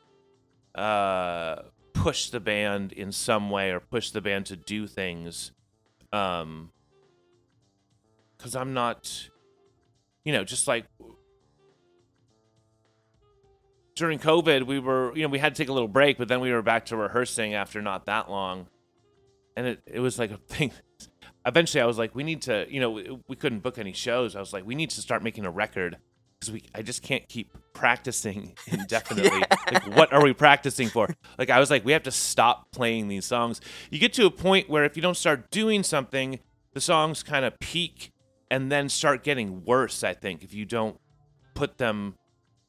uh, 0.74 1.62
push 1.94 2.30
the 2.30 2.40
band 2.40 2.94
in 2.94 3.12
some 3.12 3.50
way 3.50 3.72
or 3.72 3.80
push 3.80 4.12
the 4.12 4.22
band 4.22 4.46
to 4.48 4.56
do 4.56 4.88
things. 4.88 5.52
Um, 6.12 6.72
because 8.38 8.56
I'm 8.56 8.74
not, 8.74 9.30
you 10.28 10.34
know, 10.34 10.44
just 10.44 10.68
like 10.68 10.84
during 13.96 14.20
COVID, 14.20 14.64
we 14.64 14.78
were, 14.78 15.16
you 15.16 15.24
know, 15.24 15.30
we 15.30 15.40
had 15.40 15.56
to 15.56 15.64
take 15.64 15.70
a 15.70 15.74
little 15.74 15.88
break, 15.88 16.18
but 16.18 16.28
then 16.28 16.42
we 16.42 16.52
were 16.52 16.62
back 16.62 16.88
to 16.88 16.98
rehearsing 16.98 17.54
after 17.54 17.82
not 17.82 18.08
that 18.08 18.30
long. 18.30 18.68
And 19.56 19.68
it, 19.68 19.82
it 19.86 20.02
was 20.02 20.20
like 20.20 20.32
a 20.32 20.38
thing. 20.38 20.74
Eventually, 21.46 21.82
I 21.82 21.86
was 21.86 21.98
like, 21.98 22.14
we 22.14 22.26
need 22.26 22.42
to, 22.42 22.68
you 22.70 22.82
know, 22.82 22.92
we, 22.92 23.18
we 23.30 23.38
couldn't 23.38 23.60
book 23.60 23.78
any 23.78 23.94
shows. 23.94 24.36
I 24.36 24.42
was 24.42 24.52
like, 24.52 24.66
we 24.66 24.76
need 24.76 24.90
to 24.90 25.02
start 25.02 25.24
making 25.24 25.46
a 25.46 25.50
record 25.50 25.96
because 26.38 26.52
we, 26.52 26.64
I 26.76 26.82
just 26.82 27.04
can't 27.04 27.26
keep 27.30 27.54
practicing 27.74 28.58
indefinitely. 28.68 29.44
Like, 29.72 29.96
what 29.96 30.14
are 30.14 30.24
we 30.24 30.34
practicing 30.34 30.90
for? 30.90 31.08
Like, 31.38 31.50
I 31.50 31.60
was 31.60 31.70
like, 31.70 31.86
we 31.86 31.94
have 31.94 32.04
to 32.04 32.12
stop 32.12 32.72
playing 32.72 33.08
these 33.08 33.26
songs. 33.26 33.62
You 33.92 34.00
get 34.00 34.12
to 34.14 34.26
a 34.26 34.32
point 34.32 34.70
where 34.70 34.84
if 34.84 34.96
you 34.98 35.02
don't 35.02 35.18
start 35.18 35.52
doing 35.52 35.84
something, 35.84 36.40
the 36.74 36.82
songs 36.82 37.24
kind 37.24 37.44
of 37.44 37.58
peak 37.60 38.12
and 38.50 38.72
then 38.72 38.90
start 38.90 39.24
getting 39.24 39.64
worse, 39.66 40.04
I 40.04 40.14
think, 40.14 40.44
if 40.44 40.54
you 40.54 40.66
don't 40.66 41.00
put 41.54 41.78
them 41.78 42.16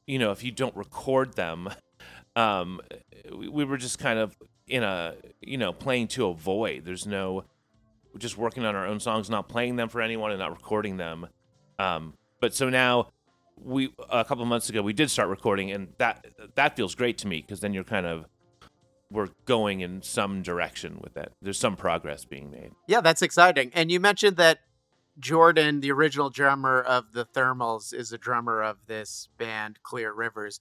you 0.09 0.17
know, 0.17 0.31
if 0.31 0.43
you 0.43 0.51
don't 0.51 0.75
record 0.75 1.35
them, 1.35 1.69
um, 2.35 2.81
we, 3.31 3.47
we 3.47 3.63
were 3.63 3.77
just 3.77 3.99
kind 3.99 4.17
of 4.17 4.35
in 4.67 4.81
a, 4.81 5.13
you 5.39 5.55
know, 5.55 5.71
playing 5.71 6.07
to 6.07 6.25
a 6.25 6.33
void. 6.33 6.83
There's 6.83 7.05
no, 7.05 7.45
we're 8.11 8.17
just 8.19 8.35
working 8.35 8.65
on 8.65 8.75
our 8.75 8.87
own 8.87 8.99
songs, 8.99 9.29
not 9.29 9.47
playing 9.47 9.75
them 9.75 9.87
for 9.87 10.01
anyone 10.01 10.31
and 10.31 10.39
not 10.39 10.49
recording 10.49 10.97
them. 10.97 11.27
Um, 11.77 12.15
but 12.41 12.55
so 12.55 12.71
now 12.71 13.09
we, 13.55 13.93
a 14.09 14.25
couple 14.25 14.43
months 14.45 14.67
ago, 14.67 14.81
we 14.81 14.93
did 14.93 15.11
start 15.11 15.29
recording 15.29 15.69
and 15.71 15.89
that, 15.99 16.25
that 16.55 16.75
feels 16.75 16.95
great 16.95 17.19
to 17.19 17.27
me 17.27 17.41
because 17.41 17.59
then 17.59 17.75
you're 17.75 17.83
kind 17.83 18.07
of, 18.07 18.25
we're 19.11 19.29
going 19.45 19.81
in 19.81 20.01
some 20.01 20.41
direction 20.41 20.97
with 21.03 21.13
that. 21.13 21.33
There's 21.39 21.59
some 21.59 21.75
progress 21.75 22.25
being 22.25 22.49
made. 22.49 22.71
Yeah, 22.87 23.01
that's 23.01 23.21
exciting. 23.21 23.69
And 23.75 23.91
you 23.91 23.99
mentioned 23.99 24.37
that 24.37 24.61
Jordan, 25.19 25.81
the 25.81 25.91
original 25.91 26.29
drummer 26.29 26.81
of 26.81 27.13
the 27.13 27.25
Thermals, 27.25 27.93
is 27.93 28.11
a 28.11 28.17
drummer 28.17 28.61
of 28.61 28.77
this 28.87 29.29
band, 29.37 29.79
Clear 29.83 30.13
Rivers. 30.13 30.59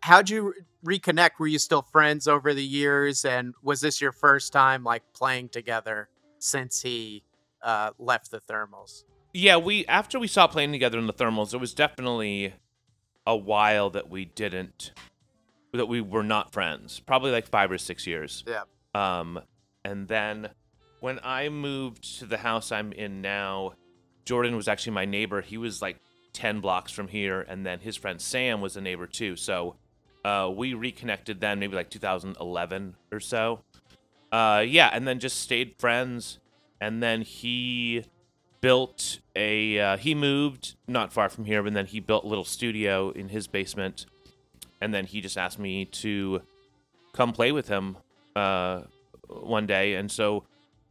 How'd 0.00 0.30
you 0.30 0.54
reconnect? 0.84 1.38
Were 1.38 1.46
you 1.46 1.58
still 1.58 1.82
friends 1.82 2.26
over 2.26 2.52
the 2.52 2.64
years? 2.64 3.24
And 3.24 3.54
was 3.62 3.80
this 3.80 4.00
your 4.00 4.12
first 4.12 4.52
time 4.52 4.82
like 4.82 5.02
playing 5.12 5.50
together 5.50 6.08
since 6.38 6.82
he 6.82 7.22
uh, 7.62 7.90
left 7.98 8.30
the 8.30 8.40
Thermals? 8.40 9.04
Yeah, 9.32 9.56
we 9.56 9.86
after 9.86 10.18
we 10.18 10.26
stopped 10.26 10.52
playing 10.52 10.72
together 10.72 10.98
in 10.98 11.06
the 11.06 11.12
thermals, 11.12 11.54
it 11.54 11.58
was 11.58 11.72
definitely 11.72 12.52
a 13.26 13.36
while 13.36 13.88
that 13.90 14.10
we 14.10 14.26
didn't 14.26 14.92
that 15.72 15.86
we 15.86 16.00
were 16.00 16.22
not 16.22 16.52
friends. 16.52 17.00
Probably 17.00 17.30
like 17.30 17.46
five 17.46 17.70
or 17.70 17.78
six 17.78 18.06
years. 18.06 18.44
Yeah. 18.46 18.64
Um, 18.94 19.40
and 19.84 20.06
then 20.06 20.50
when 21.02 21.18
I 21.24 21.48
moved 21.48 22.20
to 22.20 22.26
the 22.26 22.38
house 22.38 22.70
I'm 22.70 22.92
in 22.92 23.20
now, 23.20 23.72
Jordan 24.24 24.54
was 24.54 24.68
actually 24.68 24.92
my 24.92 25.04
neighbor. 25.04 25.40
He 25.40 25.58
was 25.58 25.82
like 25.82 25.98
ten 26.32 26.60
blocks 26.60 26.92
from 26.92 27.08
here, 27.08 27.40
and 27.40 27.66
then 27.66 27.80
his 27.80 27.96
friend 27.96 28.20
Sam 28.20 28.60
was 28.60 28.76
a 28.76 28.80
neighbor 28.80 29.08
too. 29.08 29.34
So 29.34 29.74
uh, 30.24 30.48
we 30.54 30.74
reconnected 30.74 31.40
then, 31.40 31.58
maybe 31.58 31.74
like 31.74 31.90
2011 31.90 32.94
or 33.10 33.18
so. 33.18 33.64
Uh, 34.30 34.64
yeah, 34.64 34.90
and 34.92 35.06
then 35.06 35.18
just 35.18 35.40
stayed 35.40 35.74
friends. 35.76 36.38
And 36.80 37.02
then 37.02 37.22
he 37.22 38.04
built 38.60 39.18
a 39.34 39.80
uh, 39.80 39.96
he 39.96 40.14
moved 40.14 40.76
not 40.86 41.12
far 41.12 41.28
from 41.28 41.46
here, 41.46 41.64
but 41.64 41.74
then 41.74 41.86
he 41.86 41.98
built 41.98 42.22
a 42.22 42.28
little 42.28 42.44
studio 42.44 43.10
in 43.10 43.28
his 43.28 43.48
basement, 43.48 44.06
and 44.80 44.94
then 44.94 45.06
he 45.06 45.20
just 45.20 45.36
asked 45.36 45.58
me 45.58 45.84
to 45.84 46.42
come 47.12 47.32
play 47.32 47.50
with 47.50 47.66
him 47.66 47.96
uh, 48.36 48.82
one 49.26 49.66
day, 49.66 49.94
and 49.94 50.08
so 50.08 50.44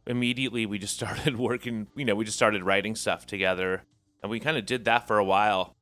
immediately 0.06 0.66
we 0.66 0.78
just 0.78 0.94
started 0.96 1.38
working. 1.38 1.88
You 1.96 2.04
know, 2.04 2.14
we 2.14 2.24
just 2.24 2.36
started 2.36 2.62
writing 2.62 2.94
stuff 2.94 3.26
together, 3.26 3.84
and 4.22 4.30
we 4.30 4.40
kind 4.40 4.56
of 4.56 4.66
did 4.66 4.84
that 4.84 5.06
for 5.06 5.18
a 5.18 5.24
while, 5.24 5.76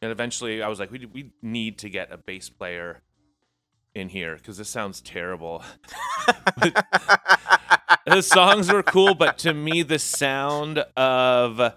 and 0.00 0.10
eventually 0.10 0.62
I 0.62 0.68
was 0.68 0.78
like, 0.78 0.90
we 0.90 1.06
we 1.06 1.32
need 1.42 1.78
to 1.78 1.88
get 1.88 2.12
a 2.12 2.16
bass 2.16 2.48
player 2.48 3.02
in 3.94 4.08
here 4.08 4.36
because 4.36 4.58
this 4.58 4.68
sounds 4.68 5.00
terrible. 5.00 5.62
the 8.06 8.22
songs 8.22 8.72
were 8.72 8.82
cool, 8.82 9.14
but 9.14 9.38
to 9.38 9.54
me, 9.54 9.82
the 9.82 9.98
sound 9.98 10.78
of 10.96 11.74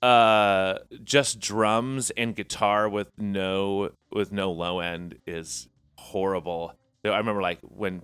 uh 0.00 0.78
just 1.02 1.40
drums 1.40 2.10
and 2.10 2.36
guitar 2.36 2.88
with 2.88 3.10
no 3.18 3.90
with 4.12 4.30
no 4.30 4.52
low 4.52 4.78
end 4.78 5.16
is 5.26 5.68
horrible. 5.96 6.72
I 7.04 7.16
remember 7.16 7.42
like 7.42 7.58
when 7.62 8.02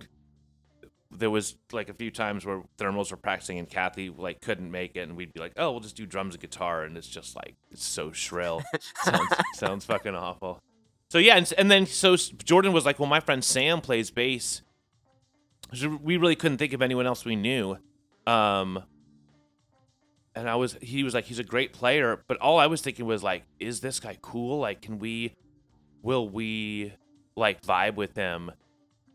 there 1.17 1.29
was 1.29 1.55
like 1.71 1.89
a 1.89 1.93
few 1.93 2.11
times 2.11 2.45
where 2.45 2.63
thermals 2.77 3.11
were 3.11 3.17
practicing 3.17 3.59
and 3.59 3.69
Kathy 3.69 4.09
like 4.09 4.41
couldn't 4.41 4.69
make 4.69 4.95
it, 4.95 5.01
and 5.01 5.15
we'd 5.15 5.33
be 5.33 5.39
like, 5.39 5.53
"Oh, 5.57 5.71
we'll 5.71 5.81
just 5.81 5.95
do 5.95 6.05
drums 6.05 6.35
and 6.35 6.41
guitar," 6.41 6.83
and 6.83 6.97
it's 6.97 7.07
just 7.07 7.35
like 7.35 7.55
it's 7.71 7.85
so 7.85 8.11
shrill. 8.11 8.63
sounds 9.03 9.35
sounds 9.53 9.85
fucking 9.85 10.15
awful. 10.15 10.59
So 11.09 11.17
yeah, 11.17 11.37
and, 11.37 11.53
and 11.57 11.71
then 11.71 11.85
so 11.85 12.15
Jordan 12.15 12.73
was 12.73 12.85
like, 12.85 12.99
"Well, 12.99 13.09
my 13.09 13.19
friend 13.19 13.43
Sam 13.43 13.81
plays 13.81 14.11
bass." 14.11 14.61
So 15.73 15.99
we 16.01 16.17
really 16.17 16.35
couldn't 16.35 16.57
think 16.57 16.73
of 16.73 16.81
anyone 16.81 17.05
else 17.05 17.25
we 17.25 17.35
knew. 17.35 17.77
Um, 18.27 18.83
and 20.35 20.49
I 20.49 20.55
was, 20.55 20.77
he 20.81 21.03
was 21.03 21.13
like, 21.13 21.25
he's 21.25 21.39
a 21.39 21.43
great 21.43 21.73
player, 21.73 22.23
but 22.27 22.37
all 22.37 22.59
I 22.59 22.67
was 22.67 22.81
thinking 22.81 23.05
was 23.05 23.23
like, 23.23 23.43
is 23.59 23.79
this 23.79 23.99
guy 23.99 24.17
cool? 24.21 24.59
Like, 24.59 24.81
can 24.81 24.99
we, 24.99 25.33
will 26.01 26.27
we 26.27 26.93
like 27.35 27.61
vibe 27.61 27.95
with 27.95 28.15
him? 28.15 28.51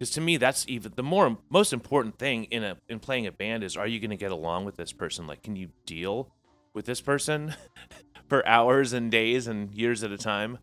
Because 0.01 0.11
to 0.15 0.21
me, 0.21 0.37
that's 0.37 0.65
even 0.67 0.95
the 0.97 1.05
more 1.05 1.39
most 1.49 1.73
important 1.73 2.19
thing 2.19 2.45
in 2.45 2.65
a 2.65 2.77
in 2.89 2.99
playing 2.99 3.29
a 3.29 3.33
band 3.33 3.63
is, 3.63 3.77
are 3.77 3.87
you 3.87 4.01
going 4.01 4.11
to 4.11 4.17
get 4.17 4.33
along 4.33 4.65
with 4.65 4.77
this 4.77 4.93
person? 4.93 5.29
Like, 5.29 5.43
can 5.45 5.55
you 5.55 5.69
deal 5.87 6.33
with 6.75 6.87
this 6.87 7.01
person 7.01 7.55
for 8.29 8.45
hours 8.49 8.93
and 8.93 9.11
days 9.13 9.47
and 9.47 9.71
years 9.73 10.03
at 10.03 10.11
a 10.11 10.19
time? 10.19 10.59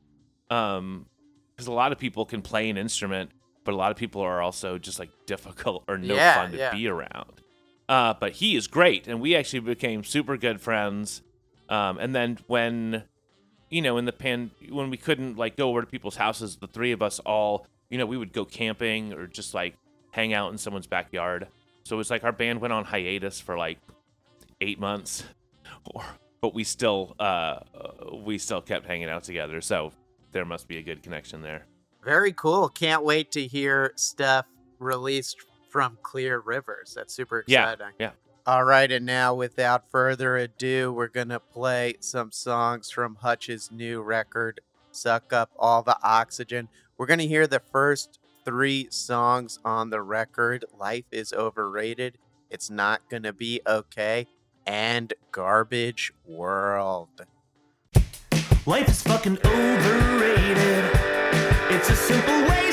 Um, 0.50 1.06
because 1.56 1.68
a 1.68 1.72
lot 1.72 1.92
of 1.92 1.98
people 1.98 2.26
can 2.26 2.42
play 2.42 2.70
an 2.70 2.78
instrument 2.78 3.32
but 3.68 3.74
a 3.74 3.76
lot 3.76 3.92
of 3.92 3.98
people 3.98 4.22
are 4.22 4.42
also 4.42 4.78
just 4.78 4.98
like 4.98 5.10
difficult 5.26 5.84
or 5.90 5.98
no 5.98 6.16
Yeah, 6.16 6.36
fun 6.36 6.52
to 6.54 6.58
yeah. 6.58 6.72
be 6.74 6.88
around. 6.88 7.42
Uh, 7.90 8.14
but 8.18 8.32
he 8.32 8.56
is 8.56 8.66
great, 8.66 9.10
and 9.10 9.20
we 9.20 9.36
actually 9.36 9.60
became 9.60 10.06
super 10.06 10.38
good 10.38 10.62
friends. 10.62 11.22
Um, 11.68 11.98
and 11.98 12.16
then 12.16 12.40
when, 12.48 13.04
you 13.70 13.82
know, 13.82 13.98
in 13.98 14.06
the 14.06 14.14
pan, 14.14 14.52
when 14.70 14.90
we 14.90 14.96
couldn't 14.96 15.38
like 15.38 15.58
go 15.58 15.68
over 15.68 15.82
to 15.82 15.88
people's 15.88 16.16
houses, 16.16 16.56
the 16.56 16.68
three 16.68 16.94
of 16.94 17.02
us 17.02 17.20
all, 17.20 17.68
you 17.90 17.98
know, 17.98 18.06
we 18.06 18.18
would 18.18 18.34
go 18.34 18.46
camping 18.46 19.14
or 19.14 19.28
just 19.28 19.54
like 19.54 19.76
hang 20.12 20.34
out 20.34 20.52
in 20.52 20.58
someone's 20.58 20.88
backyard. 20.88 21.48
So 21.84 21.96
it 21.96 21.98
was 21.98 22.10
like 22.10 22.24
our 22.24 22.32
band 22.32 22.60
went 22.60 22.74
on 22.74 22.84
hiatus 22.84 23.40
for 23.40 23.58
like 23.58 23.80
eight 24.62 24.80
months, 24.80 25.24
or 25.94 26.04
but 26.42 26.54
we 26.54 26.64
still 26.64 27.16
uh, 27.20 27.60
we 28.14 28.38
still 28.38 28.62
kept 28.62 28.86
hanging 28.86 29.10
out 29.10 29.24
together. 29.24 29.62
So 29.62 29.92
there 30.32 30.46
must 30.46 30.68
be 30.68 30.78
a 30.78 30.82
good 30.82 31.02
connection 31.02 31.42
there. 31.42 31.66
Very 32.04 32.34
cool. 32.34 32.70
Can't 32.70 33.04
wait 33.04 33.32
to 33.32 33.46
hear 33.48 33.94
stuff 33.96 34.46
released 34.80 35.38
from 35.70 35.98
Clear 36.02 36.40
Rivers. 36.40 36.94
That's 36.96 37.14
super 37.14 37.40
exciting. 37.40 37.54
Yeah, 37.54 37.74
exciting. 37.74 37.96
yeah. 38.00 38.12
All 38.46 38.64
right, 38.64 38.90
and 38.90 39.06
now 39.06 39.34
without 39.34 39.92
further 39.92 40.38
ado, 40.38 40.94
we're 40.94 41.10
going 41.10 41.28
to 41.30 41.40
play 41.40 41.96
some 42.00 42.32
songs 42.32 42.90
from 42.90 43.16
Hutch's 43.16 43.72
new 43.74 44.02
record, 44.02 44.62
Suck 44.92 45.34
Up 45.34 45.52
All 45.60 45.84
the 45.84 45.98
Oxygen. 46.02 46.70
We're 46.98 47.06
going 47.06 47.20
to 47.20 47.28
hear 47.28 47.46
the 47.46 47.60
first 47.60 48.18
three 48.44 48.88
songs 48.90 49.60
on 49.64 49.92
the 49.92 50.02
record 50.02 50.66
Life 50.80 51.06
is 51.12 51.32
Overrated, 51.32 52.18
It's 52.50 52.72
Not 52.72 53.08
Gonna 53.08 53.34
Be 53.34 53.62
Okay, 53.68 54.26
and 54.66 55.14
Garbage 55.32 56.12
World. 56.26 57.22
Life 58.66 58.90
is 58.90 59.04
fucking 59.04 59.38
overrated. 59.46 60.92
It's 61.70 61.90
a 61.92 61.96
simple 61.96 62.42
waste 62.50 62.67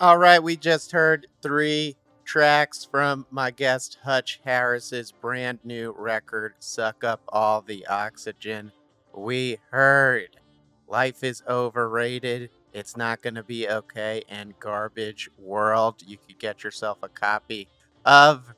All 0.00 0.16
right, 0.16 0.42
we 0.42 0.56
just 0.56 0.92
heard 0.92 1.26
three 1.42 1.96
tracks 2.24 2.88
from 2.90 3.26
my 3.30 3.50
guest 3.50 3.98
Hutch 4.02 4.40
Harris's 4.46 5.12
brand 5.12 5.58
new 5.62 5.94
record, 5.94 6.54
Suck 6.58 7.04
Up 7.04 7.20
All 7.28 7.60
the 7.60 7.86
Oxygen. 7.86 8.72
We 9.14 9.58
heard 9.70 10.38
Life 10.88 11.22
is 11.22 11.42
Overrated, 11.46 12.48
It's 12.72 12.96
Not 12.96 13.20
Gonna 13.20 13.42
Be 13.42 13.68
Okay, 13.68 14.22
and 14.26 14.58
Garbage 14.58 15.28
World. 15.36 15.96
You 16.06 16.16
could 16.16 16.38
get 16.38 16.64
yourself 16.64 16.96
a 17.02 17.08
copy 17.10 17.68
of 18.06 18.54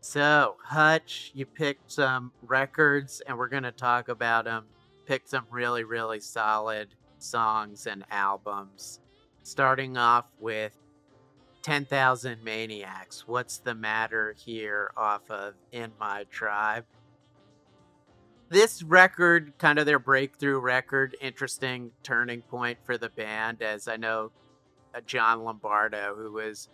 So, 0.06 0.58
Hutch, 0.62 1.32
you 1.34 1.46
picked 1.46 1.90
some 1.90 2.34
records 2.42 3.22
and 3.26 3.38
we're 3.38 3.48
going 3.48 3.64
to 3.64 3.72
talk 3.72 4.10
about 4.10 4.44
them. 4.44 4.66
Picked 5.06 5.30
some 5.30 5.46
really, 5.50 5.86
really 5.86 6.20
solid 6.20 6.90
songs 7.20 7.88
and 7.88 8.04
albums. 8.12 9.00
Starting 9.44 9.96
off 9.96 10.26
with 10.42 10.78
10,000 11.62 12.44
Maniacs. 12.44 13.30
What's 13.30 13.60
the 13.60 13.74
matter 13.76 14.36
here 14.38 14.92
off 14.98 15.32
of 15.32 15.54
In 15.72 15.94
My 15.98 16.26
Tribe? 16.30 16.84
This 18.50 18.84
record, 18.84 19.54
kind 19.58 19.80
of 19.80 19.86
their 19.86 20.00
breakthrough 20.00 20.60
record, 20.60 21.16
interesting 21.22 21.92
turning 22.04 22.42
point 22.42 22.78
for 22.84 22.98
the 22.98 23.10
band, 23.10 23.62
as 23.62 23.88
I 23.88 23.96
know 23.96 24.32
uh, 24.94 25.00
John 25.06 25.46
Lombardo, 25.46 26.14
who 26.18 26.34
was 26.34 26.68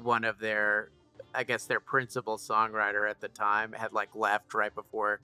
one 0.00 0.22
of 0.22 0.38
their 0.38 0.90
I 1.34 1.44
guess 1.44 1.66
their 1.66 1.80
principal 1.80 2.36
songwriter 2.36 3.08
at 3.08 3.20
the 3.20 3.28
time 3.28 3.72
had 3.72 3.92
like 3.92 4.14
left 4.14 4.54
right 4.54 4.74
before 4.74 5.20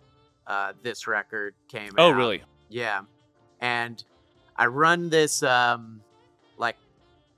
uh, 0.46 0.72
this 0.82 1.06
record 1.06 1.54
came 1.68 1.90
out. 1.90 1.98
Oh, 1.98 2.10
out. 2.10 2.16
really? 2.16 2.42
Yeah. 2.68 3.02
And 3.60 4.02
I 4.56 4.66
run 4.66 5.08
this 5.08 5.42
um 5.42 6.02
like 6.56 6.76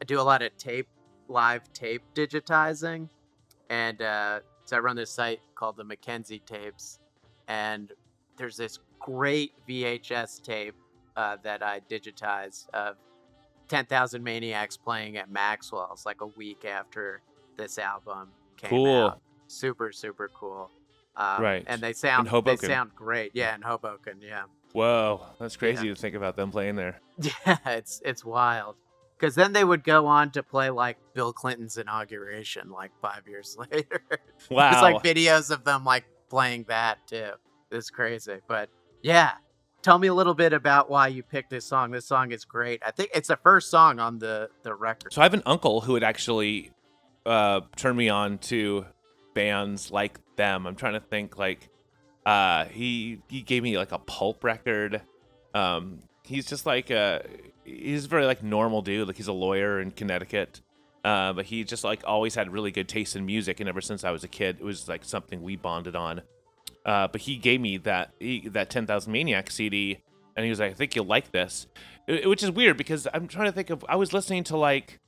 I 0.00 0.04
do 0.04 0.20
a 0.20 0.22
lot 0.22 0.42
of 0.42 0.56
tape 0.56 0.88
live 1.28 1.70
tape 1.72 2.02
digitizing 2.14 3.08
and 3.68 4.00
uh 4.02 4.40
so 4.64 4.76
I 4.76 4.80
run 4.80 4.96
this 4.96 5.10
site 5.10 5.40
called 5.54 5.76
the 5.76 5.84
Mackenzie 5.84 6.42
tapes 6.46 6.98
and 7.48 7.92
there's 8.36 8.56
this 8.56 8.78
great 9.00 9.52
VHS 9.68 10.42
tape 10.42 10.74
uh, 11.16 11.36
that 11.42 11.62
I 11.62 11.80
digitized 11.90 12.68
of 12.70 12.96
10,000 13.68 14.22
Maniacs 14.22 14.76
playing 14.76 15.16
at 15.16 15.30
Maxwell's 15.30 16.06
like 16.06 16.20
a 16.20 16.26
week 16.26 16.64
after 16.64 17.20
this 17.56 17.78
album 17.78 18.28
came 18.62 18.70
Cool. 18.70 19.06
out. 19.06 19.20
Super 19.46 19.92
super 19.92 20.30
cool. 20.34 20.70
Um, 21.16 21.42
Right. 21.42 21.64
And 21.66 21.80
they 21.80 21.92
sound 21.92 22.28
they 22.44 22.56
sound 22.56 22.92
great. 22.94 23.32
Yeah, 23.34 23.54
in 23.54 23.62
Hoboken, 23.62 24.20
yeah. 24.22 24.44
Whoa, 24.72 25.22
that's 25.40 25.56
crazy 25.56 25.88
to 25.88 25.94
think 25.96 26.14
about 26.14 26.36
them 26.36 26.50
playing 26.50 26.76
there. 26.76 27.00
Yeah, 27.18 27.58
it's 27.66 28.00
it's 28.04 28.24
wild. 28.24 28.76
Because 29.18 29.34
then 29.34 29.52
they 29.52 29.64
would 29.64 29.84
go 29.84 30.06
on 30.06 30.30
to 30.30 30.42
play 30.42 30.70
like 30.70 30.96
Bill 31.12 31.32
Clinton's 31.32 31.76
inauguration, 31.76 32.70
like 32.70 32.90
five 33.02 33.28
years 33.28 33.54
later. 33.72 34.00
Wow. 34.50 34.70
There's 34.70 34.82
like 34.82 35.02
videos 35.02 35.50
of 35.50 35.64
them 35.64 35.84
like 35.84 36.04
playing 36.30 36.64
that 36.68 37.06
too. 37.06 37.32
It's 37.70 37.90
crazy, 37.90 38.38
but 38.48 38.70
yeah. 39.02 39.32
Tell 39.82 39.98
me 39.98 40.08
a 40.08 40.14
little 40.14 40.34
bit 40.34 40.52
about 40.52 40.90
why 40.90 41.08
you 41.08 41.22
picked 41.22 41.48
this 41.48 41.64
song. 41.64 41.90
This 41.90 42.04
song 42.06 42.32
is 42.32 42.44
great. 42.44 42.82
I 42.84 42.90
think 42.90 43.10
it's 43.14 43.28
the 43.28 43.36
first 43.36 43.70
song 43.70 43.98
on 43.98 44.18
the 44.18 44.50
the 44.62 44.74
record. 44.74 45.12
So 45.12 45.22
I 45.22 45.24
have 45.24 45.32
an 45.34 45.42
uncle 45.46 45.80
who 45.80 45.94
had 45.94 46.04
actually 46.04 46.70
uh, 47.26 47.60
turned 47.76 47.96
me 47.98 48.08
on 48.08 48.38
to 48.38 48.86
bands 49.34 49.90
like 49.90 50.18
them. 50.36 50.66
I'm 50.66 50.76
trying 50.76 50.94
to 50.94 51.00
think 51.00 51.38
like 51.38 51.68
uh, 52.26 52.66
he 52.66 53.20
he 53.28 53.42
gave 53.42 53.62
me 53.62 53.76
like 53.78 53.92
a 53.92 53.98
pulp 53.98 54.44
record. 54.44 55.02
Um, 55.54 56.00
he's 56.24 56.46
just 56.46 56.66
like 56.66 56.90
a 56.90 57.24
he's 57.64 58.04
a 58.06 58.08
very 58.08 58.26
like 58.26 58.42
normal 58.42 58.82
dude. 58.82 59.06
Like 59.06 59.16
he's 59.16 59.28
a 59.28 59.32
lawyer 59.32 59.80
in 59.80 59.90
Connecticut. 59.90 60.60
Uh, 61.02 61.32
but 61.32 61.46
he 61.46 61.64
just 61.64 61.82
like 61.82 62.02
always 62.06 62.34
had 62.34 62.52
really 62.52 62.70
good 62.70 62.86
taste 62.86 63.16
in 63.16 63.24
music, 63.24 63.58
and 63.58 63.68
ever 63.70 63.80
since 63.80 64.04
I 64.04 64.10
was 64.10 64.22
a 64.22 64.28
kid, 64.28 64.58
it 64.60 64.64
was 64.64 64.86
like 64.86 65.02
something 65.02 65.42
we 65.42 65.56
bonded 65.56 65.96
on. 65.96 66.20
Uh, 66.84 67.08
but 67.08 67.22
he 67.22 67.36
gave 67.36 67.58
me 67.58 67.78
that 67.78 68.12
he, 68.20 68.46
that 68.50 68.68
Ten 68.68 68.86
Thousand 68.86 69.10
Maniac 69.10 69.50
CD, 69.50 70.02
and 70.36 70.44
he 70.44 70.50
was 70.50 70.60
like, 70.60 70.72
"I 70.72 70.74
think 70.74 70.94
you'll 70.94 71.06
like 71.06 71.32
this," 71.32 71.66
I- 72.06 72.26
which 72.26 72.42
is 72.42 72.50
weird 72.50 72.76
because 72.76 73.08
I'm 73.14 73.28
trying 73.28 73.46
to 73.46 73.52
think 73.52 73.70
of 73.70 73.82
I 73.88 73.96
was 73.96 74.12
listening 74.12 74.44
to 74.44 74.58
like 74.58 74.99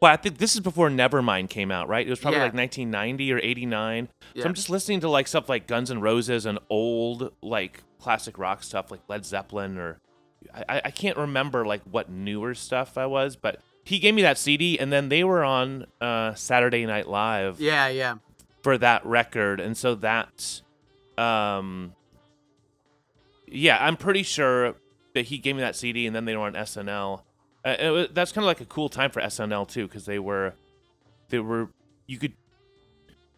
well, 0.00 0.12
I 0.12 0.16
think 0.16 0.38
this 0.38 0.54
is 0.54 0.60
before 0.60 0.88
Nevermind 0.90 1.48
came 1.50 1.70
out, 1.70 1.88
right? 1.88 2.06
It 2.06 2.10
was 2.10 2.18
probably 2.20 2.38
Yeah. 2.38 2.44
like 2.44 2.54
1990 2.54 3.32
or 3.32 3.38
89. 3.42 4.08
Yeah. 4.34 4.42
So 4.42 4.48
I'm 4.48 4.54
just 4.54 4.68
listening 4.70 5.00
to 5.00 5.08
like 5.08 5.26
stuff 5.26 5.48
like 5.48 5.66
Guns 5.66 5.90
N' 5.90 6.00
Roses 6.00 6.44
and 6.46 6.58
old 6.68 7.32
like 7.42 7.82
classic 7.98 8.38
rock 8.38 8.62
stuff 8.62 8.90
like 8.90 9.00
Led 9.08 9.24
Zeppelin 9.24 9.78
or 9.78 9.98
I, 10.68 10.82
I 10.86 10.90
can't 10.90 11.16
remember 11.16 11.64
like 11.66 11.82
what 11.90 12.08
newer 12.10 12.54
stuff 12.54 12.96
I 12.98 13.06
was, 13.06 13.36
but 13.36 13.60
he 13.84 13.98
gave 13.98 14.14
me 14.14 14.22
that 14.22 14.38
CD 14.38 14.78
and 14.78 14.92
then 14.92 15.08
they 15.08 15.24
were 15.24 15.42
on 15.44 15.86
uh, 16.00 16.34
Saturday 16.34 16.84
Night 16.86 17.08
Live 17.08 17.60
Yeah, 17.60 17.88
yeah. 17.88 18.16
for 18.62 18.76
that 18.78 19.04
record, 19.06 19.60
and 19.60 19.76
so 19.76 19.94
that, 19.96 20.60
um, 21.18 21.94
yeah, 23.48 23.78
I'm 23.80 23.96
pretty 23.96 24.22
sure 24.22 24.74
that 25.14 25.26
he 25.26 25.38
gave 25.38 25.56
me 25.56 25.62
that 25.62 25.76
CD, 25.76 26.06
and 26.06 26.14
then 26.14 26.24
they 26.26 26.36
were 26.36 26.42
on 26.44 26.54
SNL. 26.54 27.22
Uh, 27.70 28.06
that's 28.12 28.32
kind 28.32 28.44
of 28.44 28.46
like 28.46 28.60
a 28.60 28.64
cool 28.66 28.88
time 28.88 29.10
for 29.10 29.20
SNL 29.20 29.68
too, 29.68 29.86
because 29.88 30.06
they 30.06 30.18
were, 30.18 30.54
they 31.28 31.38
were, 31.38 31.68
you 32.06 32.18
could. 32.18 32.32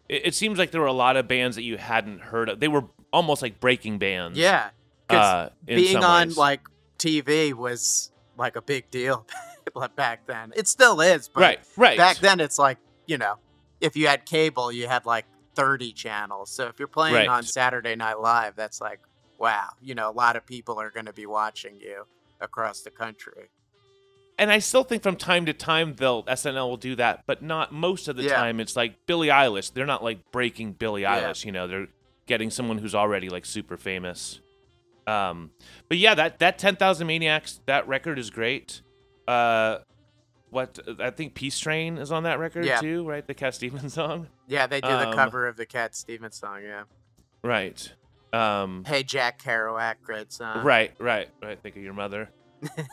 It, 0.07 0.27
it 0.27 0.35
seems 0.35 0.59
like 0.59 0.71
there 0.71 0.81
were 0.81 0.87
a 0.87 0.93
lot 0.93 1.17
of 1.17 1.27
bands 1.27 1.55
that 1.55 1.63
you 1.63 1.77
hadn't 1.77 2.19
heard 2.21 2.49
of. 2.49 2.59
They 2.59 2.67
were 2.67 2.83
almost 3.11 3.41
like 3.41 3.59
breaking 3.59 3.97
bands. 3.97 4.37
Yeah. 4.37 4.69
Uh, 5.09 5.49
being 5.65 5.97
on 5.97 6.27
ways. 6.27 6.37
like 6.37 6.61
TV 6.99 7.53
was 7.53 8.11
like 8.37 8.55
a 8.55 8.61
big 8.61 8.91
deal 8.91 9.25
back 9.95 10.27
then. 10.27 10.53
It 10.55 10.67
still 10.67 11.01
is, 11.01 11.27
but 11.27 11.41
right, 11.41 11.59
right. 11.77 11.97
back 11.97 12.17
then 12.17 12.39
it's 12.39 12.59
like, 12.59 12.77
you 13.07 13.17
know, 13.17 13.35
if 13.81 13.97
you 13.97 14.05
had 14.07 14.25
cable, 14.27 14.71
you 14.71 14.87
had 14.87 15.05
like 15.07 15.25
30 15.55 15.93
channels. 15.93 16.51
So 16.51 16.67
if 16.67 16.77
you're 16.77 16.87
playing 16.87 17.15
Right. 17.15 17.27
on 17.27 17.41
Saturday 17.43 17.95
Night 17.95 18.19
Live, 18.19 18.55
that's 18.55 18.79
like, 18.79 18.99
wow, 19.39 19.69
you 19.81 19.95
know, 19.95 20.09
a 20.09 20.13
lot 20.13 20.35
of 20.35 20.45
people 20.45 20.79
are 20.79 20.91
going 20.91 21.07
to 21.07 21.13
be 21.13 21.25
watching 21.25 21.79
you 21.79 22.05
across 22.39 22.81
the 22.81 22.91
country. 22.91 23.49
And 24.39 24.51
I 24.51 24.57
still 24.59 24.83
think 24.83 25.03
from 25.03 25.15
time 25.15 25.45
to 25.45 25.53
time 25.53 25.93
they'll 25.95 26.23
SNL 26.23 26.67
will 26.69 26.77
do 26.77 26.95
that, 26.95 27.25
but 27.27 27.43
not 27.43 27.71
most 27.71 28.07
of 28.07 28.15
the 28.15 28.23
Yeah. 28.23 28.35
time. 28.37 28.59
It's 28.59 28.75
like 28.75 29.05
Billie 29.05 29.27
Eilish. 29.27 29.73
They're 29.73 29.85
not 29.85 30.03
like 30.03 30.31
breaking 30.31 30.73
Billie 30.73 31.03
Yeah. 31.03 31.21
Eilish. 31.21 31.45
You 31.45 31.51
know, 31.51 31.67
they're 31.67 31.87
getting 32.25 32.49
someone 32.49 32.77
who's 32.79 32.95
already 32.95 33.29
like 33.29 33.45
super 33.45 33.77
famous. 33.77 34.39
Um, 35.05 35.51
but 35.87 35.97
yeah, 35.97 36.15
that 36.15 36.39
that 36.39 36.57
Ten 36.57 36.75
Thousand 36.75 37.07
Maniacs 37.07 37.59
that 37.65 37.87
record 37.87 38.17
is 38.19 38.29
great. 38.29 38.81
Uh, 39.27 39.79
what 40.51 40.79
I 40.99 41.09
think 41.11 41.35
Peace 41.35 41.59
Train 41.59 41.97
is 41.97 42.11
on 42.11 42.23
that 42.23 42.39
record 42.39 42.65
Yeah. 42.65 42.79
too, 42.79 43.07
right? 43.07 43.25
The 43.25 43.33
Cat 43.35 43.53
Stevens 43.55 43.93
song, 43.95 44.27
Yeah, 44.47 44.65
they 44.67 44.81
do 44.81 44.87
the 44.87 45.09
Um, 45.09 45.13
cover 45.13 45.47
of 45.47 45.57
the 45.57 45.65
Cat 45.65 45.95
Stevens 45.95 46.35
song, 46.37 46.63
yeah. 46.63 46.83
right? 47.43 47.93
Um, 48.33 48.83
Hey 48.85 49.01
Jack 49.03 49.41
Kerouac, 49.41 49.95
great 50.03 50.31
song. 50.31 50.63
right, 50.63 50.93
right, 50.99 51.29
right. 51.41 51.59
Think 51.61 51.75
of 51.75 51.83
your 51.83 51.93
mother. 51.93 52.29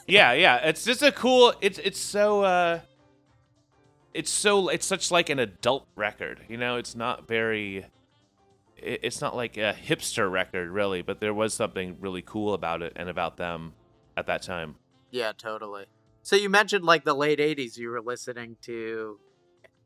Yeah, 0.06 0.32
yeah. 0.32 0.56
It's 0.68 0.84
just 0.84 1.02
a 1.02 1.12
cool. 1.12 1.54
It's 1.60 1.78
it's 1.78 1.98
so. 2.00 2.42
uh 2.42 2.80
It's 4.14 4.30
so. 4.30 4.68
It's 4.68 4.86
such 4.86 5.10
like 5.10 5.28
an 5.30 5.38
adult 5.38 5.86
record. 5.96 6.40
You 6.48 6.56
know, 6.56 6.76
it's 6.76 6.94
not 6.94 7.26
very. 7.28 7.86
it- 8.76 9.00
It's 9.02 9.20
not 9.20 9.34
like 9.34 9.56
a 9.56 9.74
hipster 9.74 10.30
record, 10.30 10.70
really, 10.70 11.02
but 11.02 11.20
there 11.20 11.34
was 11.34 11.54
something 11.54 11.96
really 12.00 12.22
cool 12.22 12.54
about 12.54 12.82
it 12.82 12.92
and 12.96 13.08
about 13.08 13.36
them 13.36 13.72
at 14.16 14.26
that 14.26 14.42
time. 14.42 14.76
Yeah, 15.10 15.32
totally. 15.36 15.86
So 16.22 16.34
you 16.36 16.48
mentioned 16.50 16.84
like 16.84 17.04
the 17.04 17.14
late 17.14 17.38
80s 17.38 17.76
you 17.78 17.88
were 17.90 18.00
listening 18.02 18.56
to 18.62 19.18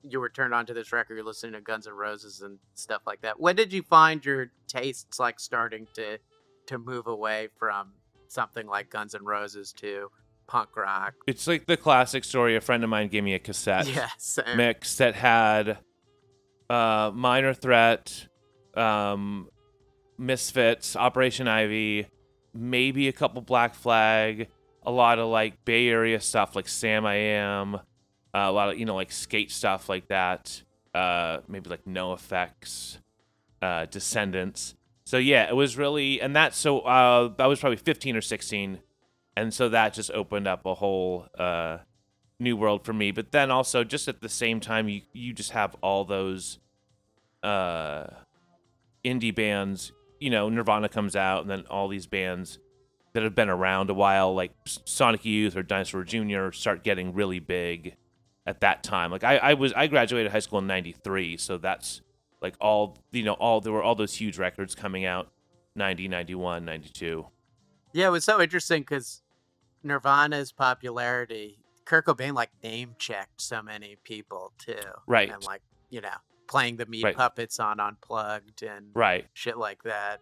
you 0.03 0.19
were 0.19 0.31
turned 0.31 0.55
on 0.55 0.65
to 0.65 0.73
this 0.73 0.93
record, 0.93 1.17
you're 1.17 1.25
listening 1.25 1.53
to 1.53 1.61
Guns 1.61 1.87
N' 1.87 1.93
Roses 1.93 2.41
and 2.41 2.59
stuff 2.75 3.03
like 3.07 3.21
that. 3.21 3.39
When 3.39 3.55
did 3.55 3.71
you 3.75 3.83
find 3.83 4.25
your 4.25 4.51
tastes 4.67 5.19
like 5.21 5.39
starting 5.39 5.87
to 5.95 6.19
to 6.67 6.79
move 6.79 7.07
away 7.07 7.49
from 7.59 7.93
something 8.31 8.67
like 8.67 8.91
Guns 8.91 9.15
N' 9.15 9.25
Roses 9.25 9.73
to 9.75 10.11
punk 10.47 10.77
rock? 10.77 11.15
It's 11.27 11.47
like 11.47 11.67
the 11.67 11.77
classic 11.77 12.25
story. 12.25 12.57
A 12.57 12.61
friend 12.61 12.83
of 12.85 12.91
mine 12.91 13.09
gave 13.09 13.25
me 13.25 13.35
a 13.35 13.39
cassette. 13.39 13.87
Mix 14.57 14.97
that 14.97 15.15
had 15.15 15.79
uh, 16.71 17.11
Minor 17.15 17.55
Threat, 17.55 18.29
um, 18.75 19.49
Misfits, 20.19 20.97
Operation 20.97 21.49
Ivy, 21.49 22.07
maybe 22.55 23.09
a 23.09 23.13
couple 23.13 23.43
Black 23.43 23.75
Flag, 23.75 24.49
a 24.85 24.91
lot 24.91 25.19
of 25.19 25.29
like 25.29 25.65
Bay 25.65 25.89
Area 25.89 26.21
stuff 26.21 26.57
like 26.57 26.67
Samiam, 26.67 27.75
uh, 27.75 27.81
a 28.33 28.53
lot 28.53 28.71
of 28.71 28.79
you 28.79 28.85
know 28.85 28.95
like 28.95 29.13
skate 29.13 29.51
stuff 29.51 29.89
like 29.89 30.09
that. 30.09 30.63
Uh, 30.95 31.39
maybe 31.47 31.71
like 31.71 31.85
NOFX, 31.85 32.99
uh, 33.63 33.87
Descendents. 33.87 34.75
So 35.11 35.19
yeah, 35.19 35.49
it 35.49 35.57
was 35.57 35.77
really, 35.77 36.21
and 36.21 36.37
that 36.37 36.55
so 36.55 36.83
uh, 36.83 37.31
I 37.37 37.49
was 37.49 37.59
probably 37.59 37.79
15 37.79 38.15
or 38.15 38.21
16, 38.21 38.79
and 39.37 39.53
so 39.53 39.69
that 39.69 39.93
just 39.93 40.13
opened 40.13 40.47
up 40.47 40.65
a 40.65 40.75
whole 40.75 41.27
uh, 41.37 41.79
new 42.39 42.57
world 42.57 42.85
for 42.85 42.93
me. 42.93 43.11
But 43.11 43.33
then 43.33 43.51
also, 43.51 43.83
just 43.83 44.07
at 44.07 44.21
the 44.21 44.29
same 44.29 44.61
time, 44.61 44.89
you 44.89 45.01
you 45.13 45.33
just 45.33 45.51
have 45.51 45.75
all 45.83 46.05
those, 46.05 46.61
uh, 47.43 48.07
indie 49.05 49.35
bands, 49.35 49.91
you 50.21 50.31
know, 50.31 50.49
Nirvana 50.49 50.89
comes 50.89 51.17
out, 51.17 51.41
and 51.41 51.51
then 51.51 51.65
all 51.69 51.89
these 51.89 52.07
bands 52.07 52.61
that 53.13 53.25
have 53.25 53.35
been 53.35 53.49
around 53.49 53.91
a 53.91 53.95
while, 53.95 54.33
like 54.33 54.53
Sonic 54.65 55.25
Youth 55.25 55.57
or 55.57 55.65
Dinosaur 55.65 56.05
Jr., 56.05 56.53
start 56.53 56.85
getting 56.85 57.15
really 57.15 57.41
big 57.41 57.97
at 58.47 58.61
that 58.61 58.85
time. 58.85 59.11
Like 59.11 59.25
I, 59.25 59.39
I 59.39 59.55
was 59.55 59.73
I 59.73 59.89
graduated 59.89 60.31
high 60.31 60.39
school 60.39 60.61
in 60.61 60.69
'93, 60.69 61.37
so 61.37 61.59
that's 61.59 62.01
like 62.41 62.55
all 62.61 62.99
you 63.13 63.23
know 63.23 63.35
all 63.35 63.61
there 63.61 63.73
were 63.73 63.83
all 63.83 63.95
those 63.95 64.15
huge 64.15 64.39
records 64.39 64.75
coming 64.75 65.05
out 65.05 65.31
90 65.77 66.09
91 66.09 66.65
92 66.65 67.27
Yeah, 67.93 68.09
it 68.09 68.11
was 68.11 68.25
so 68.25 68.41
interesting 68.41 68.83
because 68.83 69.23
Nirvana's 69.83 70.53
popularity, 70.53 71.59
Kurt 71.85 72.07
Cobain 72.07 72.35
like 72.35 72.51
name 72.63 72.95
checked 72.99 73.41
so 73.41 73.63
many 73.63 73.97
people 74.05 74.53
too, 74.59 74.75
Right. 75.07 75.31
And 75.31 75.43
like 75.45 75.63
you 75.91 76.01
know, 76.01 76.09
playing 76.49 76.77
the 76.77 76.87
meat 76.87 77.05
Right. 77.05 77.17
puppets 77.17 77.59
on 77.61 77.81
Unplugged 77.81 78.63
and 78.63 78.87
right 78.95 79.27
shit 79.35 79.57
like 79.59 79.83
that. 79.85 80.21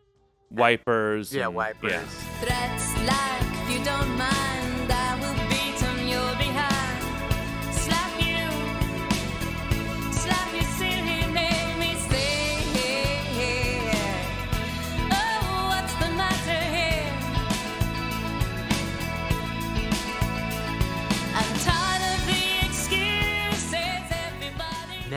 wipers 0.50 1.34
Yeah, 1.34 1.46
and- 1.46 1.54
wipers. 1.54 1.92
yeah. 1.92 2.04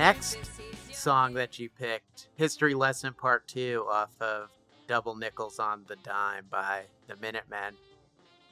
Next 0.01 0.39
song 0.91 1.35
that 1.35 1.59
you 1.59 1.69
picked, 1.69 2.29
History 2.35 2.73
Lesson 2.73 3.13
Part 3.13 3.47
Two, 3.47 3.85
off 3.87 4.09
of 4.19 4.49
Double 4.87 5.13
Nickels 5.15 5.59
on 5.59 5.83
the 5.87 5.95
Dime 5.97 6.45
by 6.49 6.85
the 7.05 7.15
Minutemen. 7.17 7.75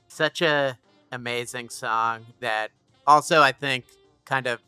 Such 0.07 0.43
a 0.43 0.77
amazing 1.11 1.69
song 1.69 2.27
that 2.39 2.69
also 3.07 3.41
I 3.41 3.51
think 3.51 3.85
kind 4.25 4.45
of 4.45 4.59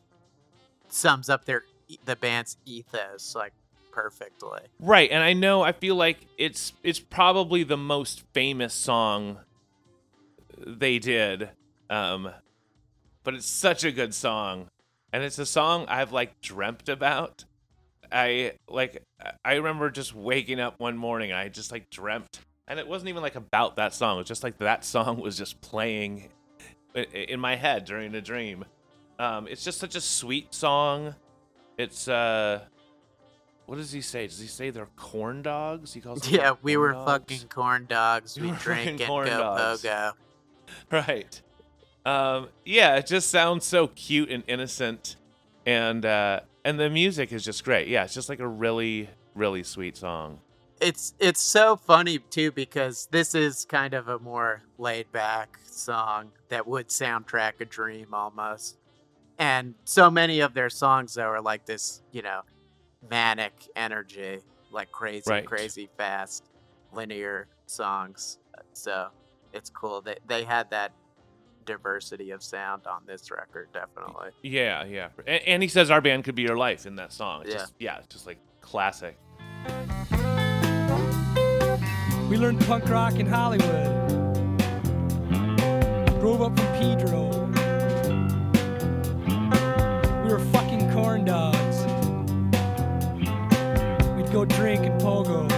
sums 0.89 1.29
up 1.29 1.45
their 1.45 1.65
the 2.05 2.15
band's 2.15 2.57
ethos 2.65 3.35
like 3.35 3.53
perfectly. 3.91 4.61
right 4.79 5.11
and 5.11 5.21
i 5.21 5.33
know 5.33 5.61
i 5.61 5.73
feel 5.73 5.95
like 5.95 6.25
it's 6.37 6.73
it's 6.81 6.99
probably 6.99 7.63
the 7.63 7.77
most 7.77 8.23
famous 8.33 8.73
song 8.73 9.37
they 10.57 10.97
did 10.97 11.49
um 11.91 12.31
but 13.23 13.35
it's 13.35 13.45
such 13.45 13.83
a 13.83 13.91
good 13.91 14.15
song 14.15 14.67
and 15.13 15.23
it's 15.23 15.39
a 15.39 15.45
song 15.45 15.85
i've 15.87 16.11
like 16.11 16.39
dreamt 16.41 16.89
about 16.89 17.45
i 18.11 18.53
like 18.69 19.03
i 19.45 19.55
remember 19.55 19.89
just 19.89 20.15
waking 20.15 20.59
up 20.59 20.79
one 20.79 20.97
morning 20.97 21.31
and 21.31 21.39
i 21.39 21.47
just 21.49 21.71
like 21.71 21.89
dreamt 21.89 22.39
and 22.67 22.79
it 22.79 22.87
wasn't 22.87 23.07
even 23.09 23.21
like 23.21 23.35
about 23.35 23.75
that 23.77 23.93
song 23.93 24.15
it 24.15 24.19
was 24.19 24.27
just 24.27 24.43
like 24.43 24.57
that 24.59 24.83
song 24.85 25.19
was 25.19 25.37
just 25.37 25.59
playing 25.61 26.29
in 27.13 27.39
my 27.39 27.55
head 27.55 27.85
during 27.85 28.13
a 28.15 28.21
dream 28.21 28.65
um 29.19 29.47
it's 29.47 29.63
just 29.63 29.79
such 29.79 29.95
a 29.95 30.01
sweet 30.01 30.53
song 30.53 31.15
it's 31.77 32.07
uh 32.07 32.61
what 33.67 33.77
does 33.77 33.91
he 33.93 34.01
say? 34.01 34.27
Does 34.27 34.39
he 34.39 34.47
say 34.47 34.69
they're 34.69 34.89
corn 34.97 35.43
dogs? 35.43 35.93
He 35.93 36.01
calls 36.01 36.19
them 36.23 36.33
Yeah, 36.33 36.55
we 36.61 36.75
were 36.75 36.91
dogs? 36.91 37.09
fucking 37.09 37.47
corn 37.47 37.85
dogs. 37.85 38.37
We 38.37 38.47
We 38.47 38.51
were 38.51 38.57
drink 38.57 39.01
corn 39.05 39.27
go 39.27 39.37
dogs. 39.37 39.83
pogo. 39.83 40.11
right. 40.91 41.41
Um, 42.05 42.49
yeah, 42.65 42.95
it 42.95 43.05
just 43.07 43.29
sounds 43.29 43.65
so 43.65 43.87
cute 43.87 44.29
and 44.29 44.43
innocent, 44.47 45.15
and 45.65 46.05
uh, 46.05 46.39
and 46.65 46.79
the 46.79 46.89
music 46.89 47.31
is 47.31 47.43
just 47.43 47.63
great. 47.63 47.87
Yeah, 47.87 48.03
it's 48.03 48.13
just 48.13 48.29
like 48.29 48.39
a 48.39 48.47
really 48.47 49.09
really 49.35 49.63
sweet 49.63 49.95
song. 49.95 50.39
it's 50.81 51.13
it's 51.19 51.39
so 51.41 51.75
funny 51.77 52.19
too 52.19 52.51
because 52.51 53.07
this 53.11 53.33
is 53.33 53.63
kind 53.65 53.93
of 53.93 54.07
a 54.09 54.19
more 54.19 54.61
laid 54.77 55.09
back 55.13 55.57
song 55.63 56.31
that 56.49 56.67
would 56.67 56.89
soundtrack 56.89 57.53
a 57.61 57.65
dream 57.65 58.13
almost 58.13 58.77
and 59.37 59.73
so 59.85 60.11
many 60.11 60.41
of 60.41 60.53
their 60.53 60.69
songs 60.69 61.13
though 61.13 61.23
are 61.23 61.39
like 61.41 61.65
this 61.65 62.01
you 62.11 62.21
know 62.21 62.41
manic 63.09 63.53
energy 63.75 64.39
like 64.69 64.91
crazy 64.91 65.29
Right. 65.31 65.45
crazy 65.45 65.89
fast 65.97 66.43
linear 66.91 67.47
songs 67.67 68.37
so 68.73 69.07
it's 69.53 69.69
cool 69.69 70.01
that 70.01 70.19
they 70.27 70.43
had 70.43 70.69
that 70.71 70.91
diversity 71.65 72.31
of 72.31 72.41
sound 72.43 72.87
on 72.87 73.01
this 73.05 73.29
record 73.31 73.67
definitely 73.73 74.29
Yeah, 74.41 74.83
yeah. 74.85 75.09
And, 75.27 75.41
and 75.47 75.63
he 75.63 75.69
says 75.69 75.89
our 75.91 76.01
band 76.01 76.23
could 76.23 76.35
be 76.35 76.41
your 76.43 76.57
life 76.57 76.85
in 76.85 76.95
that 76.95 77.13
song. 77.13 77.41
It's 77.43 77.51
Yeah. 77.51 77.57
just, 77.59 77.73
yeah, 77.79 77.97
it's 77.99 78.07
just 78.07 78.27
like 78.27 78.37
classic. 78.61 79.17
We 82.29 82.37
learned 82.37 82.61
punk 82.65 82.87
rock 82.89 83.15
in 83.15 83.25
Hollywood. 83.25 84.07
Drove 86.21 86.41
up 86.41 86.55
from 86.57 86.67
Pedro. 86.79 87.29
We 90.23 90.31
were 90.31 90.39
fucking 90.51 90.91
corn 90.93 91.25
dogs. 91.25 91.77
We'd 94.15 94.31
go 94.31 94.45
drink 94.45 94.85
and 94.85 95.01
pogo. 95.01 95.49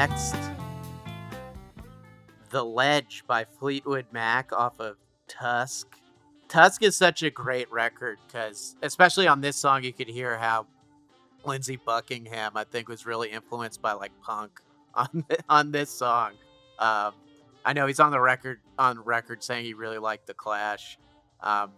Next, 0.00 0.34
The 2.48 2.64
Ledge 2.64 3.22
by 3.26 3.44
Fleetwood 3.44 4.06
Mac 4.12 4.50
off 4.50 4.80
of 4.80 4.96
Tusk. 5.28 5.94
Tusk 6.48 6.82
is 6.82 6.96
such 6.96 7.22
a 7.22 7.28
great 7.28 7.70
record 7.70 8.16
because, 8.26 8.76
especially 8.80 9.28
on 9.28 9.42
this 9.42 9.58
song, 9.58 9.84
you 9.84 9.92
could 9.92 10.08
hear 10.08 10.38
how 10.38 10.66
Lindsey 11.44 11.76
Buckingham, 11.76 12.52
I 12.54 12.64
think, 12.64 12.88
was 12.88 13.04
really 13.04 13.28
influenced 13.28 13.82
by 13.82 13.92
like 13.92 14.12
punk 14.22 14.62
on 14.94 15.22
th- 15.28 15.40
on 15.50 15.70
this 15.70 15.90
song. 15.90 16.30
Um, 16.78 17.12
I 17.66 17.74
know 17.74 17.86
he's 17.86 18.00
on 18.00 18.10
the 18.10 18.20
record 18.20 18.60
on 18.78 19.00
record 19.00 19.44
saying 19.44 19.66
he 19.66 19.74
really 19.74 19.98
liked 19.98 20.26
the 20.26 20.32
Clash, 20.32 20.96
um, 21.42 21.72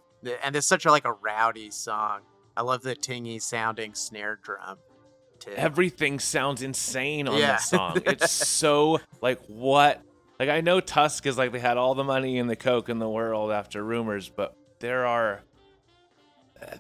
and 0.44 0.54
it's 0.54 0.68
such 0.68 0.86
a 0.86 0.92
like 0.92 1.06
a 1.06 1.12
rowdy 1.12 1.72
song. 1.72 2.20
I 2.56 2.62
love 2.62 2.82
the 2.82 2.94
tingy 2.94 3.42
sounding 3.42 3.94
snare 3.94 4.38
drum. 4.40 4.78
Too. 5.44 5.52
Everything 5.56 6.18
sounds 6.20 6.62
insane 6.62 7.26
on 7.28 7.36
Yeah. 7.38 7.54
this 7.54 7.66
song. 7.68 8.00
It's 8.06 8.30
so 8.48 9.00
like 9.20 9.40
what? 9.46 10.00
Like 10.38 10.48
I 10.48 10.60
know 10.60 10.80
Tusk 10.80 11.26
is 11.26 11.36
like 11.38 11.52
they 11.52 11.58
had 11.58 11.76
all 11.76 11.94
the 11.94 12.04
money 12.04 12.38
and 12.38 12.48
the 12.50 12.56
coke 12.56 12.88
in 12.88 12.98
the 12.98 13.08
world 13.08 13.52
after 13.52 13.82
rumors, 13.84 14.28
but 14.28 14.56
there 14.80 15.06
are, 15.06 15.40
uh, 16.60 16.76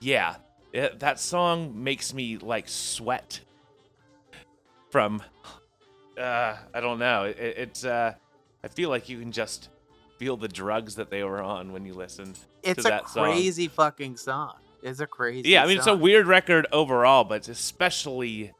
yeah, 0.00 0.36
it, 0.72 0.98
that 1.00 1.20
song 1.20 1.82
makes 1.84 2.12
me 2.14 2.36
like 2.38 2.68
sweat. 2.68 3.40
From, 4.90 5.22
uh, 6.16 6.56
I 6.72 6.80
don't 6.80 7.00
know. 7.00 7.24
It, 7.24 7.36
it's 7.38 7.84
uh, 7.84 8.14
I 8.62 8.68
feel 8.68 8.90
like 8.90 9.08
you 9.08 9.18
can 9.18 9.32
just 9.32 9.68
feel 10.18 10.36
the 10.36 10.46
drugs 10.48 10.94
that 10.96 11.10
they 11.10 11.24
were 11.24 11.42
on 11.42 11.72
when 11.72 11.84
you 11.84 11.94
listen. 11.94 12.34
it's 12.62 12.82
to 12.82 12.88
a 12.88 12.90
that 12.90 13.08
song. 13.08 13.24
crazy 13.32 13.66
fucking 13.66 14.16
song. 14.16 14.54
It's 14.84 15.00
a 15.00 15.06
crazy. 15.06 15.48
Yeah, 15.48 15.64
I 15.64 15.66
mean 15.66 15.78
it's 15.78 15.86
a 15.86 15.96
weird 15.96 16.26
record 16.26 16.66
overall, 16.70 17.24
but 17.24 17.48
especially 17.48 18.52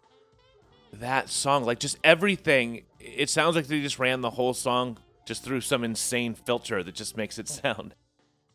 that 0.94 1.28
song, 1.28 1.64
like 1.64 1.78
just 1.78 1.98
everything. 2.02 2.82
It 2.98 3.28
sounds 3.28 3.54
like 3.56 3.66
they 3.66 3.80
just 3.82 3.98
ran 3.98 4.22
the 4.22 4.30
whole 4.30 4.54
song 4.54 4.96
just 5.26 5.44
through 5.44 5.60
some 5.60 5.84
insane 5.84 6.34
filter 6.34 6.82
that 6.82 6.94
just 6.94 7.16
makes 7.16 7.38
it 7.38 7.46
sound. 7.62 7.94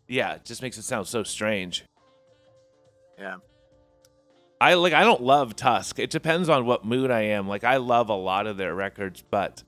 Yeah, 0.08 0.34
it 0.34 0.46
just 0.46 0.64
makes 0.64 0.80
it 0.80 0.82
sound 0.84 1.06
so 1.08 1.22
strange. 1.24 1.86
Yeah. 3.20 3.36
I 4.60 4.74
like 4.74 4.94
I 4.94 5.04
don't 5.04 5.22
love 5.22 5.56
Tusk. 5.56 6.00
It 6.00 6.10
depends 6.10 6.50
on 6.50 6.66
what 6.66 6.84
mood 6.84 7.12
I 7.12 7.22
am. 7.22 7.48
Like 7.48 7.64
I 7.64 7.78
love 7.78 8.10
a 8.10 8.16
lot 8.16 8.48
of 8.48 8.58
their 8.58 8.74
records, 8.74 9.24
but 9.30 9.64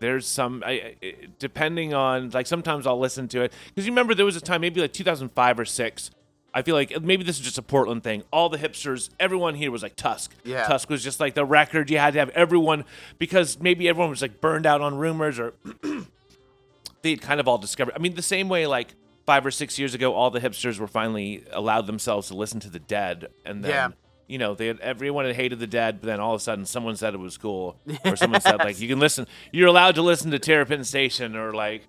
there's 0.00 0.26
some 0.26 0.62
I, 0.66 0.96
I- 1.02 1.14
depending 1.38 1.94
on 1.94 2.30
like 2.30 2.48
sometimes 2.48 2.84
I'll 2.84 2.98
listen 2.98 3.28
to 3.28 3.42
it 3.42 3.52
because 3.68 3.86
you 3.86 3.92
remember 3.92 4.12
there 4.14 4.26
was 4.26 4.34
a 4.36 4.40
time 4.40 4.60
maybe 4.62 4.80
like 4.80 4.92
2005 4.92 5.60
or 5.60 5.64
6 5.64 6.10
I 6.56 6.62
feel 6.62 6.74
like 6.74 7.02
maybe 7.02 7.22
this 7.22 7.38
is 7.38 7.44
just 7.44 7.58
a 7.58 7.62
Portland 7.62 8.02
thing. 8.02 8.22
All 8.32 8.48
the 8.48 8.56
hipsters, 8.56 9.10
everyone 9.20 9.54
here 9.56 9.70
was 9.70 9.82
like 9.82 9.94
Tusk. 9.94 10.34
Yeah. 10.42 10.66
Tusk 10.66 10.88
was 10.88 11.04
just 11.04 11.20
like 11.20 11.34
the 11.34 11.44
record 11.44 11.90
you 11.90 11.98
had 11.98 12.14
to 12.14 12.18
have 12.18 12.30
everyone 12.30 12.84
because 13.18 13.60
maybe 13.60 13.86
everyone 13.90 14.08
was 14.08 14.22
like 14.22 14.40
burned 14.40 14.64
out 14.64 14.80
on 14.80 14.96
rumors 14.96 15.38
or 15.38 15.52
they'd 17.02 17.20
kind 17.20 17.40
of 17.40 17.48
all 17.48 17.58
discovered. 17.58 17.92
I 17.94 17.98
mean, 17.98 18.14
the 18.14 18.22
same 18.22 18.48
way 18.48 18.66
like 18.66 18.94
five 19.26 19.44
or 19.44 19.50
six 19.50 19.78
years 19.78 19.94
ago, 19.94 20.14
all 20.14 20.30
the 20.30 20.40
hipsters 20.40 20.78
were 20.78 20.86
finally 20.86 21.44
allowed 21.52 21.86
themselves 21.86 22.28
to 22.28 22.34
listen 22.34 22.60
to 22.60 22.70
the 22.70 22.78
Dead, 22.78 23.28
and 23.44 23.62
then 23.62 23.70
Yeah. 23.70 23.88
you 24.26 24.38
know 24.38 24.54
they 24.54 24.68
had, 24.68 24.80
everyone 24.80 25.24
had 25.26 25.36
hated 25.36 25.58
the 25.58 25.66
Dead, 25.66 26.00
but 26.00 26.06
then 26.06 26.20
all 26.20 26.34
of 26.34 26.40
a 26.40 26.42
sudden 26.42 26.64
someone 26.64 26.96
said 26.96 27.12
it 27.14 27.18
was 27.20 27.36
cool, 27.36 27.76
or 28.04 28.16
someone 28.16 28.40
said 28.40 28.58
like 28.60 28.80
you 28.80 28.88
can 28.88 28.98
listen, 28.98 29.26
you're 29.52 29.68
allowed 29.68 29.96
to 29.96 30.02
listen 30.02 30.30
to 30.30 30.38
Terrapin 30.38 30.84
Station 30.84 31.36
or 31.36 31.52
like 31.52 31.82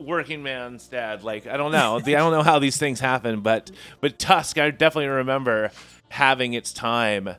Workingman's 0.00 0.88
Dead. 0.88 1.22
Like 1.22 1.46
I 1.46 1.56
don't 1.56 1.72
know, 1.72 2.00
The- 2.00 2.16
I 2.16 2.18
don't 2.20 2.32
know 2.32 2.42
how 2.42 2.58
these 2.58 2.76
things 2.76 3.00
happen, 3.00 3.40
but 3.40 3.70
but 4.00 4.18
Tusk, 4.18 4.58
I 4.58 4.70
definitely 4.70 5.08
remember 5.08 5.70
having 6.08 6.54
its 6.54 6.72
time. 6.72 7.30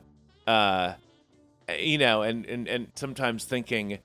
Uh, 0.46 0.94
you 1.78 1.96
know, 1.96 2.20
and, 2.22 2.44
and, 2.44 2.68
and 2.68 2.88
sometimes 2.94 3.44
thinking, 3.46 3.98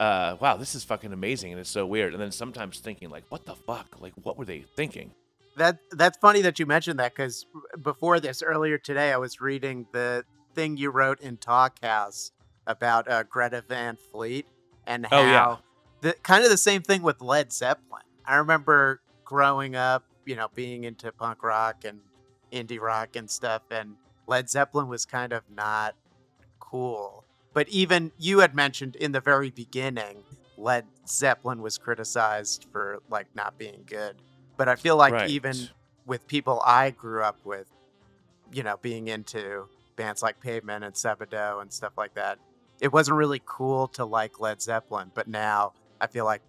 uh, 0.00 0.36
wow, 0.40 0.56
this 0.56 0.74
is 0.74 0.82
fucking 0.84 1.12
amazing 1.12 1.52
and 1.52 1.60
it's 1.60 1.68
so 1.68 1.84
weird. 1.84 2.14
And 2.14 2.22
then 2.22 2.32
sometimes 2.32 2.78
thinking, 2.78 3.10
like, 3.10 3.24
what 3.28 3.44
the 3.44 3.54
fuck? 3.54 4.00
Like, 4.00 4.14
what 4.22 4.38
were 4.38 4.46
they 4.46 4.60
thinking? 4.76 5.12
That 5.58 5.78
that's 5.92 6.16
funny 6.18 6.40
that 6.42 6.58
you 6.58 6.64
mentioned 6.66 6.98
that 6.98 7.14
because 7.14 7.44
before 7.82 8.20
this, 8.20 8.42
earlier 8.42 8.78
today, 8.78 9.12
I 9.12 9.16
was 9.18 9.40
reading 9.40 9.86
the 9.92 10.24
thing 10.54 10.76
you 10.78 10.90
wrote 10.90 11.20
in 11.20 11.36
Talkhouse 11.36 12.30
about 12.66 13.10
uh, 13.10 13.22
Greta 13.24 13.62
Van 13.68 13.96
Fleet 14.12 14.46
and 14.86 15.04
how 15.06 15.18
Oh, 15.18 15.22
yeah. 15.24 15.56
The 16.06 16.12
kind 16.22 16.44
of 16.44 16.50
the 16.50 16.56
same 16.56 16.82
thing 16.82 17.02
with 17.02 17.20
Led 17.20 17.52
Zeppelin. 17.52 18.04
I 18.24 18.36
remember 18.36 19.00
growing 19.24 19.74
up, 19.74 20.04
you 20.24 20.36
know, 20.36 20.46
being 20.54 20.84
into 20.84 21.10
punk 21.10 21.42
rock 21.42 21.84
and 21.84 21.98
indie 22.52 22.80
rock 22.80 23.16
and 23.16 23.28
stuff, 23.28 23.62
and 23.72 23.96
Led 24.28 24.48
Zeppelin 24.48 24.86
was 24.86 25.04
kind 25.04 25.32
of 25.32 25.42
not 25.52 25.96
cool. 26.60 27.24
But 27.54 27.68
even 27.70 28.12
you 28.20 28.38
had 28.38 28.54
mentioned 28.54 28.94
in 28.94 29.10
the 29.10 29.20
very 29.20 29.50
beginning, 29.50 30.18
Led 30.56 30.86
Zeppelin 31.08 31.60
was 31.60 31.76
criticized 31.76 32.66
for 32.70 33.00
like 33.10 33.26
not 33.34 33.58
being 33.58 33.82
good. 33.84 34.14
But 34.56 34.68
I 34.68 34.76
feel 34.76 34.96
like 34.96 35.12
Right. 35.12 35.28
even 35.28 35.70
with 36.06 36.28
people 36.28 36.62
I 36.64 36.90
grew 36.90 37.24
up 37.24 37.44
with, 37.44 37.66
you 38.52 38.62
know, 38.62 38.76
being 38.80 39.08
into 39.08 39.64
bands 39.96 40.22
like 40.22 40.38
Pavement 40.38 40.84
and 40.84 40.94
Sebadoh 40.94 41.60
and 41.60 41.72
stuff 41.72 41.94
like 41.98 42.14
that, 42.14 42.38
it 42.80 42.92
wasn't 42.92 43.16
really 43.16 43.42
cool 43.44 43.88
to 43.88 44.04
like 44.04 44.38
Led 44.38 44.62
Zeppelin. 44.62 45.10
But 45.12 45.26
now 45.26 45.72
I 46.00 46.06
feel 46.06 46.24
like 46.24 46.42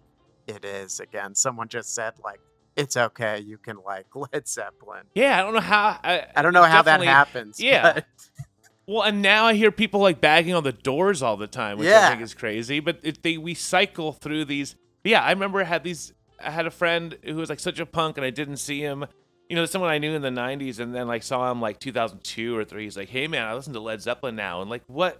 it 0.46 0.64
is 0.64 1.00
again. 1.00 1.34
Someone 1.34 1.68
just 1.68 1.94
said 1.94 2.14
like 2.24 2.40
it's 2.76 2.96
okay, 2.96 3.40
you 3.40 3.58
can 3.58 3.76
like 3.84 4.06
Led 4.14 4.46
Zeppelin. 4.48 5.04
Yeah, 5.14 5.38
I 5.38 5.42
don't 5.42 5.54
know 5.54 5.60
how. 5.60 5.98
I, 6.02 6.26
I 6.36 6.42
don't 6.42 6.52
know 6.52 6.62
how 6.64 6.82
that 6.82 7.02
happens. 7.02 7.60
yeah. 7.60 7.92
but- 7.94 8.06
Well, 8.86 9.02
and 9.02 9.20
now 9.20 9.44
I 9.44 9.52
hear 9.54 9.70
people 9.70 10.00
like 10.00 10.18
bagging 10.20 10.54
on 10.54 10.64
the 10.64 10.72
doors 10.72 11.22
all 11.22 11.36
the 11.36 11.46
time, 11.46 11.76
which 11.78 11.88
Yeah. 11.88 12.06
I 12.06 12.10
think 12.10 12.22
is 12.22 12.32
crazy. 12.32 12.80
But 12.80 13.00
it, 13.02 13.22
they 13.22 13.36
we 13.36 13.52
cycle 13.52 14.12
through 14.12 14.46
these. 14.46 14.76
Yeah, 15.04 15.22
I 15.22 15.30
remember 15.30 15.60
I 15.60 15.64
had 15.64 15.84
these. 15.84 16.14
I 16.42 16.50
had 16.50 16.66
a 16.66 16.70
friend 16.70 17.18
who 17.24 17.34
was 17.34 17.50
like 17.50 17.60
such 17.60 17.78
a 17.80 17.84
punk, 17.86 18.16
and 18.16 18.24
I 18.24 18.30
didn't 18.30 18.56
see 18.56 18.80
him. 18.80 19.04
You 19.50 19.56
know, 19.56 19.66
someone 19.66 19.90
I 19.90 19.98
knew 19.98 20.14
in 20.14 20.22
the 20.22 20.30
'90s, 20.30 20.78
and 20.78 20.94
then 20.94 21.06
like 21.06 21.22
saw 21.22 21.50
him 21.50 21.60
like 21.60 21.80
2002 21.80 22.56
or 22.56 22.64
three. 22.64 22.84
He's 22.84 22.96
like, 22.96 23.10
"Hey, 23.10 23.26
man, 23.26 23.46
I 23.46 23.52
listen 23.54 23.74
to 23.74 23.80
Led 23.80 24.00
Zeppelin 24.00 24.36
now," 24.36 24.62
and 24.62 24.70
like, 24.70 24.84
what? 24.86 25.18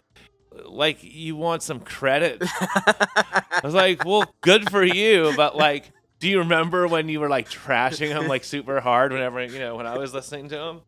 Like, 0.65 0.99
you 1.03 1.37
want 1.37 1.63
some 1.63 1.81
credit? 1.81 2.43
I 2.43 3.61
was 3.63 3.75
like, 3.75 4.05
"Well, 4.05 4.25
good 4.41 4.71
for 4.71 4.83
you," 4.85 5.33
but 5.37 5.57
like. 5.57 5.91
Do 6.21 6.29
you 6.29 6.41
remember 6.41 6.89
when 6.89 7.09
you 7.09 7.21
were 7.21 7.29
like 7.29 7.49
trashing 7.49 8.09
him 8.09 8.27
like 8.27 8.43
super 8.43 8.81
hard 8.81 9.13
whenever 9.13 9.41
you 9.45 9.61
know 9.61 9.77
when 9.77 9.87
I 9.87 9.97
was 9.99 10.13
listening 10.13 10.49
to 10.49 10.59
him? 10.59 10.81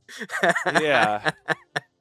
Yeah. 0.82 1.30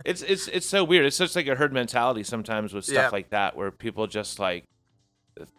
It's 0.04 0.24
it's 0.24 0.48
it's 0.48 0.66
so 0.66 0.84
weird. 0.84 1.06
It's 1.06 1.20
just 1.20 1.36
like 1.36 1.46
a 1.46 1.54
herd 1.54 1.72
mentality 1.72 2.24
sometimes 2.24 2.74
with 2.74 2.86
stuff 2.86 2.96
Yeah. 2.96 3.10
like 3.10 3.30
that, 3.30 3.56
where 3.56 3.70
people 3.70 4.08
just 4.08 4.40
like 4.40 4.64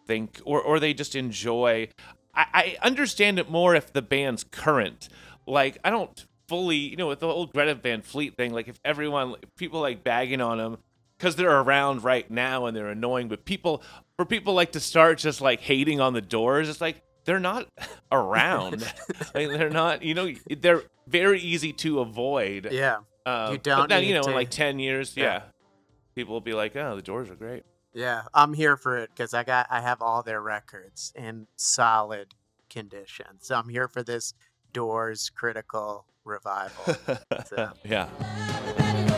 think 0.09 0.41
or 0.45 0.61
or 0.61 0.81
they 0.81 0.95
just 0.95 1.15
enjoy. 1.15 1.91
I, 2.35 2.77
I 2.83 2.87
understand 2.87 3.39
it 3.39 3.49
more 3.49 3.77
if 3.77 3.93
the 3.93 4.03
band's 4.03 4.43
current. 4.43 5.09
Like 5.47 5.79
I 5.85 5.91
don't 5.91 6.27
fully, 6.49 6.75
you 6.75 6.97
know, 6.97 7.07
with 7.07 7.21
the 7.21 7.29
old 7.29 7.53
Greta 7.53 7.77
Van 7.77 8.03
Fleet 8.03 8.37
thing. 8.37 8.53
Like 8.53 8.67
if 8.67 8.81
everyone, 8.85 9.37
people 9.57 9.81
like 9.81 10.03
bagging 10.03 10.41
on 10.41 10.59
them 10.59 10.79
because 11.21 11.37
they're 11.37 11.61
around 11.61 12.03
right 12.03 12.31
now 12.31 12.65
and 12.65 12.75
they're 12.75 12.89
annoying, 12.89 13.29
but 13.29 13.45
people 13.45 13.83
for 14.17 14.25
people 14.25 14.55
like 14.55 14.73
to 14.73 14.81
start 14.81 15.19
just 15.19 15.43
like 15.43 15.61
hating 15.61 16.01
on 16.01 16.15
the 16.15 16.23
doors. 16.23 16.71
It's 16.71 16.81
like 16.81 17.03
they're 17.27 17.39
not 17.39 17.67
around. 18.13 18.81
like, 19.35 19.49
they're 19.49 19.69
not. 19.69 20.03
You 20.03 20.15
know, 20.15 20.33
they're 20.59 20.83
very 21.07 21.39
easy 21.41 21.75
to 21.75 22.01
avoid. 22.01 22.69
yeah. 22.73 23.01
Um, 23.27 23.53
You 23.53 23.59
don't 23.59 23.89
then, 23.91 24.05
you 24.05 24.15
know, 24.15 24.23
to- 24.23 24.31
in 24.31 24.35
like 24.35 24.49
10 24.49 24.79
years, 24.79 25.15
Yeah. 25.15 25.25
yeah. 25.25 25.43
People 26.15 26.33
will 26.33 26.41
be 26.41 26.55
like, 26.55 26.75
oh, 26.75 26.97
the 26.97 27.03
doors 27.03 27.29
are 27.31 27.35
great. 27.37 27.65
Yeah, 27.93 28.23
I'm 28.33 28.55
here 28.55 28.77
for 28.79 28.97
it 28.99 29.11
because 29.15 29.35
I 29.35 29.43
got 29.45 29.67
I 29.71 29.81
have 29.83 30.01
all 30.01 30.23
their 30.23 30.41
records 30.41 31.13
in 31.15 31.47
solid 31.57 32.35
condition. 32.71 33.27
So 33.41 33.57
I'm 33.57 33.69
here 33.69 33.89
for 33.89 34.03
this 34.03 34.33
Doors 34.73 35.31
critical 35.35 36.07
revival. 36.25 36.95
So. 37.47 37.71
yeah. 37.85 39.10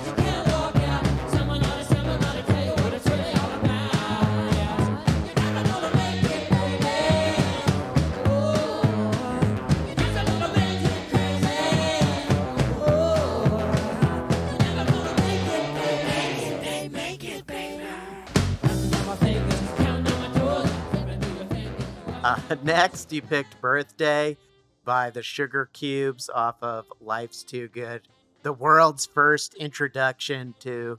Uh, 22.23 22.39
next, 22.63 23.13
you 23.13 23.23
picked 23.23 23.61
Birthday 23.61 24.37
by 24.85 25.11
the 25.11 25.21
Sugarcubes 25.21 26.29
off 26.35 26.57
of 26.63 26.87
Life's 27.01 27.43
Too 27.43 27.69
Good, 27.69 28.03
the 28.43 28.53
world's 28.53 29.07
first 29.07 29.55
introduction 29.55 30.55
to 30.61 30.99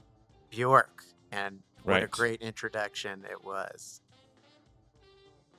Bjork. 0.50 1.04
And 1.32 1.60
what 1.82 2.02
a 2.02 2.06
great 2.06 2.40
introduction 2.40 3.24
it 3.30 3.44
was. 3.44 4.00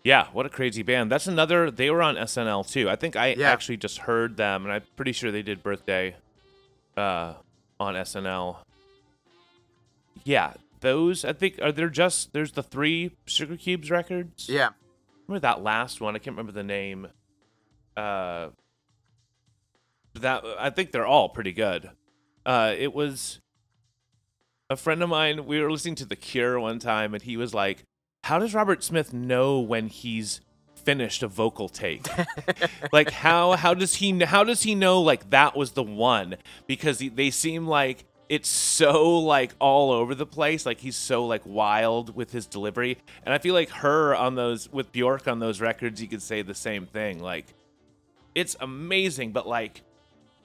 Yeah, 0.03 0.27
what 0.33 0.45
a 0.45 0.49
crazy 0.49 0.83
band. 0.83 1.11
That's 1.11 1.27
another, 1.27 1.69
they 1.71 1.89
were 1.89 2.01
on 2.01 2.15
SNL 2.15 2.69
too. 2.69 2.89
I 2.89 2.95
think 2.95 3.15
I 3.15 3.29
Yeah. 3.33 3.51
actually 3.51 3.77
just 3.77 3.99
heard 3.99 4.37
them, 4.37 4.63
and 4.63 4.71
I'm 4.71 4.83
pretty 4.95 5.11
sure 5.11 5.31
they 5.31 5.41
did 5.41 5.63
Birthday 5.63 6.15
uh, 6.95 7.33
on 7.79 7.95
SNL. 7.95 8.57
Yeah, 10.23 10.53
those, 10.81 11.25
I 11.25 11.33
think, 11.33 11.59
are 11.61 11.71
there 11.71 11.89
just, 11.89 12.33
there's 12.33 12.51
the 12.53 12.63
three 12.63 13.11
Sugarcubes 13.27 13.89
records? 13.91 14.47
Yeah. 14.47 14.69
Remember 15.27 15.41
that 15.41 15.63
last 15.63 16.01
one. 16.01 16.15
I 16.15 16.19
can't 16.19 16.35
remember 16.35 16.51
the 16.51 16.63
name. 16.63 17.07
Uh, 17.95 18.49
that 20.15 20.43
I 20.59 20.69
think 20.69 20.91
they're 20.91 21.05
all 21.05 21.29
pretty 21.29 21.53
good. 21.53 21.89
Uh, 22.45 22.73
it 22.77 22.93
was 22.93 23.39
a 24.69 24.75
friend 24.75 25.01
of 25.03 25.09
mine. 25.09 25.45
We 25.45 25.61
were 25.61 25.71
listening 25.71 25.95
to 25.95 26.05
The 26.05 26.15
Cure 26.15 26.59
one 26.59 26.79
time, 26.79 27.13
and 27.13 27.23
he 27.23 27.37
was 27.37 27.53
like, 27.53 27.83
"How 28.23 28.39
does 28.39 28.53
Robert 28.53 28.83
Smith 28.83 29.13
know 29.13 29.59
when 29.59 29.87
he's 29.87 30.41
finished 30.75 31.23
a 31.23 31.27
vocal 31.27 31.69
take? 31.69 32.07
like 32.91 33.11
how 33.11 33.53
how 33.53 33.73
does 33.73 33.95
he 33.95 34.19
how 34.23 34.43
does 34.43 34.63
he 34.63 34.75
know 34.75 35.01
like 35.01 35.29
that 35.31 35.55
was 35.55 35.71
the 35.71 35.83
one? 35.83 36.37
Because 36.67 36.99
he, 36.99 37.09
they 37.09 37.29
seem 37.29 37.67
like." 37.67 38.05
It's 38.27 38.49
so 38.49 39.19
like 39.19 39.53
all 39.59 39.91
over 39.91 40.15
the 40.15 40.25
place. 40.25 40.65
Like 40.65 40.79
he's 40.79 40.95
so 40.95 41.25
like 41.25 41.41
wild 41.45 42.15
with 42.15 42.31
his 42.31 42.47
delivery, 42.47 42.97
and 43.23 43.33
I 43.33 43.37
feel 43.37 43.53
like 43.53 43.69
her 43.69 44.15
on 44.15 44.35
those 44.35 44.71
with 44.71 44.91
Bjork 44.91 45.27
on 45.27 45.39
those 45.39 45.61
records, 45.61 46.01
you 46.01 46.07
could 46.07 46.21
say 46.21 46.41
the 46.41 46.55
same 46.55 46.85
thing. 46.87 47.19
Like 47.19 47.45
it's 48.33 48.55
amazing, 48.59 49.31
but 49.31 49.47
like 49.47 49.81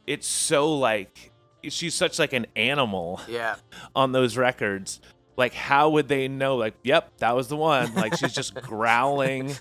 it's 0.07 0.26
so 0.26 0.72
like 0.76 1.33
she's 1.68 1.95
such 1.95 2.18
like 2.18 2.33
an 2.33 2.47
animal 2.57 3.20
Yeah. 3.28 3.57
on 3.97 4.12
those 4.12 4.37
records. 4.37 5.01
Like 5.37 5.55
how 5.55 5.89
would 5.91 6.09
they 6.09 6.28
know? 6.28 6.57
Like, 6.57 6.74
yep, 6.83 7.16
that 7.18 7.35
was 7.35 7.49
the 7.49 7.57
one. 7.57 7.95
Like 7.95 8.14
she's 8.16 8.35
just 8.35 8.55
growling, 8.62 9.55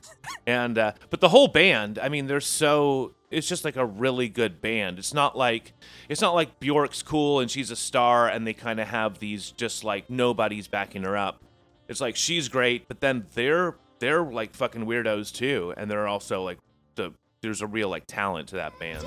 and 0.45 0.77
uh, 0.77 0.91
but 1.09 1.21
the 1.21 1.29
whole 1.29 1.47
band. 1.47 1.97
I 1.99 2.09
mean, 2.09 2.27
they're 2.27 2.41
so. 2.41 3.13
It's 3.31 3.47
just 3.47 3.63
like 3.63 3.75
a 3.75 3.85
really 3.85 4.27
good 4.27 4.61
band. 4.61 4.97
It's 4.97 5.13
not 5.13 5.37
like 5.37 5.73
it's 6.07 6.21
not 6.21 6.33
like 6.33 6.59
Bjork's 6.59 7.03
cool 7.03 7.39
and 7.39 7.49
she's 7.49 7.71
a 7.71 7.75
star, 7.75 8.27
and 8.27 8.45
they 8.45 8.53
kind 8.53 8.79
of 8.79 8.87
have 8.87 9.19
these 9.19 9.51
just 9.51 9.83
like 9.83 10.09
nobody's 10.09 10.67
backing 10.67 11.03
her 11.03 11.15
up. 11.15 11.41
It's 11.87 12.01
like 12.01 12.15
she's 12.15 12.49
great, 12.49 12.87
but 12.87 13.01
then 13.01 13.27
they're 13.33 13.75
they're 13.99 14.23
like 14.23 14.53
fucking 14.55 14.85
weirdos 14.85 15.33
too, 15.33 15.73
and 15.77 15.89
they're 15.89 16.07
also 16.07 16.43
like 16.43 16.57
the 16.95 17.13
there's 17.41 17.61
a 17.61 17.67
real 17.67 17.89
like 17.89 18.05
talent 18.07 18.49
to 18.49 18.55
that 18.55 18.77
band. 18.79 19.05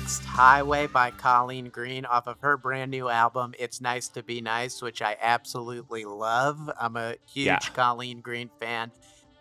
Next, 0.00 0.24
Highway 0.24 0.88
by 0.88 1.12
Colleen 1.12 1.68
Green 1.68 2.04
off 2.04 2.26
of 2.26 2.40
her 2.40 2.56
brand 2.56 2.90
new 2.90 3.08
album, 3.08 3.54
It's 3.60 3.80
Nice 3.80 4.08
to 4.08 4.24
Be 4.24 4.40
Nice, 4.40 4.82
which 4.82 5.00
I 5.00 5.16
absolutely 5.20 6.04
love. 6.04 6.68
I'm 6.80 6.96
a 6.96 7.14
huge 7.32 7.46
Yeah. 7.46 7.58
Colleen 7.60 8.20
Green 8.20 8.50
fan. 8.58 8.90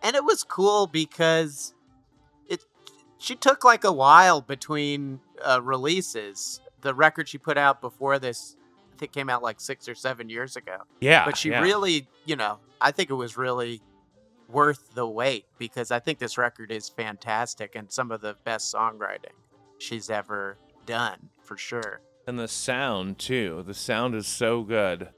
And 0.03 0.15
it 0.15 0.23
was 0.23 0.43
cool 0.43 0.85
because 0.85 1.73
it 2.47 2.63
she 3.17 3.33
took 3.33 3.63
like 3.63 3.83
a 3.83 3.91
while 3.91 4.41
between 4.41 5.21
uh, 5.43 5.59
releases. 5.59 6.61
The 6.81 6.93
record 6.93 7.27
she 7.27 7.39
put 7.39 7.57
out 7.57 7.81
before 7.81 8.19
this, 8.19 8.55
I 8.93 8.97
think 8.99 9.11
came 9.11 9.31
out 9.31 9.41
like 9.41 9.59
six 9.59 9.89
or 9.89 9.95
seven 9.95 10.29
years 10.29 10.55
ago. 10.55 10.77
Yeah, 11.01 11.25
but 11.25 11.35
she 11.35 11.49
yeah. 11.49 11.61
really, 11.61 12.07
you 12.25 12.35
know, 12.35 12.59
I 12.79 12.91
think 12.91 13.09
it 13.09 13.15
was 13.15 13.37
really 13.37 13.81
worth 14.49 14.93
the 14.93 15.07
wait 15.07 15.45
because 15.57 15.89
I 15.89 15.97
think 15.97 16.19
this 16.19 16.37
record 16.37 16.71
is 16.71 16.89
fantastic 16.89 17.73
and 17.73 17.91
some 17.91 18.11
of 18.11 18.21
the 18.21 18.35
best 18.43 18.71
songwriting 18.71 19.33
she's 19.83 20.09
ever 20.09 20.57
done 20.85 21.29
for 21.41 21.57
sure. 21.57 22.01
And 22.25 22.39
the 22.39 22.47
sound 22.47 23.19
too. 23.19 23.63
The 23.67 23.73
sound 23.73 24.15
is 24.15 24.27
so 24.27 24.63
good. 24.63 25.09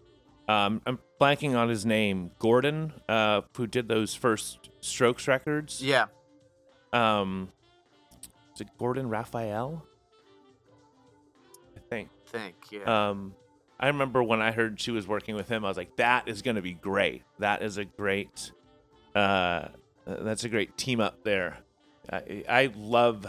Um, 0.47 0.81
I'm 0.85 0.99
blanking 1.21 1.55
on 1.55 1.69
his 1.69 1.85
name. 1.85 2.31
Gordon, 2.39 2.93
uh, 3.07 3.41
who 3.55 3.67
did 3.67 3.87
those 3.87 4.15
first 4.15 4.69
Strokes 4.81 5.27
records. 5.27 5.81
Yeah. 5.81 6.05
Um, 6.93 7.51
is 8.53 8.61
it 8.61 8.67
Gordon 8.77 9.09
Raphael? 9.09 9.85
I 11.75 11.79
think. 11.89 12.09
Think. 12.27 12.55
Yeah. 12.71 13.09
Um, 13.09 13.33
I 13.79 13.87
remember 13.87 14.23
when 14.23 14.41
I 14.41 14.51
heard 14.51 14.79
she 14.79 14.91
was 14.91 15.07
working 15.07 15.35
with 15.35 15.49
him, 15.49 15.65
I 15.65 15.67
was 15.67 15.77
like, 15.77 15.95
"That 15.97 16.27
is 16.27 16.41
going 16.41 16.55
to 16.55 16.61
be 16.61 16.73
great. 16.73 17.23
That 17.39 17.61
is 17.61 17.77
a 17.77 17.85
great, 17.85 18.51
uh, 19.13 19.67
that's 20.05 20.43
a 20.43 20.49
great 20.49 20.77
team 20.77 21.01
up 21.01 21.23
there." 21.23 21.57
I, 22.11 22.43
I 22.47 22.71
love 22.75 23.27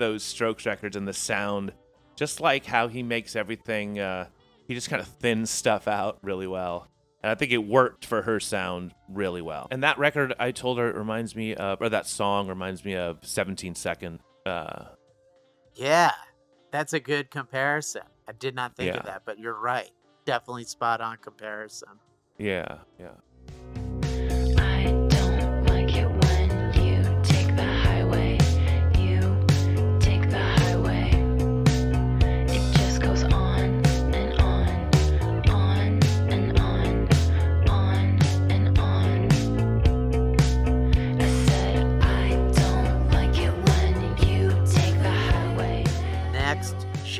those 0.00 0.24
Strokes 0.24 0.66
records 0.66 0.96
and 0.96 1.06
the 1.06 1.12
sound, 1.12 1.72
just 2.16 2.40
like 2.40 2.66
how 2.66 2.88
he 2.88 3.04
makes 3.04 3.36
everything. 3.36 4.00
Uh, 4.00 4.26
he 4.66 4.74
just 4.74 4.90
kind 4.90 5.00
of 5.00 5.06
thins 5.06 5.50
stuff 5.50 5.86
out 5.86 6.18
really 6.22 6.48
well, 6.48 6.88
and 7.22 7.30
I 7.30 7.36
think 7.36 7.52
it 7.52 7.58
worked 7.58 8.04
for 8.04 8.22
her 8.22 8.40
sound 8.40 8.92
really 9.08 9.42
well. 9.42 9.68
And 9.70 9.84
that 9.84 9.98
record, 9.98 10.34
I 10.38 10.50
told 10.50 10.78
her, 10.78 10.88
it 10.88 10.96
reminds 10.96 11.36
me 11.36 11.54
of, 11.54 11.80
or 11.80 11.88
that 11.88 12.06
song 12.06 12.48
reminds 12.48 12.84
me 12.84 12.96
of 12.96 13.18
17 13.22 13.74
Second. 13.76 14.18
Uh, 14.44 14.86
yeah. 15.74 16.12
That's 16.72 16.92
a 16.92 17.00
good 17.00 17.30
comparison. 17.30 18.02
I 18.28 18.32
did 18.32 18.54
not 18.54 18.76
think 18.76 18.94
of 18.94 19.04
that, 19.06 19.22
but 19.24 19.40
you're 19.40 19.58
right. 19.58 19.90
Definitely 20.24 20.64
spot 20.64 21.00
on 21.00 21.16
comparison. 21.16 21.88
yeah, 22.38 22.78
yeah. 22.98 23.14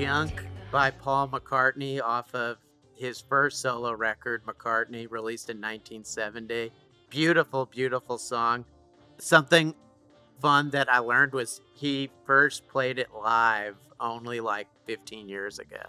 Junk 0.00 0.46
by 0.72 0.90
Paul 0.90 1.28
McCartney 1.28 2.02
off 2.02 2.34
of 2.34 2.56
his 2.94 3.20
first 3.20 3.60
solo 3.60 3.92
record, 3.92 4.42
McCartney, 4.46 5.06
released 5.10 5.50
in 5.50 5.58
1970. 5.58 6.72
Beautiful, 7.10 7.66
beautiful 7.66 8.16
song. 8.16 8.64
Something 9.18 9.74
fun 10.40 10.70
that 10.70 10.90
I 10.90 11.00
learned 11.00 11.34
was 11.34 11.60
he 11.74 12.08
first 12.24 12.66
played 12.66 12.98
it 12.98 13.08
live 13.12 13.76
only 14.00 14.40
like 14.40 14.68
15 14.86 15.28
years 15.28 15.58
ago. 15.58 15.82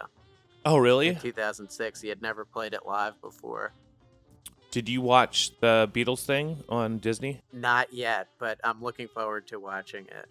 Oh, 0.66 0.76
really? 0.76 1.08
In 1.08 1.16
2006. 1.16 2.02
He 2.02 2.08
had 2.10 2.20
never 2.20 2.44
played 2.44 2.74
it 2.74 2.84
live 2.84 3.18
before. 3.22 3.72
Did 4.70 4.90
you 4.90 5.00
watch 5.00 5.58
the 5.60 5.90
Beatles 5.90 6.26
thing 6.26 6.62
on 6.68 6.98
Disney? 6.98 7.40
Not 7.50 7.94
yet, 7.94 8.28
but 8.38 8.60
I'm 8.62 8.82
looking 8.82 9.08
forward 9.08 9.48
to 9.48 9.58
watching 9.58 10.04
it. 10.04 10.28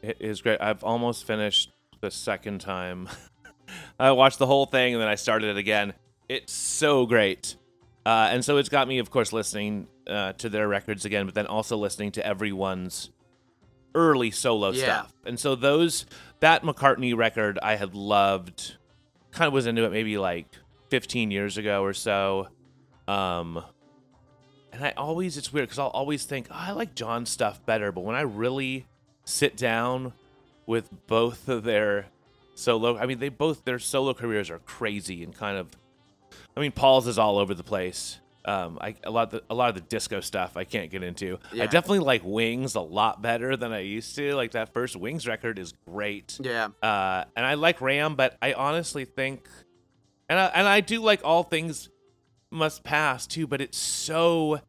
It 0.00 0.18
is 0.20 0.42
great. 0.42 0.60
I've 0.60 0.84
almost 0.84 1.26
finished 1.26 1.70
the 2.04 2.10
second 2.10 2.60
time. 2.60 3.08
I 3.98 4.12
watched 4.12 4.38
the 4.38 4.46
whole 4.46 4.66
thing 4.66 4.92
and 4.92 5.00
then 5.00 5.08
I 5.08 5.14
started 5.14 5.48
it 5.48 5.56
again. 5.56 5.94
It's 6.28 6.52
so 6.52 7.06
great. 7.06 7.56
Uh, 8.04 8.28
and 8.30 8.44
so 8.44 8.58
it's 8.58 8.68
got 8.68 8.86
me, 8.86 8.98
of 8.98 9.10
course, 9.10 9.32
listening 9.32 9.86
uh, 10.06 10.34
to 10.34 10.50
their 10.50 10.68
records 10.68 11.06
again, 11.06 11.24
but 11.24 11.34
then 11.34 11.46
also 11.46 11.78
listening 11.78 12.12
to 12.12 12.26
everyone's 12.26 13.08
early 13.94 14.30
solo 14.30 14.70
Yeah. 14.72 14.82
stuff. 14.84 15.14
And 15.24 15.40
so 15.40 15.54
those, 15.54 16.04
that 16.40 16.62
McCartney 16.62 17.16
record 17.16 17.58
I 17.62 17.76
had 17.76 17.94
loved, 17.94 18.76
kind 19.30 19.46
of 19.46 19.54
was 19.54 19.66
into 19.66 19.84
it 19.84 19.90
maybe 19.92 20.18
like 20.18 20.46
15 20.90 21.30
years 21.30 21.56
ago 21.56 21.82
or 21.82 21.94
so. 21.94 22.48
Um, 23.08 23.64
and 24.72 24.84
I 24.84 24.90
always, 24.98 25.38
it's 25.38 25.52
weird 25.54 25.68
because 25.68 25.78
I'll 25.78 25.86
always 25.88 26.24
think, 26.24 26.48
oh, 26.50 26.54
I 26.54 26.72
like 26.72 26.94
John's 26.94 27.30
stuff 27.30 27.64
better. 27.64 27.92
But 27.92 28.02
when 28.02 28.16
I 28.16 28.22
really 28.22 28.86
sit 29.24 29.56
down 29.56 30.12
with 30.66 30.88
both 31.06 31.48
of 31.48 31.64
their 31.64 32.06
solo, 32.54 32.96
I 32.98 33.06
mean, 33.06 33.18
they 33.18 33.28
both, 33.28 33.64
their 33.64 33.78
solo 33.78 34.14
careers 34.14 34.50
are 34.50 34.60
crazy 34.60 35.22
and 35.22 35.34
kind 35.34 35.58
of, 35.58 35.68
I 36.56 36.60
mean, 36.60 36.72
Paul's 36.72 37.06
is 37.06 37.18
all 37.18 37.38
over 37.38 37.54
the 37.54 37.64
place. 37.64 38.20
Um, 38.46 38.78
I 38.78 38.94
a 39.04 39.10
lot 39.10 39.22
of 39.24 39.30
the, 39.30 39.42
a 39.48 39.54
lot 39.54 39.70
of 39.70 39.74
the 39.74 39.80
disco 39.80 40.20
stuff 40.20 40.56
I 40.56 40.64
can't 40.64 40.90
get 40.90 41.02
into. 41.02 41.38
Yeah. 41.50 41.64
I 41.64 41.66
definitely 41.66 42.00
like 42.00 42.20
Wings 42.24 42.74
a 42.74 42.80
lot 42.80 43.22
better 43.22 43.56
than 43.56 43.72
I 43.72 43.78
used 43.80 44.14
to. 44.16 44.34
Like 44.34 44.50
that 44.50 44.74
first 44.74 44.96
Wings 44.96 45.26
record 45.26 45.58
is 45.58 45.72
great. 45.86 46.38
Yeah. 46.42 46.68
Uh, 46.82 47.24
and 47.34 47.46
I 47.46 47.54
like 47.54 47.80
Ram, 47.80 48.16
but 48.16 48.36
I 48.42 48.52
honestly 48.52 49.06
think, 49.06 49.48
and 50.28 50.38
I, 50.38 50.46
and 50.48 50.68
I 50.68 50.80
do 50.80 51.00
like 51.00 51.22
all 51.24 51.42
things 51.42 51.88
must 52.50 52.84
pass 52.84 53.26
too. 53.26 53.46
But 53.46 53.62
it's 53.62 53.78
so, 53.78 54.60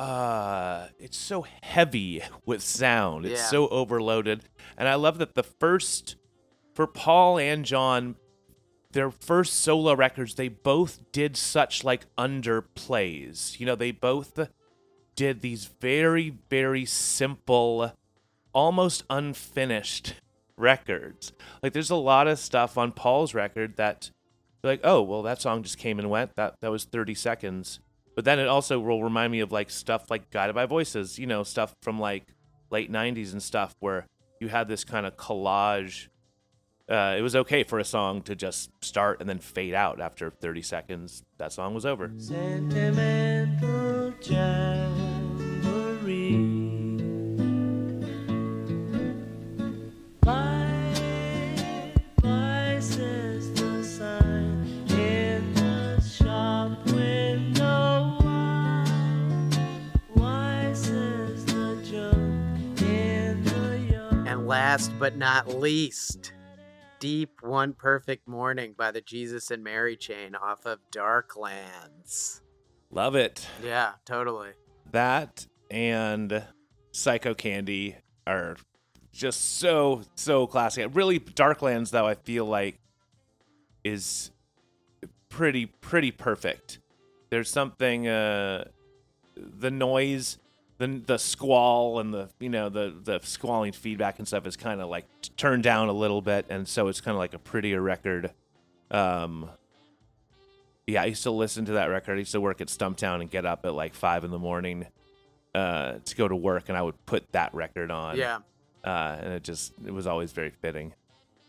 uh, 0.00 0.88
it's 0.98 1.16
so 1.18 1.44
heavy 1.62 2.22
with 2.46 2.62
sound. 2.62 3.26
It's 3.26 3.40
Yeah. 3.40 3.46
so 3.48 3.68
overloaded, 3.68 4.44
and 4.78 4.88
I 4.88 4.94
love 4.94 5.18
that 5.18 5.34
the 5.34 5.42
first 5.42 6.16
for 6.74 6.86
Paul 6.86 7.38
and 7.38 7.64
John, 7.64 8.16
their 8.92 9.10
first 9.10 9.54
solo 9.60 9.94
records, 9.94 10.36
they 10.36 10.48
both 10.48 11.00
did 11.12 11.36
such 11.36 11.84
like 11.84 12.06
underplays. 12.16 13.60
You 13.60 13.66
know, 13.66 13.74
they 13.74 13.90
both 13.90 14.48
did 15.16 15.42
these 15.42 15.66
very 15.80 16.30
very 16.48 16.86
simple 16.86 17.92
almost 18.54 19.04
unfinished 19.10 20.14
records. 20.56 21.32
Like 21.62 21.72
there's 21.74 21.90
a 21.90 21.94
lot 21.96 22.26
of 22.26 22.38
stuff 22.38 22.78
on 22.78 22.92
Paul's 22.92 23.34
record 23.34 23.76
that 23.76 24.10
you're 24.62 24.72
like, 24.72 24.80
oh, 24.82 25.02
well 25.02 25.22
that 25.22 25.42
song 25.42 25.62
just 25.62 25.76
came 25.78 25.98
and 25.98 26.08
went. 26.08 26.34
That 26.36 26.54
that 26.62 26.70
was 26.70 26.84
30 26.84 27.14
seconds. 27.14 27.80
But 28.14 28.24
then 28.24 28.38
it 28.38 28.48
also 28.48 28.78
will 28.80 29.02
remind 29.02 29.32
me 29.32 29.40
of 29.40 29.52
like 29.52 29.70
stuff 29.70 30.10
like 30.10 30.30
Guided 30.30 30.54
by 30.54 30.66
Voices, 30.66 31.18
you 31.18 31.26
know, 31.26 31.42
stuff 31.42 31.74
from 31.82 31.98
like 31.98 32.24
late 32.70 32.90
90s 32.92 33.32
and 33.32 33.42
stuff 33.42 33.74
where 33.80 34.06
you 34.40 34.48
had 34.48 34.68
this 34.68 34.84
kind 34.84 35.06
of 35.06 35.16
collage. 35.16 36.08
Uh, 36.88 37.14
it 37.16 37.22
was 37.22 37.36
okay 37.36 37.62
for 37.62 37.78
a 37.78 37.84
song 37.84 38.20
to 38.22 38.34
just 38.34 38.70
start 38.84 39.20
and 39.20 39.28
then 39.28 39.38
fade 39.38 39.74
out 39.74 40.00
after 40.00 40.30
30 40.30 40.62
seconds. 40.62 41.22
That 41.38 41.52
song 41.52 41.72
was 41.74 41.86
over. 41.86 42.10
Sentimental. 42.18 43.90
Last 64.50 64.90
but 64.98 65.16
not 65.16 65.46
least, 65.46 66.32
Deep 66.98 67.40
One 67.40 67.72
Perfect 67.72 68.26
Morning 68.26 68.74
by 68.76 68.90
the 68.90 69.00
Jesus 69.00 69.52
and 69.52 69.62
Mary 69.62 69.96
chain 69.96 70.34
off 70.34 70.66
of 70.66 70.80
Darklands. 70.90 72.40
Love 72.90 73.14
it. 73.14 73.46
Yeah, 73.62 73.92
totally. 74.04 74.48
That 74.90 75.46
and 75.70 76.42
Psychocandy 76.92 77.94
are 78.26 78.56
just 79.12 79.60
so 79.60 80.02
so 80.16 80.48
classic. 80.48 80.90
Really, 80.94 81.20
Darklands 81.20 81.90
though 81.90 82.08
I 82.08 82.14
feel 82.14 82.44
like 82.44 82.80
is 83.84 84.32
pretty 85.28 85.66
pretty 85.66 86.10
perfect. 86.10 86.80
There's 87.30 87.48
something 87.48 88.08
uh 88.08 88.64
the 89.36 89.70
noise, 89.70 90.38
the 90.80 91.02
the 91.06 91.18
squall 91.18 92.00
and 92.00 92.12
the 92.12 92.30
you 92.40 92.48
know 92.48 92.70
the 92.70 92.94
the 93.04 93.20
squalling 93.22 93.72
feedback 93.72 94.18
and 94.18 94.26
stuff 94.26 94.46
is 94.46 94.56
kind 94.56 94.80
of 94.80 94.88
like 94.88 95.04
t- 95.20 95.30
turned 95.36 95.62
down 95.62 95.88
a 95.88 95.92
little 95.92 96.22
bit, 96.22 96.46
and 96.48 96.66
so 96.66 96.88
it's 96.88 97.02
kind 97.02 97.14
of 97.14 97.18
like 97.18 97.34
a 97.34 97.38
prettier 97.38 97.82
record. 97.82 98.32
Um, 98.90 99.50
yeah, 100.86 101.02
I 101.02 101.04
used 101.04 101.22
to 101.24 101.30
listen 101.30 101.66
to 101.66 101.72
that 101.72 101.90
record. 101.90 102.14
I 102.14 102.20
used 102.20 102.32
to 102.32 102.40
work 102.40 102.62
at 102.62 102.68
Stumptown 102.68 103.20
and 103.20 103.30
get 103.30 103.44
up 103.44 103.66
at 103.66 103.74
like 103.74 103.92
five 103.92 104.24
in 104.24 104.30
the 104.30 104.38
morning 104.38 104.86
uh, 105.54 105.96
to 106.02 106.16
go 106.16 106.26
to 106.26 106.34
work, 106.34 106.70
and 106.70 106.78
I 106.78 106.82
would 106.82 107.04
put 107.04 107.30
that 107.32 107.54
record 107.54 107.90
on. 107.90 108.16
Yeah. 108.16 108.38
uh, 108.82 109.18
and 109.20 109.34
it 109.34 109.44
just 109.44 109.74
it 109.84 109.92
was 109.92 110.06
always 110.06 110.32
very 110.32 110.50
fitting. 110.50 110.94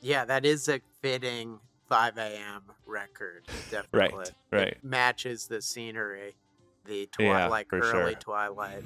Yeah, 0.01 0.25
that 0.25 0.45
is 0.45 0.67
a 0.67 0.81
fitting 1.01 1.59
5 1.87 2.17
a.m. 2.17 2.63
record. 2.85 3.43
Definitely. 3.71 4.17
Right, 4.17 4.31
right. 4.51 4.67
It 4.69 4.83
matches 4.83 5.47
the 5.47 5.61
scenery, 5.61 6.35
the 6.85 7.09
Yeah, 7.19 7.45
twilight, 7.45 7.67
for 7.69 7.79
early 7.79 8.11
sure. 8.13 8.13
twilight. 8.15 8.83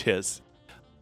which 0.06 0.42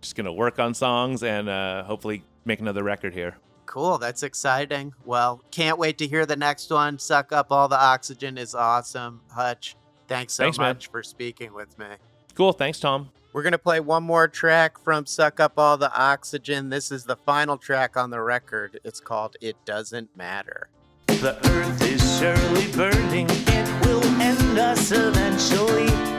just 0.02 0.16
going 0.16 0.26
to 0.26 0.34
work 0.34 0.60
on 0.60 0.74
songs 0.74 1.24
and 1.24 1.50
uh, 1.50 1.84
hopefully 1.84 2.24
make 2.46 2.60
another 2.60 2.84
record 2.84 3.14
here. 3.14 3.38
Cool, 3.66 3.98
that's 3.98 4.24
exciting. 4.24 4.94
Well, 5.04 5.42
can't 5.52 5.78
wait 5.78 5.98
to 5.98 6.08
hear 6.08 6.26
the 6.26 6.36
next 6.36 6.70
one. 6.70 7.00
Suck 7.00 7.32
up 7.32 7.48
all 7.52 7.68
the 7.68 7.80
oxygen 7.80 8.38
is 8.38 8.54
awesome. 8.54 9.22
Hutch, 9.32 9.76
thanks 10.08 10.34
so 10.34 10.44
Thanks, 10.44 10.58
man. 10.60 10.76
much 10.76 10.88
for 10.88 11.02
speaking 11.02 11.54
with 11.54 11.78
me. 11.80 11.88
Cool. 12.36 12.54
Thanks, 12.54 12.80
Tom. 12.80 13.10
We're 13.34 13.42
going 13.44 13.54
to 13.54 13.58
play 13.58 13.80
one 13.80 14.04
more 14.04 14.28
track 14.28 14.78
from 14.80 15.06
Suck 15.06 15.40
Up 15.40 15.54
All 15.58 15.78
the 15.78 15.94
Oxygen. 16.00 16.70
This 16.70 16.92
is 16.92 17.04
the 17.04 17.18
final 17.18 17.58
track 17.58 17.98
on 17.98 18.10
the 18.12 18.22
record. 18.22 18.80
It's 18.84 19.00
called 19.00 19.36
It 19.42 19.58
Doesn't 19.66 20.16
Matter. 20.16 20.70
The 21.08 21.38
earth 21.50 21.82
is 21.82 22.20
surely 22.20 22.72
burning, 22.72 23.28
it 23.30 23.86
will 23.86 24.06
end 24.22 24.60
us 24.60 24.92
eventually. 24.92 26.16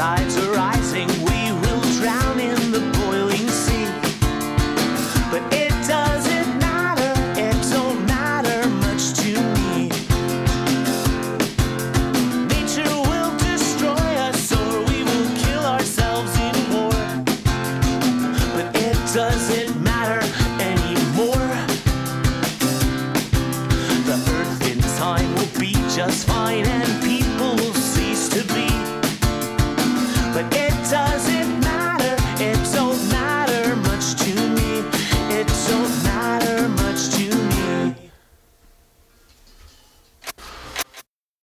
side 0.00 0.29